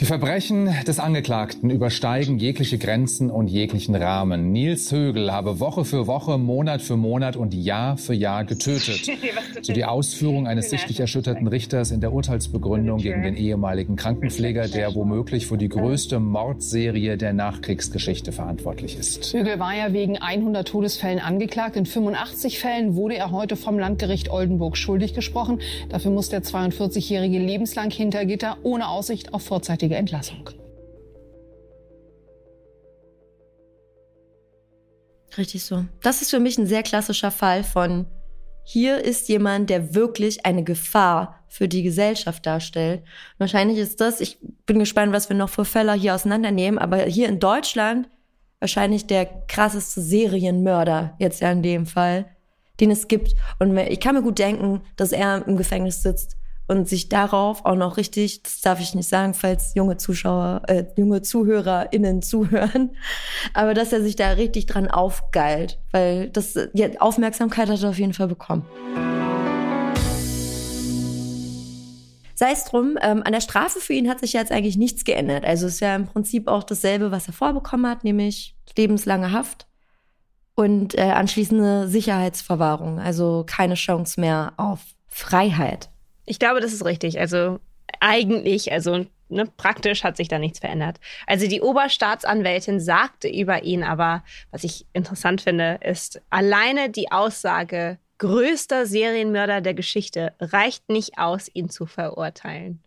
Die 0.00 0.06
Verbrechen 0.06 0.74
des 0.86 0.98
Angeklagten 0.98 1.70
übersteigen 1.70 2.38
jegliche 2.38 2.78
Grenzen 2.78 3.30
und 3.30 3.46
jeglichen 3.46 3.94
Rahmen. 3.94 4.50
Nils 4.50 4.90
Högel 4.90 5.32
habe 5.32 5.60
Woche 5.60 5.84
für 5.84 6.08
Woche, 6.08 6.36
Monat 6.36 6.82
für 6.82 6.96
Monat 6.96 7.36
und 7.36 7.54
Jahr 7.54 7.96
für 7.96 8.14
Jahr 8.14 8.44
getötet. 8.44 9.08
So 9.62 9.72
die 9.72 9.86
Ausführung 9.86 10.46
eines 10.46 10.68
sichtlich 10.68 11.00
erschütterten 11.00 11.46
Richters 11.46 11.90
in 11.90 12.02
der 12.02 12.12
Urteilsbegründung 12.12 12.98
gegen 12.98 13.22
den 13.22 13.34
ehemaligen 13.34 13.96
Krankenpfleger, 13.96 14.68
der 14.68 14.94
womöglich 14.94 15.46
für 15.46 15.56
die 15.56 15.70
größte 15.70 16.20
Mordserie 16.20 17.16
der 17.16 17.32
Nachkriegsgeschichte 17.32 18.32
verantwortlich 18.32 18.98
ist. 18.98 19.32
Högel 19.32 19.58
war 19.58 19.74
ja 19.74 19.94
wegen 19.94 20.18
100 20.18 20.68
Todesfällen 20.68 21.18
angeklagt. 21.18 21.76
In 21.76 21.86
85 21.86 22.58
Fällen 22.58 22.94
wurde 22.94 23.16
er 23.16 23.30
heute 23.30 23.56
vom 23.56 23.78
Landgericht 23.78 24.28
Oldenburg 24.28 24.76
schuldig 24.76 25.14
gesprochen. 25.14 25.60
Dafür 25.88 26.10
muss 26.10 26.28
der 26.28 26.42
42-Jährige 26.42 27.38
lebenslang 27.38 27.90
hinter 27.90 28.26
Gitter 28.26 28.58
ohne 28.64 28.88
Aussicht 28.88 29.32
auf 29.32 29.42
vorzeitige 29.42 29.83
sofortige 29.84 29.96
Entlassung. 29.96 30.50
Richtig 35.36 35.64
so. 35.64 35.84
Das 36.02 36.22
ist 36.22 36.30
für 36.30 36.40
mich 36.40 36.58
ein 36.58 36.66
sehr 36.66 36.82
klassischer 36.82 37.30
Fall 37.30 37.64
von 37.64 38.06
hier 38.66 39.04
ist 39.04 39.28
jemand, 39.28 39.68
der 39.68 39.94
wirklich 39.94 40.46
eine 40.46 40.64
Gefahr 40.64 41.44
für 41.48 41.68
die 41.68 41.82
Gesellschaft 41.82 42.46
darstellt. 42.46 43.02
Wahrscheinlich 43.36 43.76
ist 43.76 44.00
das, 44.00 44.20
ich 44.20 44.38
bin 44.64 44.78
gespannt, 44.78 45.12
was 45.12 45.28
wir 45.28 45.36
noch 45.36 45.50
für 45.50 45.66
Fälle 45.66 45.92
hier 45.92 46.14
auseinandernehmen, 46.14 46.78
aber 46.78 47.02
hier 47.02 47.28
in 47.28 47.40
Deutschland 47.40 48.08
wahrscheinlich 48.60 49.06
der 49.06 49.26
krasseste 49.48 50.00
Serienmörder 50.00 51.14
jetzt 51.18 51.42
ja 51.42 51.52
in 51.52 51.62
dem 51.62 51.84
Fall, 51.84 52.24
den 52.80 52.90
es 52.90 53.06
gibt. 53.06 53.34
Und 53.58 53.76
ich 53.76 54.00
kann 54.00 54.14
mir 54.14 54.22
gut 54.22 54.38
denken, 54.38 54.80
dass 54.96 55.12
er 55.12 55.46
im 55.46 55.58
Gefängnis 55.58 56.02
sitzt 56.02 56.38
und 56.66 56.88
sich 56.88 57.08
darauf 57.08 57.64
auch 57.64 57.74
noch 57.74 57.96
richtig, 57.96 58.42
das 58.42 58.60
darf 58.60 58.80
ich 58.80 58.94
nicht 58.94 59.08
sagen, 59.08 59.34
falls 59.34 59.74
junge 59.74 59.96
Zuschauer, 59.96 60.62
äh, 60.66 60.84
junge 60.96 61.22
ZuhörerInnen 61.22 62.22
zuhören, 62.22 62.96
aber 63.54 63.74
dass 63.74 63.92
er 63.92 64.02
sich 64.02 64.16
da 64.16 64.30
richtig 64.30 64.66
dran 64.66 64.88
aufgeilt, 64.88 65.78
weil 65.92 66.30
das, 66.30 66.54
ja, 66.72 66.88
Aufmerksamkeit 67.00 67.68
hat 67.68 67.82
er 67.82 67.90
auf 67.90 67.98
jeden 67.98 68.14
Fall 68.14 68.28
bekommen. 68.28 68.64
Sei 72.36 72.50
es 72.50 72.64
drum, 72.64 72.98
ähm, 73.00 73.22
an 73.24 73.32
der 73.32 73.40
Strafe 73.40 73.78
für 73.78 73.92
ihn 73.92 74.08
hat 74.08 74.18
sich 74.18 74.32
jetzt 74.32 74.50
eigentlich 74.50 74.76
nichts 74.76 75.04
geändert. 75.04 75.44
Also 75.44 75.66
es 75.66 75.74
ist 75.74 75.80
ja 75.80 75.94
im 75.94 76.06
Prinzip 76.06 76.48
auch 76.48 76.64
dasselbe, 76.64 77.12
was 77.12 77.28
er 77.28 77.32
vorbekommen 77.32 77.88
hat, 77.88 78.02
nämlich 78.02 78.56
lebenslange 78.76 79.30
Haft 79.30 79.68
und 80.56 80.98
äh, 80.98 81.02
anschließende 81.02 81.86
Sicherheitsverwahrung. 81.88 82.98
Also 82.98 83.44
keine 83.46 83.74
Chance 83.74 84.20
mehr 84.20 84.52
auf 84.56 84.80
Freiheit. 85.06 85.90
Ich 86.26 86.38
glaube, 86.38 86.60
das 86.60 86.72
ist 86.72 86.84
richtig. 86.84 87.18
Also 87.18 87.60
eigentlich, 88.00 88.72
also 88.72 89.06
ne, 89.28 89.46
praktisch 89.56 90.04
hat 90.04 90.16
sich 90.16 90.28
da 90.28 90.38
nichts 90.38 90.58
verändert. 90.58 91.00
Also 91.26 91.48
die 91.48 91.60
Oberstaatsanwältin 91.60 92.80
sagte 92.80 93.28
über 93.28 93.62
ihn 93.62 93.82
aber, 93.82 94.24
was 94.50 94.64
ich 94.64 94.86
interessant 94.92 95.42
finde, 95.42 95.80
ist 95.82 96.20
alleine 96.30 96.90
die 96.90 97.10
Aussage, 97.12 97.98
größter 98.18 98.86
Serienmörder 98.86 99.60
der 99.60 99.74
Geschichte 99.74 100.34
reicht 100.40 100.88
nicht 100.88 101.18
aus, 101.18 101.50
ihn 101.52 101.68
zu 101.68 101.86
verurteilen. 101.86 102.82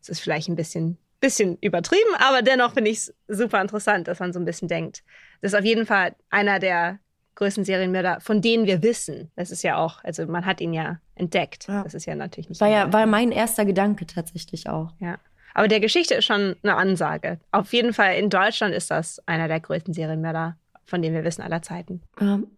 Das 0.00 0.08
ist 0.08 0.20
vielleicht 0.20 0.48
ein 0.48 0.56
bisschen, 0.56 0.96
bisschen 1.20 1.58
übertrieben, 1.60 2.14
aber 2.18 2.42
dennoch 2.42 2.74
finde 2.74 2.90
ich 2.90 2.98
es 2.98 3.14
super 3.26 3.60
interessant, 3.60 4.08
dass 4.08 4.20
man 4.20 4.32
so 4.32 4.38
ein 4.38 4.44
bisschen 4.44 4.68
denkt. 4.68 5.02
Das 5.40 5.52
ist 5.52 5.58
auf 5.58 5.64
jeden 5.64 5.86
Fall 5.86 6.14
einer 6.30 6.58
der 6.58 7.00
größten 7.34 7.64
Serienmörder, 7.64 8.20
von 8.20 8.40
denen 8.40 8.66
wir 8.66 8.82
wissen. 8.82 9.30
Das 9.36 9.50
ist 9.50 9.62
ja 9.62 9.76
auch, 9.76 10.02
also 10.04 10.26
man 10.26 10.44
hat 10.44 10.60
ihn 10.60 10.72
ja 10.72 11.00
entdeckt. 11.18 11.68
Ja. 11.68 11.82
Das 11.82 11.94
ist 11.94 12.06
ja 12.06 12.14
natürlich 12.14 12.48
nicht. 12.48 12.60
War 12.60 12.68
ja 12.68 12.92
war 12.92 13.06
mein 13.06 13.32
erster 13.32 13.64
Gedanke 13.64 14.06
tatsächlich 14.06 14.68
auch. 14.68 14.92
Ja. 15.00 15.18
Aber 15.54 15.68
der 15.68 15.80
Geschichte 15.80 16.14
ist 16.14 16.24
schon 16.24 16.56
eine 16.62 16.76
Ansage. 16.76 17.38
Auf 17.50 17.72
jeden 17.72 17.92
Fall 17.92 18.16
in 18.16 18.30
Deutschland 18.30 18.74
ist 18.74 18.90
das 18.90 19.20
einer 19.26 19.48
der 19.48 19.60
größten 19.60 19.92
Serienmörder 19.92 20.56
von 20.88 21.02
dem 21.02 21.12
wir 21.12 21.22
wissen 21.22 21.42
aller 21.42 21.62
Zeiten. 21.62 22.00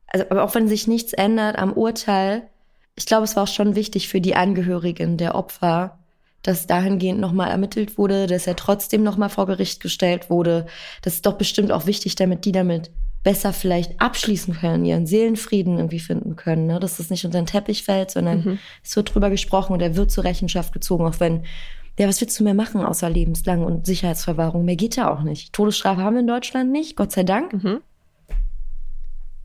Also, 0.06 0.26
aber 0.30 0.44
auch 0.44 0.54
wenn 0.54 0.68
sich 0.68 0.86
nichts 0.86 1.12
ändert 1.12 1.58
am 1.58 1.72
Urteil, 1.72 2.48
ich 2.94 3.06
glaube, 3.06 3.24
es 3.24 3.34
war 3.34 3.42
auch 3.42 3.48
schon 3.48 3.74
wichtig 3.74 4.08
für 4.08 4.20
die 4.20 4.36
Angehörigen 4.36 5.16
der 5.16 5.34
Opfer, 5.34 5.98
dass 6.42 6.66
dahingehend 6.66 7.20
nochmal 7.20 7.50
ermittelt 7.50 7.98
wurde, 7.98 8.26
dass 8.26 8.46
er 8.46 8.56
trotzdem 8.56 9.02
nochmal 9.02 9.28
vor 9.28 9.46
Gericht 9.46 9.80
gestellt 9.80 10.30
wurde. 10.30 10.66
Das 11.02 11.14
ist 11.14 11.26
doch 11.26 11.34
bestimmt 11.34 11.72
auch 11.72 11.86
wichtig, 11.86 12.14
damit 12.14 12.44
die 12.44 12.52
damit 12.52 12.90
besser 13.22 13.52
vielleicht 13.52 14.00
abschließen 14.00 14.54
können, 14.54 14.84
ihren 14.84 15.06
Seelenfrieden 15.06 15.76
irgendwie 15.76 16.00
finden 16.00 16.36
können, 16.36 16.66
ne? 16.66 16.80
dass 16.80 16.96
das 16.96 17.10
nicht 17.10 17.24
unter 17.24 17.38
den 17.38 17.46
Teppich 17.46 17.84
fällt, 17.84 18.10
sondern 18.10 18.40
mhm. 18.40 18.58
es 18.82 18.96
wird 18.96 19.14
drüber 19.14 19.28
gesprochen 19.30 19.74
und 19.74 19.82
er 19.82 19.96
wird 19.96 20.10
zur 20.10 20.24
Rechenschaft 20.24 20.72
gezogen, 20.72 21.06
auch 21.06 21.20
wenn, 21.20 21.44
ja, 21.98 22.08
was 22.08 22.20
willst 22.20 22.40
du 22.40 22.44
mehr 22.44 22.54
machen 22.54 22.82
außer 22.82 23.10
lebenslang 23.10 23.62
und 23.62 23.84
Sicherheitsverwahrung? 23.84 24.64
Mehr 24.64 24.76
geht 24.76 24.96
ja 24.96 25.12
auch 25.12 25.22
nicht. 25.22 25.52
Todesstrafe 25.52 26.00
haben 26.02 26.14
wir 26.14 26.20
in 26.20 26.26
Deutschland 26.26 26.72
nicht, 26.72 26.96
Gott 26.96 27.12
sei 27.12 27.24
Dank. 27.24 27.52
Mhm. 27.52 27.80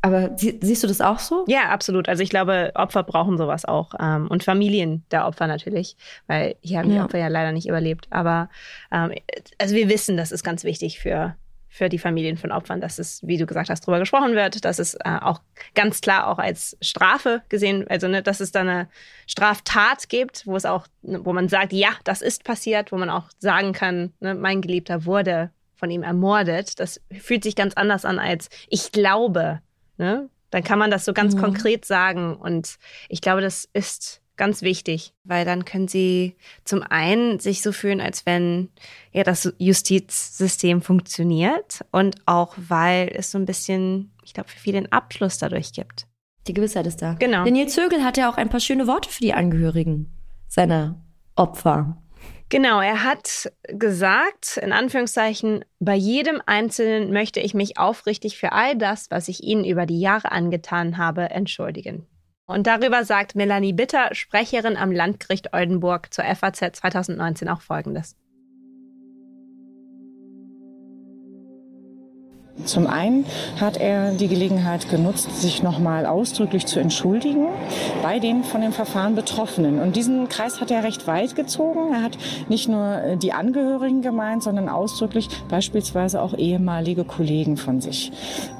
Aber 0.02 0.38
sie, 0.38 0.60
siehst 0.62 0.84
du 0.84 0.88
das 0.88 1.02
auch 1.02 1.18
so? 1.18 1.46
Ja, 1.48 1.70
absolut. 1.70 2.08
Also 2.08 2.22
ich 2.22 2.30
glaube, 2.30 2.72
Opfer 2.76 3.02
brauchen 3.02 3.40
sowas 3.40 3.66
auch. 3.66 3.94
Ähm, 4.00 4.28
und 4.28 4.44
Familien 4.44 5.04
der 5.10 5.26
Opfer 5.26 5.48
natürlich, 5.48 5.98
weil 6.28 6.56
hier 6.62 6.78
haben 6.78 6.92
die 6.92 7.00
Opfer 7.00 7.18
ja 7.18 7.28
leider 7.28 7.52
nicht 7.52 7.68
überlebt. 7.68 8.06
Aber 8.12 8.50
ähm, 8.92 9.14
also 9.58 9.74
wir 9.74 9.90
wissen, 9.90 10.16
das 10.16 10.32
ist 10.32 10.44
ganz 10.44 10.64
wichtig 10.64 11.00
für, 11.00 11.36
für 11.76 11.90
die 11.90 12.00
Familien 12.00 12.38
von 12.38 12.52
Opfern, 12.52 12.80
dass 12.80 13.00
es, 13.00 13.22
wie 13.26 13.38
du 13.38 13.46
gesagt 13.46 13.70
hast, 13.70 13.82
darüber 13.82 14.00
gesprochen 14.00 14.34
wird, 14.34 14.64
dass 14.64 14.80
es 14.80 14.96
äh, 14.96 15.18
auch 15.22 15.42
ganz 15.74 16.02
klar 16.02 16.28
auch 16.28 16.38
als 16.38 16.78
Strafe 16.82 17.42
gesehen, 17.50 17.86
also 17.90 18.08
ne, 18.08 18.24
dass 18.24 18.40
es 18.40 18.52
da 18.52 18.62
eine 18.62 18.88
Straftat 19.28 20.10
gibt, 20.10 20.48
wo 20.48 20.56
es 20.56 20.66
auch, 20.66 20.88
wo 21.02 21.34
man 21.34 21.50
sagt, 21.50 21.74
ja, 21.74 21.90
das 22.04 22.22
ist 22.22 22.44
passiert, 22.44 22.92
wo 22.92 22.98
man 22.98 23.10
auch 23.10 23.30
sagen 23.40 23.74
kann, 23.74 24.14
ne, 24.20 24.36
mein 24.36 24.62
Geliebter 24.62 25.06
wurde 25.06 25.52
von 25.76 25.92
ihm 25.92 26.04
ermordet. 26.04 26.80
Das 26.80 27.02
fühlt 27.12 27.44
sich 27.44 27.56
ganz 27.56 27.74
anders 27.74 28.06
an 28.06 28.20
als 28.20 28.50
ich 28.70 28.92
glaube, 28.92 29.60
Ne? 29.98 30.30
Dann 30.52 30.64
kann 30.64 30.80
man 30.80 30.92
das 30.92 31.06
so 31.06 31.14
ganz 31.14 31.36
mhm. 31.36 31.40
konkret 31.40 31.86
sagen. 31.86 32.36
Und 32.36 32.78
ich 33.10 33.22
glaube, 33.22 33.42
das 33.42 33.68
ist 33.74 34.22
ganz 34.38 34.62
wichtig, 34.62 35.14
weil 35.24 35.46
dann 35.46 35.66
können 35.66 35.88
sie 35.88 36.36
zum 36.64 36.84
einen 36.84 37.40
sich 37.40 37.62
so 37.62 37.72
fühlen, 37.72 38.02
als 38.02 38.26
wenn 38.26 38.70
ja 39.12 39.24
das 39.24 39.54
Justizsystem 39.58 40.82
funktioniert 40.82 41.86
und 41.92 42.16
auch 42.26 42.56
weil 42.58 43.12
es 43.14 43.32
so 43.32 43.38
ein 43.38 43.46
bisschen, 43.46 44.12
ich 44.24 44.34
glaube, 44.34 44.50
für 44.50 44.60
viele 44.60 44.78
einen 44.78 44.92
Abschluss 44.92 45.38
dadurch 45.38 45.74
gibt. 45.74 46.08
Die 46.48 46.54
Gewissheit 46.54 46.86
ist 46.86 47.02
da. 47.02 47.14
Genau. 47.14 47.44
Nils 47.44 47.74
Zögel 47.74 48.04
hat 48.04 48.18
ja 48.18 48.30
auch 48.30 48.38
ein 48.38 48.50
paar 48.50 48.60
schöne 48.60 48.88
Worte 48.88 49.10
für 49.10 49.22
die 49.22 49.34
Angehörigen 49.34 50.14
seiner 50.48 51.02
Opfer. 51.36 51.98
Genau, 52.50 52.80
er 52.80 53.04
hat 53.04 53.52
gesagt, 53.68 54.58
in 54.58 54.72
Anführungszeichen, 54.72 55.66
bei 55.80 55.96
jedem 55.96 56.42
Einzelnen 56.46 57.12
möchte 57.12 57.40
ich 57.40 57.56
mich 57.56 57.80
aufrichtig 57.80 58.38
für 58.38 58.52
all 58.52 58.78
das, 58.78 59.10
was 59.10 59.28
ich 59.28 59.44
Ihnen 59.44 59.66
über 59.66 59.88
die 59.88 60.00
Jahre 60.00 60.32
angetan 60.32 60.98
habe, 60.98 61.32
entschuldigen. 61.32 62.06
Und 62.48 62.68
darüber 62.68 63.04
sagt 63.04 63.36
Melanie 63.36 63.74
Bitter, 63.74 64.14
Sprecherin 64.14 64.78
am 64.78 64.92
Landgericht 64.92 65.54
Oldenburg 65.54 66.14
zur 66.14 66.26
FAZ 66.26 66.78
2019 66.78 67.50
auch 67.50 67.62
Folgendes. 67.62 68.16
Zum 72.64 72.88
einen 72.88 73.26
hat 73.60 73.76
er 73.76 74.12
die 74.12 74.30
Gelegenheit 74.30 74.90
genutzt, 74.90 75.42
sich 75.42 75.62
nochmal 75.62 76.06
ausdrücklich 76.06 76.66
zu 76.66 76.80
entschuldigen 76.80 77.48
bei 78.02 78.20
den 78.20 78.46
von 78.46 78.62
dem 78.62 78.72
Verfahren 78.72 79.14
Betroffenen. 79.14 79.82
Und 79.82 79.98
diesen 79.98 80.30
Kreis 80.30 80.62
hat 80.62 80.72
er 80.72 80.84
recht 80.84 81.06
weit 81.06 81.36
gezogen. 81.36 81.94
Er 81.94 82.02
hat 82.02 82.18
nicht 82.48 82.70
nur 82.70 83.04
äh, 83.04 83.18
die 83.18 83.34
Angehörigen 83.34 84.02
gemeint, 84.02 84.42
sondern 84.42 84.70
ausdrücklich 84.70 85.28
beispielsweise 85.50 86.22
auch 86.22 86.34
ehemalige 86.34 87.04
Kollegen 87.04 87.58
von 87.58 87.82
sich. 87.82 88.14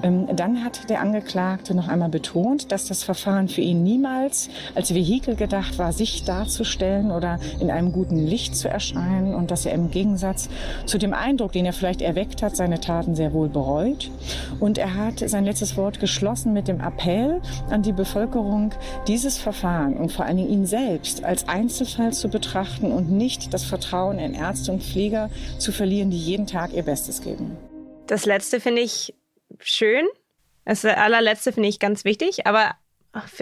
Ähm, 0.04 0.28
dann 0.36 0.66
hat 0.66 0.90
der 0.90 1.00
Angeklagte 1.00 1.74
noch 1.74 1.88
einmal 1.88 2.10
betont, 2.10 2.74
dass 2.74 2.88
das 2.88 3.04
Verfahren 3.04 3.48
für 3.48 3.62
ihn 3.62 3.82
niemals 3.82 4.50
als 4.76 4.94
Vehikel 4.94 5.38
gedacht 5.38 5.78
war, 5.78 5.94
sich 5.94 6.26
darzustellen 6.26 7.12
oder 7.12 7.40
in 7.62 7.72
einem 7.72 7.94
guten 7.94 8.18
Licht 8.18 8.58
zu 8.58 8.68
erscheinen 8.68 9.34
und 9.34 9.52
dass 9.52 9.66
er 9.66 9.72
im 9.72 9.90
Gegensatz 9.90 10.50
zu 10.86 10.98
dem 10.98 11.14
Eindruck, 11.14 11.54
den 11.54 11.66
er 11.66 11.74
vielleicht 11.74 12.02
erweckt 12.02 12.44
hat, 12.44 12.58
seine 12.58 12.82
Taten 12.82 13.16
sehr 13.16 13.32
wohl 13.32 13.48
bereut 13.48 13.85
gefreut. 13.86 14.12
Und 14.60 14.78
er 14.78 14.96
hat 14.96 15.20
sein 15.20 15.46
letztes 15.46 15.78
Wort 15.78 16.00
geschlossen 16.00 16.54
mit 16.54 16.68
dem 16.68 16.80
Appell 16.80 17.42
an 17.70 17.82
die 17.82 17.94
Bevölkerung, 17.94 18.74
dieses 19.08 19.38
Verfahren 19.38 19.98
und 19.98 20.12
vor 20.12 20.26
allen 20.26 20.38
Dingen 20.38 20.50
ihn 20.50 20.66
selbst 20.66 21.24
als 21.24 21.48
Einzelfall 21.48 22.14
zu 22.14 22.30
betrachten 22.30 22.92
und 22.92 23.12
nicht 23.12 23.54
das 23.54 23.64
Vertrauen 23.64 24.20
in 24.20 24.34
Ärzte 24.34 24.72
und 24.72 24.84
Pfleger 24.84 25.30
zu 25.60 25.72
verlieren, 25.72 26.10
die 26.12 26.20
jeden 26.20 26.48
Tag 26.48 26.74
ihr 26.74 26.84
Bestes 26.84 27.22
geben. 27.22 27.58
Das 28.08 28.26
letzte 28.26 28.60
finde 28.60 28.82
ich 28.82 29.14
schön. 29.60 30.06
Das 30.66 30.84
allerletzte 30.86 31.52
finde 31.52 31.70
ich 31.70 31.80
ganz 31.80 32.06
wichtig. 32.06 32.48
Aber 32.48 32.76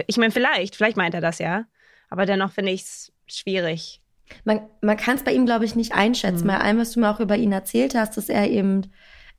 ich 0.06 0.16
meine, 0.16 0.30
vielleicht, 0.30 0.76
vielleicht 0.76 0.96
meint 0.96 1.14
er 1.14 1.20
das 1.20 1.38
ja. 1.38 1.64
Aber 2.10 2.26
dennoch 2.26 2.52
finde 2.52 2.72
ich 2.72 2.82
es 2.82 3.12
schwierig. 3.26 4.00
Man, 4.44 4.60
man 4.80 4.96
kann 4.96 5.16
es 5.16 5.24
bei 5.24 5.32
ihm, 5.32 5.46
glaube 5.46 5.64
ich, 5.64 5.74
nicht 5.74 5.94
einschätzen. 5.94 6.44
Mhm. 6.44 6.48
Bei 6.48 6.58
allem, 6.58 6.78
was 6.78 6.92
du 6.92 7.00
mir 7.00 7.10
auch 7.10 7.20
über 7.20 7.36
ihn 7.36 7.52
erzählt 7.52 7.94
hast, 7.94 8.16
dass 8.16 8.28
er 8.28 8.48
eben 8.48 8.90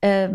äh, 0.01 0.29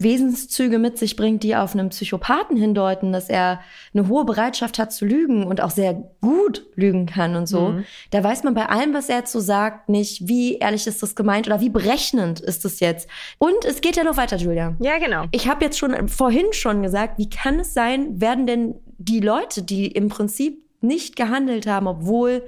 Wesenszüge 0.00 0.78
mit 0.78 0.98
sich 0.98 1.14
bringt, 1.14 1.42
die 1.42 1.54
auf 1.54 1.74
einen 1.74 1.90
Psychopathen 1.90 2.56
hindeuten, 2.56 3.12
dass 3.12 3.28
er 3.28 3.60
eine 3.94 4.08
hohe 4.08 4.24
Bereitschaft 4.24 4.78
hat 4.78 4.92
zu 4.92 5.04
lügen 5.04 5.44
und 5.44 5.60
auch 5.60 5.70
sehr 5.70 5.94
gut 6.20 6.66
lügen 6.74 7.04
kann 7.06 7.36
und 7.36 7.46
so. 7.46 7.68
Mhm. 7.68 7.84
Da 8.10 8.24
weiß 8.24 8.42
man 8.42 8.54
bei 8.54 8.66
allem, 8.66 8.94
was 8.94 9.10
er 9.10 9.18
jetzt 9.18 9.32
so 9.32 9.40
sagt, 9.40 9.90
nicht, 9.90 10.26
wie 10.26 10.56
ehrlich 10.56 10.86
ist 10.86 11.02
das 11.02 11.14
gemeint 11.14 11.46
oder 11.46 11.60
wie 11.60 11.68
berechnend 11.68 12.40
ist 12.40 12.64
das 12.64 12.80
jetzt. 12.80 13.08
Und 13.38 13.64
es 13.66 13.82
geht 13.82 13.96
ja 13.96 14.04
noch 14.04 14.16
weiter, 14.16 14.36
Julia. 14.36 14.74
Ja, 14.80 14.98
genau. 14.98 15.24
Ich 15.32 15.48
habe 15.48 15.64
jetzt 15.64 15.78
schon 15.78 16.08
vorhin 16.08 16.46
schon 16.52 16.82
gesagt, 16.82 17.18
wie 17.18 17.28
kann 17.28 17.60
es 17.60 17.74
sein, 17.74 18.20
werden 18.20 18.46
denn 18.46 18.76
die 18.96 19.20
Leute, 19.20 19.62
die 19.62 19.86
im 19.86 20.08
Prinzip 20.08 20.64
nicht 20.80 21.14
gehandelt 21.14 21.66
haben, 21.66 21.86
obwohl 21.86 22.42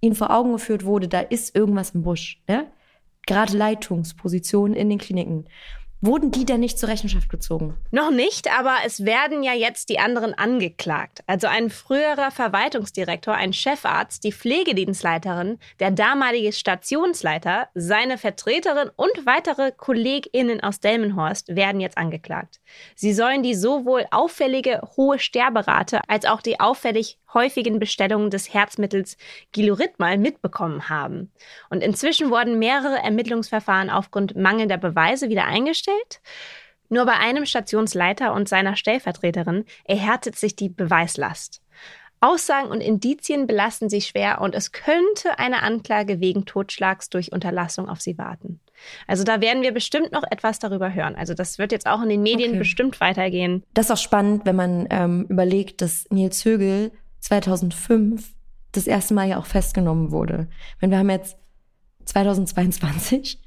ihnen 0.00 0.14
vor 0.14 0.30
Augen 0.30 0.52
geführt 0.52 0.84
wurde, 0.86 1.08
da 1.08 1.20
ist 1.20 1.54
irgendwas 1.54 1.90
im 1.90 2.02
Busch, 2.02 2.40
ne? 2.48 2.66
Gerade 3.26 3.56
Leitungspositionen 3.56 4.76
in 4.76 4.88
den 4.88 4.98
Kliniken. 4.98 5.46
Wurden 6.02 6.30
die 6.30 6.44
denn 6.44 6.60
nicht 6.60 6.78
zur 6.78 6.90
Rechenschaft 6.90 7.30
gezogen? 7.30 7.74
Noch 7.90 8.10
nicht, 8.10 8.52
aber 8.52 8.76
es 8.84 9.06
werden 9.06 9.42
ja 9.42 9.54
jetzt 9.54 9.88
die 9.88 9.98
anderen 9.98 10.34
angeklagt. 10.34 11.24
Also 11.26 11.46
ein 11.46 11.70
früherer 11.70 12.30
Verwaltungsdirektor, 12.30 13.34
ein 13.34 13.54
Chefarzt, 13.54 14.22
die 14.22 14.32
Pflegedienstleiterin, 14.32 15.58
der 15.80 15.90
damalige 15.90 16.52
Stationsleiter, 16.52 17.68
seine 17.74 18.18
Vertreterin 18.18 18.90
und 18.94 19.24
weitere 19.24 19.72
KollegInnen 19.72 20.62
aus 20.62 20.80
Delmenhorst 20.80 21.56
werden 21.56 21.80
jetzt 21.80 21.96
angeklagt. 21.96 22.60
Sie 22.94 23.14
sollen 23.14 23.42
die 23.42 23.54
sowohl 23.54 24.04
auffällige 24.10 24.82
hohe 24.96 25.18
Sterberate 25.18 26.00
als 26.08 26.26
auch 26.26 26.42
die 26.42 26.60
auffällig 26.60 27.18
häufigen 27.36 27.78
Bestellungen 27.78 28.30
des 28.30 28.52
Herzmittels 28.52 29.16
Gilurithmal 29.52 30.18
mitbekommen 30.18 30.88
haben. 30.88 31.30
Und 31.70 31.84
inzwischen 31.84 32.30
wurden 32.30 32.58
mehrere 32.58 32.98
Ermittlungsverfahren 32.98 33.90
aufgrund 33.90 34.34
mangelnder 34.34 34.78
Beweise 34.78 35.28
wieder 35.28 35.44
eingestellt. 35.44 36.20
Nur 36.88 37.06
bei 37.06 37.14
einem 37.14 37.46
Stationsleiter 37.46 38.32
und 38.32 38.48
seiner 38.48 38.74
Stellvertreterin 38.74 39.64
erhärtet 39.84 40.36
sich 40.36 40.56
die 40.56 40.68
Beweislast. 40.68 41.62
Aussagen 42.20 42.68
und 42.68 42.80
Indizien 42.80 43.46
belasten 43.46 43.90
sie 43.90 44.00
schwer 44.00 44.40
und 44.40 44.54
es 44.54 44.72
könnte 44.72 45.38
eine 45.38 45.62
Anklage 45.62 46.18
wegen 46.20 46.46
Totschlags 46.46 47.10
durch 47.10 47.30
Unterlassung 47.32 47.88
auf 47.88 48.00
sie 48.00 48.16
warten. 48.16 48.60
Also 49.06 49.22
da 49.22 49.40
werden 49.40 49.62
wir 49.62 49.72
bestimmt 49.72 50.12
noch 50.12 50.24
etwas 50.30 50.58
darüber 50.58 50.92
hören. 50.94 51.14
Also 51.14 51.34
das 51.34 51.58
wird 51.58 51.72
jetzt 51.72 51.86
auch 51.86 52.02
in 52.02 52.08
den 52.08 52.22
Medien 52.22 52.50
okay. 52.50 52.58
bestimmt 52.58 53.00
weitergehen. 53.00 53.64
Das 53.74 53.86
ist 53.86 53.90
auch 53.90 54.02
spannend, 54.02 54.46
wenn 54.46 54.56
man 54.56 54.86
ähm, 54.90 55.26
überlegt, 55.28 55.82
dass 55.82 56.06
Nils 56.10 56.44
Högel 56.44 56.90
2005 57.26 58.34
das 58.72 58.86
erste 58.86 59.14
Mal 59.14 59.28
ja 59.28 59.38
auch 59.38 59.46
festgenommen 59.46 60.12
wurde. 60.12 60.48
Wenn 60.78 60.90
wir 60.90 60.98
haben 60.98 61.10
jetzt 61.10 61.36
2022 62.04 63.40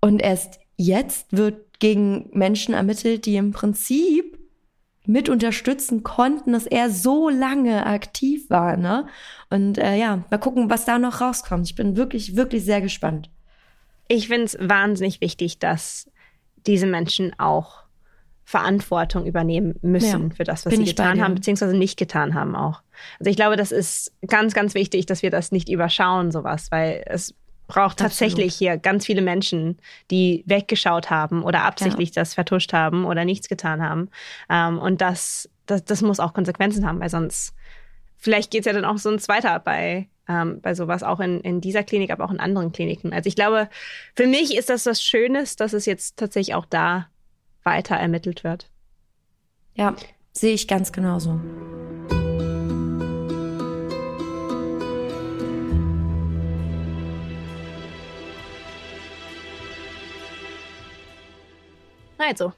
und 0.00 0.20
erst 0.20 0.60
jetzt 0.76 1.32
wird 1.32 1.78
gegen 1.80 2.28
Menschen 2.32 2.74
ermittelt, 2.74 3.24
die 3.24 3.36
im 3.36 3.52
Prinzip 3.52 4.38
mit 5.06 5.28
unterstützen 5.28 6.02
konnten, 6.02 6.52
dass 6.52 6.66
er 6.66 6.90
so 6.90 7.28
lange 7.28 7.86
aktiv 7.86 8.50
war. 8.50 8.76
Ne? 8.76 9.06
Und 9.50 9.78
äh, 9.78 9.96
ja, 9.96 10.24
mal 10.30 10.38
gucken, 10.38 10.70
was 10.70 10.84
da 10.84 10.98
noch 10.98 11.20
rauskommt. 11.20 11.66
Ich 11.66 11.74
bin 11.74 11.96
wirklich, 11.96 12.36
wirklich 12.36 12.64
sehr 12.64 12.80
gespannt. 12.80 13.30
Ich 14.08 14.28
finde 14.28 14.44
es 14.44 14.58
wahnsinnig 14.60 15.20
wichtig, 15.20 15.58
dass 15.58 16.10
diese 16.66 16.86
Menschen 16.86 17.32
auch 17.38 17.81
Verantwortung 18.44 19.26
übernehmen 19.26 19.74
müssen 19.82 20.30
ja, 20.30 20.34
für 20.36 20.44
das, 20.44 20.66
was 20.66 20.74
sie 20.74 20.84
getan 20.84 21.22
haben, 21.22 21.34
beziehungsweise 21.34 21.76
nicht 21.76 21.96
getan 21.96 22.34
haben 22.34 22.56
auch. 22.56 22.82
Also 23.18 23.30
ich 23.30 23.36
glaube, 23.36 23.56
das 23.56 23.72
ist 23.72 24.12
ganz, 24.26 24.52
ganz 24.52 24.74
wichtig, 24.74 25.06
dass 25.06 25.22
wir 25.22 25.30
das 25.30 25.52
nicht 25.52 25.68
überschauen, 25.68 26.32
sowas, 26.32 26.70
weil 26.70 27.02
es 27.06 27.34
braucht 27.72 27.98
tatsächlich 27.98 28.52
Absolut. 28.52 28.58
hier 28.58 28.76
ganz 28.76 29.06
viele 29.06 29.22
Menschen, 29.22 29.78
die 30.10 30.44
weggeschaut 30.46 31.08
haben 31.08 31.42
oder 31.42 31.62
absichtlich 31.62 32.10
ja. 32.10 32.22
das 32.22 32.34
vertuscht 32.34 32.72
haben 32.72 33.06
oder 33.06 33.24
nichts 33.24 33.48
getan 33.48 33.80
haben. 33.80 34.10
Ähm, 34.50 34.78
und 34.78 35.00
das, 35.00 35.48
das, 35.66 35.84
das 35.84 36.02
muss 36.02 36.20
auch 36.20 36.34
Konsequenzen 36.34 36.86
haben, 36.86 37.00
weil 37.00 37.08
sonst, 37.08 37.54
vielleicht 38.18 38.50
geht 38.50 38.60
es 38.60 38.66
ja 38.66 38.72
dann 38.72 38.84
auch 38.84 38.98
so 38.98 39.08
ein 39.08 39.18
zweiter 39.18 39.58
bei, 39.60 40.08
ähm, 40.28 40.60
bei 40.60 40.74
sowas, 40.74 41.02
auch 41.02 41.20
in, 41.20 41.40
in 41.40 41.60
dieser 41.60 41.82
Klinik, 41.82 42.10
aber 42.10 42.24
auch 42.24 42.30
in 42.30 42.40
anderen 42.40 42.72
Kliniken. 42.72 43.14
Also 43.14 43.28
ich 43.28 43.36
glaube, 43.36 43.70
für 44.14 44.26
mich 44.26 44.56
ist 44.56 44.68
das 44.68 44.84
das 44.84 45.02
Schönes, 45.02 45.56
dass 45.56 45.72
es 45.72 45.86
jetzt 45.86 46.18
tatsächlich 46.18 46.54
auch 46.54 46.66
da 46.66 47.06
weiter 47.64 47.96
ermittelt 47.96 48.44
wird. 48.44 48.68
Ja, 49.74 49.94
sehe 50.32 50.54
ich 50.54 50.68
ganz 50.68 50.92
genauso. 50.92 51.40
Also, 62.18 62.52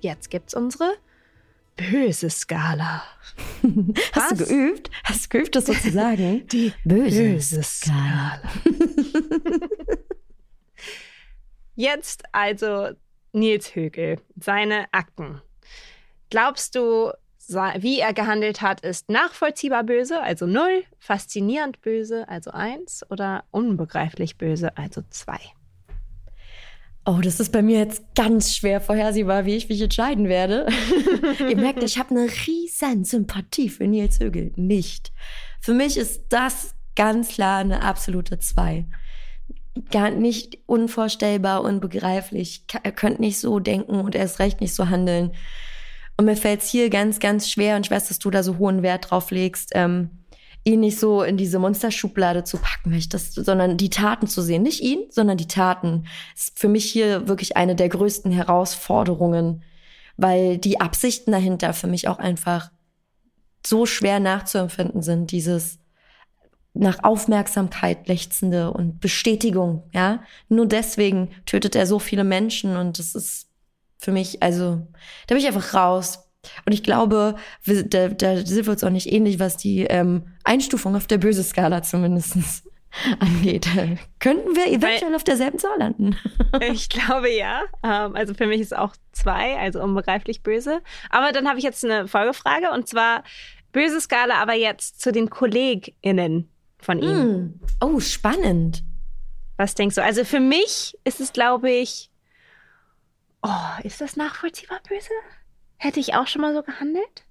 jetzt 0.00 0.30
gibt's 0.30 0.54
unsere 0.54 0.94
böse 1.76 2.30
Skala. 2.30 3.02
Hast 4.12 4.32
Was? 4.32 4.38
du 4.38 4.46
geübt? 4.46 4.90
Hast 5.04 5.24
du 5.24 5.38
geübt, 5.38 5.56
das 5.56 5.66
so 5.66 5.74
zu 5.74 5.90
sagen? 5.90 6.46
Die 6.52 6.72
böse, 6.84 7.22
böse 7.22 7.62
Skala. 7.62 8.40
jetzt 11.74 12.24
also 12.32 12.90
Nils 13.38 13.74
Högel, 13.74 14.20
seine 14.38 14.86
Akten. 14.92 15.40
Glaubst 16.30 16.74
du, 16.74 17.12
wie 17.78 18.00
er 18.00 18.12
gehandelt 18.12 18.60
hat, 18.60 18.82
ist 18.82 19.08
nachvollziehbar 19.08 19.84
böse, 19.84 20.20
also 20.20 20.46
null, 20.46 20.84
faszinierend 20.98 21.80
böse, 21.80 22.28
also 22.28 22.50
eins, 22.50 23.04
oder 23.10 23.44
unbegreiflich 23.50 24.36
böse, 24.36 24.76
also 24.76 25.02
zwei? 25.10 25.40
Oh, 27.06 27.20
das 27.22 27.40
ist 27.40 27.52
bei 27.52 27.62
mir 27.62 27.78
jetzt 27.78 28.02
ganz 28.14 28.54
schwer 28.54 28.82
vorhersehbar, 28.82 29.46
wie 29.46 29.56
ich 29.56 29.70
mich 29.70 29.80
entscheiden 29.80 30.28
werde. 30.28 30.66
Ihr 31.48 31.56
merkt, 31.56 31.82
ich 31.82 31.98
habe 31.98 32.10
eine 32.10 32.28
riesen 32.46 33.04
Sympathie 33.04 33.70
für 33.70 33.86
Nils 33.86 34.20
Högel. 34.20 34.52
Nicht. 34.56 35.10
Für 35.58 35.72
mich 35.72 35.96
ist 35.96 36.24
das 36.28 36.74
ganz 36.96 37.28
klar 37.28 37.60
eine 37.60 37.80
absolute 37.80 38.38
Zwei. 38.40 38.84
Gar 39.90 40.10
nicht 40.10 40.58
unvorstellbar, 40.66 41.62
unbegreiflich. 41.62 42.64
Er 42.82 42.92
könnte 42.92 43.20
nicht 43.20 43.38
so 43.38 43.58
denken 43.58 44.00
und 44.00 44.14
erst 44.14 44.38
recht 44.38 44.60
nicht 44.60 44.74
so 44.74 44.88
handeln. 44.88 45.32
Und 46.16 46.24
mir 46.24 46.36
fällt 46.36 46.62
es 46.62 46.68
hier 46.68 46.90
ganz, 46.90 47.20
ganz 47.20 47.48
schwer 47.48 47.76
und 47.76 47.86
ich 47.86 47.90
weiß, 47.90 48.08
dass 48.08 48.18
du 48.18 48.30
da 48.30 48.42
so 48.42 48.58
hohen 48.58 48.82
Wert 48.82 49.10
drauf 49.10 49.30
legst, 49.30 49.70
ähm, 49.74 50.10
ihn 50.64 50.80
nicht 50.80 50.98
so 50.98 51.22
in 51.22 51.36
diese 51.36 51.58
Monsterschublade 51.58 52.44
zu 52.44 52.58
packen, 52.58 52.90
möchtest, 52.90 53.34
sondern 53.34 53.76
die 53.76 53.90
Taten 53.90 54.26
zu 54.26 54.42
sehen. 54.42 54.62
Nicht 54.62 54.80
ihn, 54.80 55.06
sondern 55.10 55.38
die 55.38 55.48
Taten. 55.48 56.06
Ist 56.34 56.58
für 56.58 56.68
mich 56.68 56.84
hier 56.84 57.28
wirklich 57.28 57.56
eine 57.56 57.76
der 57.76 57.88
größten 57.88 58.32
Herausforderungen, 58.32 59.62
weil 60.16 60.58
die 60.58 60.80
Absichten 60.80 61.30
dahinter 61.30 61.72
für 61.72 61.86
mich 61.86 62.08
auch 62.08 62.18
einfach 62.18 62.70
so 63.64 63.86
schwer 63.86 64.20
nachzuempfinden 64.20 65.02
sind. 65.02 65.30
Dieses 65.30 65.78
nach 66.78 67.02
Aufmerksamkeit 67.02 68.08
lechzende 68.08 68.72
und 68.72 69.00
Bestätigung, 69.00 69.82
ja. 69.92 70.22
Nur 70.48 70.66
deswegen 70.66 71.30
tötet 71.44 71.74
er 71.74 71.86
so 71.86 71.98
viele 71.98 72.24
Menschen 72.24 72.76
und 72.76 72.98
das 72.98 73.14
ist 73.14 73.48
für 73.98 74.12
mich, 74.12 74.42
also, 74.42 74.86
da 75.26 75.34
bin 75.34 75.38
ich 75.38 75.46
einfach 75.46 75.74
raus. 75.74 76.30
Und 76.64 76.72
ich 76.72 76.84
glaube, 76.84 77.34
da, 77.66 78.08
da 78.08 78.36
sind 78.36 78.66
wir 78.66 78.72
uns 78.72 78.84
auch 78.84 78.90
nicht 78.90 79.12
ähnlich, 79.12 79.40
was 79.40 79.56
die 79.56 79.80
ähm, 79.80 80.28
Einstufung 80.44 80.94
auf 80.94 81.08
der 81.08 81.18
böse 81.18 81.42
Skala 81.42 81.82
zumindest 81.82 82.36
angeht. 83.18 83.68
Könnten 84.20 84.54
wir 84.54 84.68
eventuell 84.68 85.10
Weil, 85.10 85.16
auf 85.16 85.24
derselben 85.24 85.58
Zahl 85.58 85.78
landen? 85.78 86.16
ich 86.60 86.88
glaube 86.88 87.28
ja. 87.30 87.62
Ähm, 87.82 88.14
also 88.14 88.34
für 88.34 88.46
mich 88.46 88.60
ist 88.60 88.76
auch 88.76 88.94
zwei, 89.10 89.58
also 89.58 89.82
unbegreiflich 89.82 90.44
böse. 90.44 90.80
Aber 91.10 91.32
dann 91.32 91.48
habe 91.48 91.58
ich 91.58 91.64
jetzt 91.64 91.84
eine 91.84 92.06
Folgefrage 92.06 92.70
und 92.70 92.88
zwar 92.88 93.24
böse 93.72 94.00
Skala, 94.00 94.36
aber 94.36 94.54
jetzt 94.54 95.00
zu 95.00 95.10
den 95.10 95.28
KollegInnen 95.28 96.48
von 96.78 97.00
ihm. 97.00 97.26
Mm. 97.26 97.60
Oh, 97.80 98.00
spannend. 98.00 98.84
Was 99.56 99.74
denkst 99.74 99.96
du? 99.96 100.02
Also 100.02 100.24
für 100.24 100.40
mich 100.40 100.96
ist 101.04 101.20
es, 101.20 101.32
glaube 101.32 101.70
ich, 101.70 102.10
oh, 103.42 103.82
ist 103.82 104.00
das 104.00 104.16
nachvollziehbar 104.16 104.80
böse? 104.88 105.10
Hätte 105.76 106.00
ich 106.00 106.14
auch 106.14 106.26
schon 106.26 106.42
mal 106.42 106.54
so 106.54 106.62
gehandelt? 106.62 107.24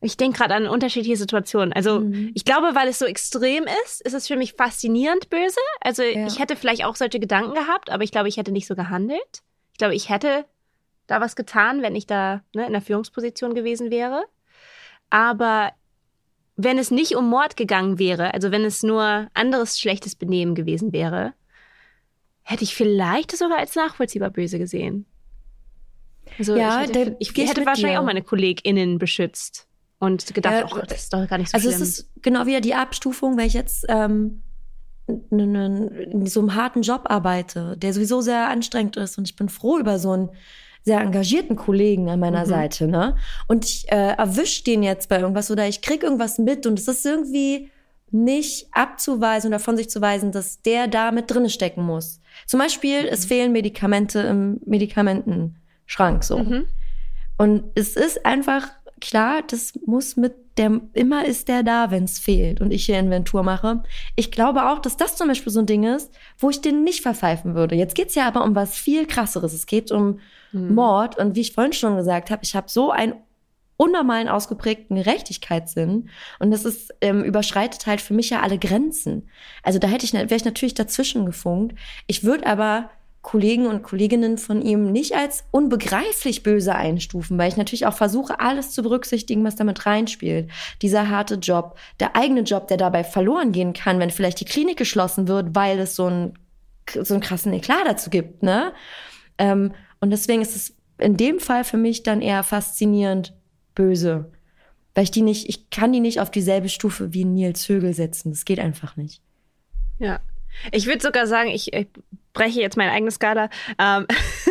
Ich 0.00 0.16
denke 0.16 0.38
gerade 0.38 0.54
an 0.54 0.66
unterschiedliche 0.66 1.16
Situationen. 1.16 1.72
Also 1.72 2.00
mhm. 2.00 2.32
ich 2.34 2.44
glaube, 2.44 2.74
weil 2.74 2.88
es 2.88 2.98
so 2.98 3.06
extrem 3.06 3.64
ist, 3.84 4.00
ist 4.02 4.14
es 4.14 4.26
für 4.26 4.36
mich 4.36 4.54
faszinierend 4.54 5.30
böse. 5.30 5.60
Also 5.80 6.02
ja. 6.02 6.26
ich 6.26 6.40
hätte 6.40 6.56
vielleicht 6.56 6.84
auch 6.84 6.96
solche 6.96 7.20
Gedanken 7.20 7.54
gehabt, 7.54 7.90
aber 7.90 8.02
ich 8.02 8.10
glaube, 8.10 8.28
ich 8.28 8.36
hätte 8.36 8.50
nicht 8.50 8.66
so 8.66 8.74
gehandelt. 8.74 9.42
Ich 9.72 9.78
glaube, 9.78 9.94
ich 9.94 10.08
hätte 10.08 10.44
da 11.06 11.20
was 11.20 11.36
getan, 11.36 11.82
wenn 11.82 11.94
ich 11.94 12.06
da 12.06 12.42
ne, 12.52 12.66
in 12.66 12.72
der 12.72 12.82
Führungsposition 12.82 13.54
gewesen 13.54 13.92
wäre. 13.92 14.24
Aber 15.10 15.72
wenn 16.64 16.78
es 16.78 16.90
nicht 16.90 17.16
um 17.16 17.28
Mord 17.28 17.56
gegangen 17.56 17.98
wäre, 17.98 18.34
also 18.34 18.50
wenn 18.50 18.64
es 18.64 18.82
nur 18.82 19.28
anderes 19.34 19.78
schlechtes 19.78 20.14
Benehmen 20.14 20.54
gewesen 20.54 20.92
wäre, 20.92 21.34
hätte 22.42 22.64
ich 22.64 22.74
vielleicht 22.74 23.36
sogar 23.36 23.58
als 23.58 23.74
nachvollziehbar 23.74 24.30
böse 24.30 24.58
gesehen. 24.58 25.06
Also 26.38 26.56
ja, 26.56 26.82
ich 26.82 26.88
hätte, 26.88 27.16
ich 27.18 27.36
hätte 27.36 27.66
wahrscheinlich 27.66 27.92
dir. 27.92 28.00
auch 28.00 28.04
meine 28.04 28.22
KollegInnen 28.22 28.98
beschützt 28.98 29.66
und 29.98 30.34
gedacht, 30.34 30.70
ja, 30.70 30.76
oh, 30.76 30.84
das 30.86 31.04
ist 31.04 31.12
doch 31.12 31.28
gar 31.28 31.38
nicht 31.38 31.50
so 31.50 31.54
also 31.54 31.68
schlimm. 31.68 31.80
Also 31.80 31.84
es 31.84 31.98
ist 31.98 32.10
genau 32.22 32.46
wieder 32.46 32.60
die 32.60 32.74
Abstufung, 32.74 33.36
wenn 33.36 33.46
ich 33.46 33.54
jetzt 33.54 33.84
ähm, 33.88 34.42
in 35.06 36.26
so 36.26 36.40
einem 36.40 36.54
harten 36.54 36.82
Job 36.82 37.02
arbeite, 37.06 37.76
der 37.76 37.92
sowieso 37.92 38.20
sehr 38.20 38.48
anstrengend 38.48 38.96
ist 38.96 39.18
und 39.18 39.28
ich 39.28 39.36
bin 39.36 39.48
froh 39.48 39.78
über 39.78 39.98
so 39.98 40.12
einen 40.12 40.30
sehr 40.84 41.00
engagierten 41.00 41.56
Kollegen 41.56 42.10
an 42.10 42.20
meiner 42.20 42.44
mhm. 42.44 42.48
Seite, 42.48 42.88
ne? 42.88 43.16
Und 43.48 43.64
ich 43.64 43.90
äh, 43.90 44.14
erwische 44.16 44.64
den 44.64 44.82
jetzt 44.82 45.08
bei 45.08 45.20
irgendwas 45.20 45.50
oder 45.50 45.68
ich 45.68 45.80
krieg 45.80 46.02
irgendwas 46.02 46.38
mit 46.38 46.66
und 46.66 46.78
es 46.78 46.88
ist 46.88 47.06
irgendwie 47.06 47.70
nicht 48.10 48.68
abzuweisen 48.72 49.48
oder 49.48 49.58
von 49.58 49.76
sich 49.76 49.88
zu 49.88 50.00
weisen, 50.00 50.32
dass 50.32 50.60
der 50.60 50.86
da 50.86 51.12
mit 51.12 51.30
drinne 51.30 51.50
stecken 51.50 51.82
muss. 51.82 52.20
Zum 52.46 52.60
Beispiel, 52.60 53.06
es 53.10 53.24
mhm. 53.24 53.28
fehlen 53.28 53.52
Medikamente 53.52 54.20
im 54.20 54.60
Medikamenten. 54.66 55.56
Schrank 55.86 56.24
so. 56.24 56.38
Mhm. 56.38 56.66
Und 57.38 57.64
es 57.74 57.96
ist 57.96 58.24
einfach 58.26 58.68
klar, 59.02 59.42
das 59.42 59.74
muss 59.84 60.16
mit 60.16 60.34
der, 60.56 60.80
immer 60.92 61.24
ist 61.26 61.48
der 61.48 61.62
da, 61.62 61.90
wenn 61.90 62.04
es 62.04 62.18
fehlt 62.18 62.60
und 62.60 62.72
ich 62.72 62.86
hier 62.86 62.98
Inventur 62.98 63.42
mache. 63.42 63.82
Ich 64.16 64.30
glaube 64.30 64.70
auch, 64.70 64.78
dass 64.78 64.96
das 64.96 65.16
zum 65.16 65.28
Beispiel 65.28 65.52
so 65.52 65.60
ein 65.60 65.66
Ding 65.66 65.82
ist, 65.82 66.10
wo 66.38 66.50
ich 66.50 66.60
den 66.60 66.84
nicht 66.84 67.02
verpfeifen 67.02 67.54
würde. 67.54 67.74
Jetzt 67.74 67.96
geht's 67.96 68.14
ja 68.14 68.28
aber 68.28 68.44
um 68.44 68.54
was 68.54 68.76
viel 68.76 69.06
krasseres. 69.06 69.52
Es 69.52 69.66
geht 69.66 69.90
um 69.90 70.20
mhm. 70.52 70.74
Mord 70.74 71.18
und 71.18 71.34
wie 71.34 71.40
ich 71.40 71.52
vorhin 71.52 71.72
schon 71.72 71.96
gesagt 71.96 72.30
habe, 72.30 72.44
ich 72.44 72.54
habe 72.54 72.70
so 72.70 72.90
einen 72.92 73.14
unnormalen 73.76 74.28
ausgeprägten 74.28 74.96
Gerechtigkeitssinn 74.96 76.08
und 76.38 76.50
das 76.52 76.64
ist 76.64 76.94
ähm, 77.00 77.24
überschreitet 77.24 77.86
halt 77.86 78.00
für 78.00 78.14
mich 78.14 78.30
ja 78.30 78.40
alle 78.40 78.58
Grenzen. 78.58 79.28
Also 79.64 79.80
da 79.80 79.88
hätte 79.88 80.04
ich 80.04 80.12
wäre 80.12 80.32
ich 80.34 80.44
natürlich 80.44 80.74
dazwischen 80.74 81.26
gefunkt. 81.26 81.76
Ich 82.06 82.22
würde 82.22 82.46
aber 82.46 82.90
Kollegen 83.22 83.66
und 83.66 83.84
Kolleginnen 83.84 84.36
von 84.36 84.60
ihm 84.60 84.90
nicht 84.90 85.14
als 85.14 85.44
unbegreiflich 85.52 86.42
böse 86.42 86.74
einstufen, 86.74 87.38
weil 87.38 87.48
ich 87.48 87.56
natürlich 87.56 87.86
auch 87.86 87.94
versuche, 87.94 88.40
alles 88.40 88.72
zu 88.72 88.82
berücksichtigen, 88.82 89.44
was 89.44 89.54
damit 89.54 89.86
reinspielt. 89.86 90.50
Dieser 90.82 91.08
harte 91.08 91.36
Job, 91.36 91.78
der 92.00 92.16
eigene 92.16 92.40
Job, 92.40 92.66
der 92.66 92.76
dabei 92.76 93.04
verloren 93.04 93.52
gehen 93.52 93.72
kann, 93.74 94.00
wenn 94.00 94.10
vielleicht 94.10 94.40
die 94.40 94.44
Klinik 94.44 94.76
geschlossen 94.76 95.28
wird, 95.28 95.54
weil 95.54 95.78
es 95.78 95.94
so, 95.94 96.06
ein, 96.06 96.38
so 96.88 97.14
einen 97.14 97.22
krassen 97.22 97.52
Eklat 97.52 97.86
dazu 97.86 98.10
gibt, 98.10 98.42
ne? 98.42 98.72
Ähm, 99.38 99.72
und 100.00 100.10
deswegen 100.10 100.42
ist 100.42 100.56
es 100.56 100.74
in 100.98 101.16
dem 101.16 101.38
Fall 101.38 101.62
für 101.62 101.76
mich 101.76 102.02
dann 102.02 102.22
eher 102.22 102.42
faszinierend 102.42 103.34
böse. 103.74 104.32
Weil 104.94 105.04
ich 105.04 105.10
die 105.12 105.22
nicht, 105.22 105.48
ich 105.48 105.70
kann 105.70 105.92
die 105.92 106.00
nicht 106.00 106.20
auf 106.20 106.30
dieselbe 106.30 106.68
Stufe 106.68 107.14
wie 107.14 107.24
Nils 107.24 107.68
Högel 107.68 107.94
setzen. 107.94 108.30
Das 108.30 108.44
geht 108.44 108.58
einfach 108.58 108.96
nicht. 108.96 109.22
Ja. 109.98 110.20
Ich 110.70 110.86
würde 110.86 111.00
sogar 111.00 111.26
sagen, 111.26 111.50
ich, 111.50 111.72
ich, 111.72 111.88
breche 112.32 112.60
jetzt 112.60 112.76
meine 112.76 112.92
eigene 112.92 113.10
Skala. 113.10 113.50
Ähm, 113.78 114.06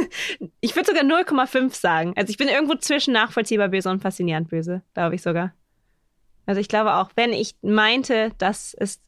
ich 0.61 0.75
würde 0.75 0.87
sogar 0.87 1.03
0,5 1.03 1.73
sagen. 1.73 2.13
Also 2.15 2.29
ich 2.29 2.37
bin 2.37 2.47
irgendwo 2.47 2.75
zwischen 2.75 3.13
nachvollziehbar 3.13 3.69
böse 3.69 3.89
und 3.89 4.01
faszinierend 4.01 4.49
böse, 4.49 4.83
glaube 4.93 5.15
ich 5.15 5.21
sogar. 5.21 5.53
Also 6.45 6.61
ich 6.61 6.67
glaube 6.67 6.95
auch, 6.95 7.11
wenn 7.15 7.33
ich 7.33 7.55
meinte, 7.61 8.31
dass 8.37 8.75
es 8.77 9.01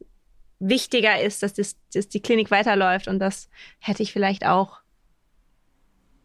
wichtiger 0.58 1.20
ist, 1.20 1.42
dass, 1.42 1.54
das, 1.54 1.76
dass 1.92 2.08
die 2.08 2.20
Klinik 2.20 2.50
weiterläuft 2.50 3.06
und 3.06 3.18
das 3.18 3.48
hätte 3.78 4.02
ich 4.02 4.12
vielleicht 4.12 4.46
auch 4.46 4.80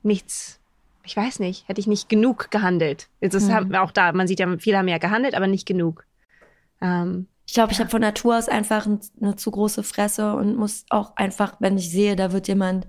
nichts 0.01 0.59
ich 1.09 1.17
weiß 1.17 1.39
nicht, 1.39 1.67
hätte 1.67 1.82
ich 1.82 1.88
nicht 1.88 2.07
genug 2.07 2.51
gehandelt. 2.51 3.09
Das 3.20 3.45
mhm. 3.45 3.53
haben, 3.53 3.76
auch 3.76 3.91
da, 3.91 4.11
man 4.11 4.28
sieht 4.28 4.39
ja, 4.39 4.57
viele 4.59 4.78
haben 4.78 4.88
ja 4.88 4.99
gehandelt, 4.99 5.34
aber 5.34 5.47
nicht 5.47 5.65
genug. 5.65 6.05
Ähm, 6.82 7.28
ich 7.50 7.56
glaube, 7.56 7.74
ich 7.74 7.80
habe 7.80 7.89
von 7.89 8.02
Natur 8.02 8.38
aus 8.38 8.47
einfach 8.47 8.86
eine 8.86 9.36
zu 9.36 9.50
große 9.50 9.82
Fresse 9.82 10.36
und 10.36 10.56
muss 10.56 10.86
auch 10.91 11.16
einfach, 11.16 11.56
wenn 11.58 11.80
ich 11.80 11.89
sehe, 11.89 12.16
da 12.16 12.32
wird 12.32 12.47
jemand 12.47 12.88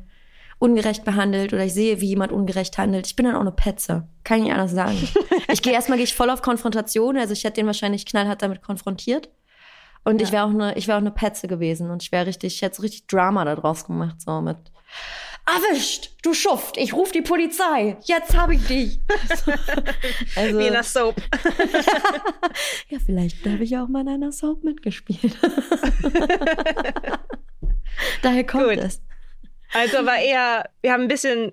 ungerecht 0.58 1.02
behandelt 1.02 1.54
oder 1.54 1.64
ich 1.64 1.72
sehe, 1.72 2.02
wie 2.02 2.08
jemand 2.08 2.30
ungerecht 2.30 2.76
handelt, 2.76 3.06
ich 3.06 3.16
bin 3.16 3.24
dann 3.24 3.36
auch 3.36 3.40
eine 3.40 3.52
Petze. 3.52 4.06
Kann 4.22 4.36
ich 4.36 4.44
nicht 4.44 4.52
anders 4.52 4.72
sagen. 4.72 4.98
ich 5.50 5.62
gehe 5.62 5.72
erstmal 5.72 5.96
gehe 5.96 6.04
ich 6.04 6.14
voll 6.14 6.28
auf 6.28 6.42
Konfrontation, 6.42 7.16
also 7.16 7.32
ich 7.32 7.42
hätte 7.42 7.54
den 7.54 7.66
wahrscheinlich 7.68 8.04
knallhart 8.04 8.42
damit 8.42 8.60
konfrontiert. 8.60 9.30
Und 10.04 10.20
ja. 10.20 10.26
ich 10.26 10.32
wäre 10.32 10.44
auch 10.44 10.50
eine, 10.50 10.76
ich 10.76 10.86
wäre 10.88 10.98
auch 10.98 11.00
eine 11.00 11.10
Petze 11.10 11.48
gewesen 11.48 11.90
und 11.90 12.02
ich 12.02 12.12
wäre 12.12 12.26
richtig, 12.26 12.56
ich 12.56 12.60
hätte 12.60 12.76
so 12.76 12.82
richtig 12.82 13.06
Drama 13.06 13.46
da 13.46 13.56
draus 13.56 13.86
gemacht, 13.86 14.20
so 14.20 14.42
mit 14.42 14.58
erwischt, 15.54 16.12
du 16.22 16.34
Schuft, 16.34 16.76
ich 16.76 16.92
rufe 16.92 17.12
die 17.12 17.22
Polizei, 17.22 17.96
jetzt 18.04 18.36
habe 18.36 18.54
ich 18.54 18.66
dich. 18.66 19.00
also, 20.36 20.58
Wie 20.58 20.66
in 20.66 20.72
der 20.72 20.82
Soap. 20.82 21.16
ja, 22.88 22.98
vielleicht 23.04 23.44
habe 23.46 23.64
ich 23.64 23.76
auch 23.76 23.88
mal 23.88 24.00
in 24.02 24.08
einer 24.08 24.32
Soap 24.32 24.64
mitgespielt. 24.64 25.36
Daher 28.22 28.44
kommt 28.46 28.68
Gut. 28.68 28.78
es. 28.78 29.02
Also 29.72 30.04
war 30.04 30.18
eher, 30.18 30.68
wir 30.80 30.92
haben 30.92 31.02
ein 31.02 31.08
bisschen, 31.08 31.52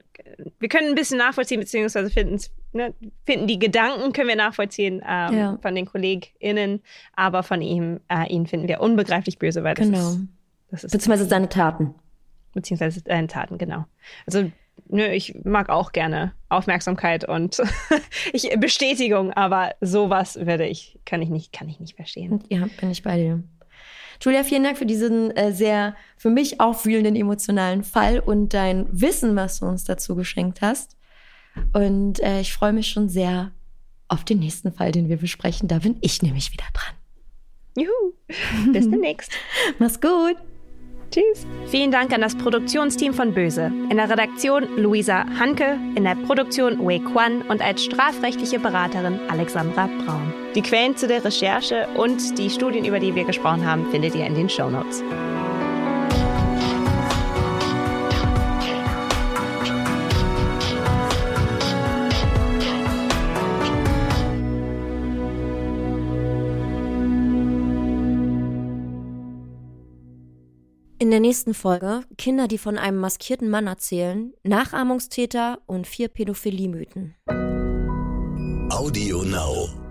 wir 0.60 0.70
können 0.70 0.90
ein 0.90 0.96
bisschen 0.96 1.20
nachvollziehen, 1.20 1.60
beziehungsweise 1.60 2.10
finden, 2.10 2.42
ne, 2.74 2.94
finden 3.26 3.48
die 3.48 3.60
Gedanken 3.60 4.12
können 4.12 4.30
wir 4.30 4.36
nachvollziehen 4.36 5.04
ähm, 5.08 5.38
ja. 5.38 5.60
von 5.62 5.76
den 5.76 5.86
KollegInnen, 5.86 6.82
aber 7.16 7.44
von 7.44 7.62
ihm, 7.62 8.00
äh, 8.08 8.28
ihn 8.34 8.48
finden 8.48 8.68
wir 8.68 8.82
unbegreiflich 8.82 9.38
böse, 9.38 9.64
weil 9.64 9.76
das 9.76 9.86
genau. 9.86 10.00
ist, 10.00 10.20
das 10.72 10.84
ist 10.86 10.92
beziehungsweise 10.92 11.30
seine 11.30 11.50
Taten 11.50 11.94
beziehungsweise 12.58 13.02
deinen 13.02 13.30
Taten, 13.30 13.58
genau. 13.58 13.86
Also 14.26 14.52
nö, 14.90 15.06
ich 15.06 15.36
mag 15.46 15.70
auch 15.70 15.92
gerne 15.92 16.34
Aufmerksamkeit 16.50 17.28
und 17.28 17.62
ich, 18.34 18.50
Bestätigung, 18.60 19.32
aber 19.32 19.76
sowas 19.80 20.36
würde 20.36 20.66
ich, 20.66 21.00
kann 21.06 21.22
ich 21.22 21.30
nicht, 21.30 21.54
kann 21.54 21.70
ich 21.70 21.80
nicht 21.80 21.96
verstehen. 21.96 22.44
Ja, 22.50 22.68
bin 22.80 22.92
ich 22.92 23.04
bei 23.04 23.18
dir. 23.18 23.44
Julia, 24.22 24.44
vielen 24.44 24.64
Dank 24.64 24.78
für 24.78 24.88
diesen 24.88 25.30
äh, 25.38 25.54
sehr 25.54 25.96
für 26.18 26.32
mich 26.32 26.60
aufwühlenden 26.60 27.16
emotionalen 27.16 27.84
Fall 27.84 28.20
und 28.20 28.54
dein 28.54 28.88
Wissen, 28.90 29.36
was 29.36 29.60
du 29.60 29.68
uns 29.68 29.84
dazu 29.84 30.16
geschenkt 30.16 30.62
hast. 30.62 30.98
Und 31.74 32.20
äh, 32.22 32.42
ich 32.42 32.54
freue 32.54 32.74
mich 32.74 32.88
schon 32.88 33.10
sehr 33.10 33.52
auf 34.08 34.24
den 34.24 34.40
nächsten 34.40 34.72
Fall, 34.72 34.92
den 34.92 35.10
wir 35.10 35.18
besprechen. 35.18 35.68
Da 35.68 35.80
bin 35.80 35.98
ich 36.02 36.22
nämlich 36.22 36.52
wieder 36.52 36.66
dran. 36.74 36.96
Juhu. 37.78 38.72
Bis 38.74 38.90
demnächst. 38.90 39.32
Mach's 39.80 40.02
gut. 40.02 40.38
Tschüss. 41.12 41.48
Vielen 41.68 41.92
Dank 41.92 42.14
an 42.14 42.22
das 42.22 42.36
Produktionsteam 42.36 43.14
von 43.14 43.34
Böse. 43.34 43.72
In 43.90 43.98
der 43.98 44.10
Redaktion 44.10 44.78
Luisa 44.78 45.26
Hanke, 45.40 45.78
in 45.96 46.04
der 46.04 46.16
Produktion 46.16 46.80
Wei 46.86 47.00
Kwan 47.00 47.42
und 47.44 47.62
als 47.62 47.84
strafrechtliche 47.84 48.60
Beraterin 48.60 49.20
Alexandra 49.30 49.88
Braun. 49.88 50.34
Die 50.56 50.62
Quellen 50.62 50.96
zu 50.96 51.08
der 51.08 51.24
Recherche 51.24 51.88
und 51.96 52.38
die 52.38 52.50
Studien, 52.50 52.86
über 52.86 53.00
die 53.00 53.16
wir 53.16 53.24
gesprochen 53.24 53.66
haben, 53.66 53.90
findet 53.92 54.16
ihr 54.16 54.26
in 54.26 54.36
den 54.36 54.50
Show 54.50 54.70
Notes. 54.70 55.04
In 71.00 71.12
der 71.12 71.20
nächsten 71.20 71.54
Folge 71.54 72.02
Kinder, 72.18 72.48
die 72.48 72.58
von 72.58 72.80
einem 72.80 72.98
maskierten 72.98 73.52
Mann 73.52 73.68
erzählen, 73.68 74.34
Nachahmungstäter 74.44 75.60
und 75.68 75.86
vier 75.86 76.08
Pädophilie-Mythen. 76.08 77.14
Audio 78.72 79.22
Now. 79.22 79.87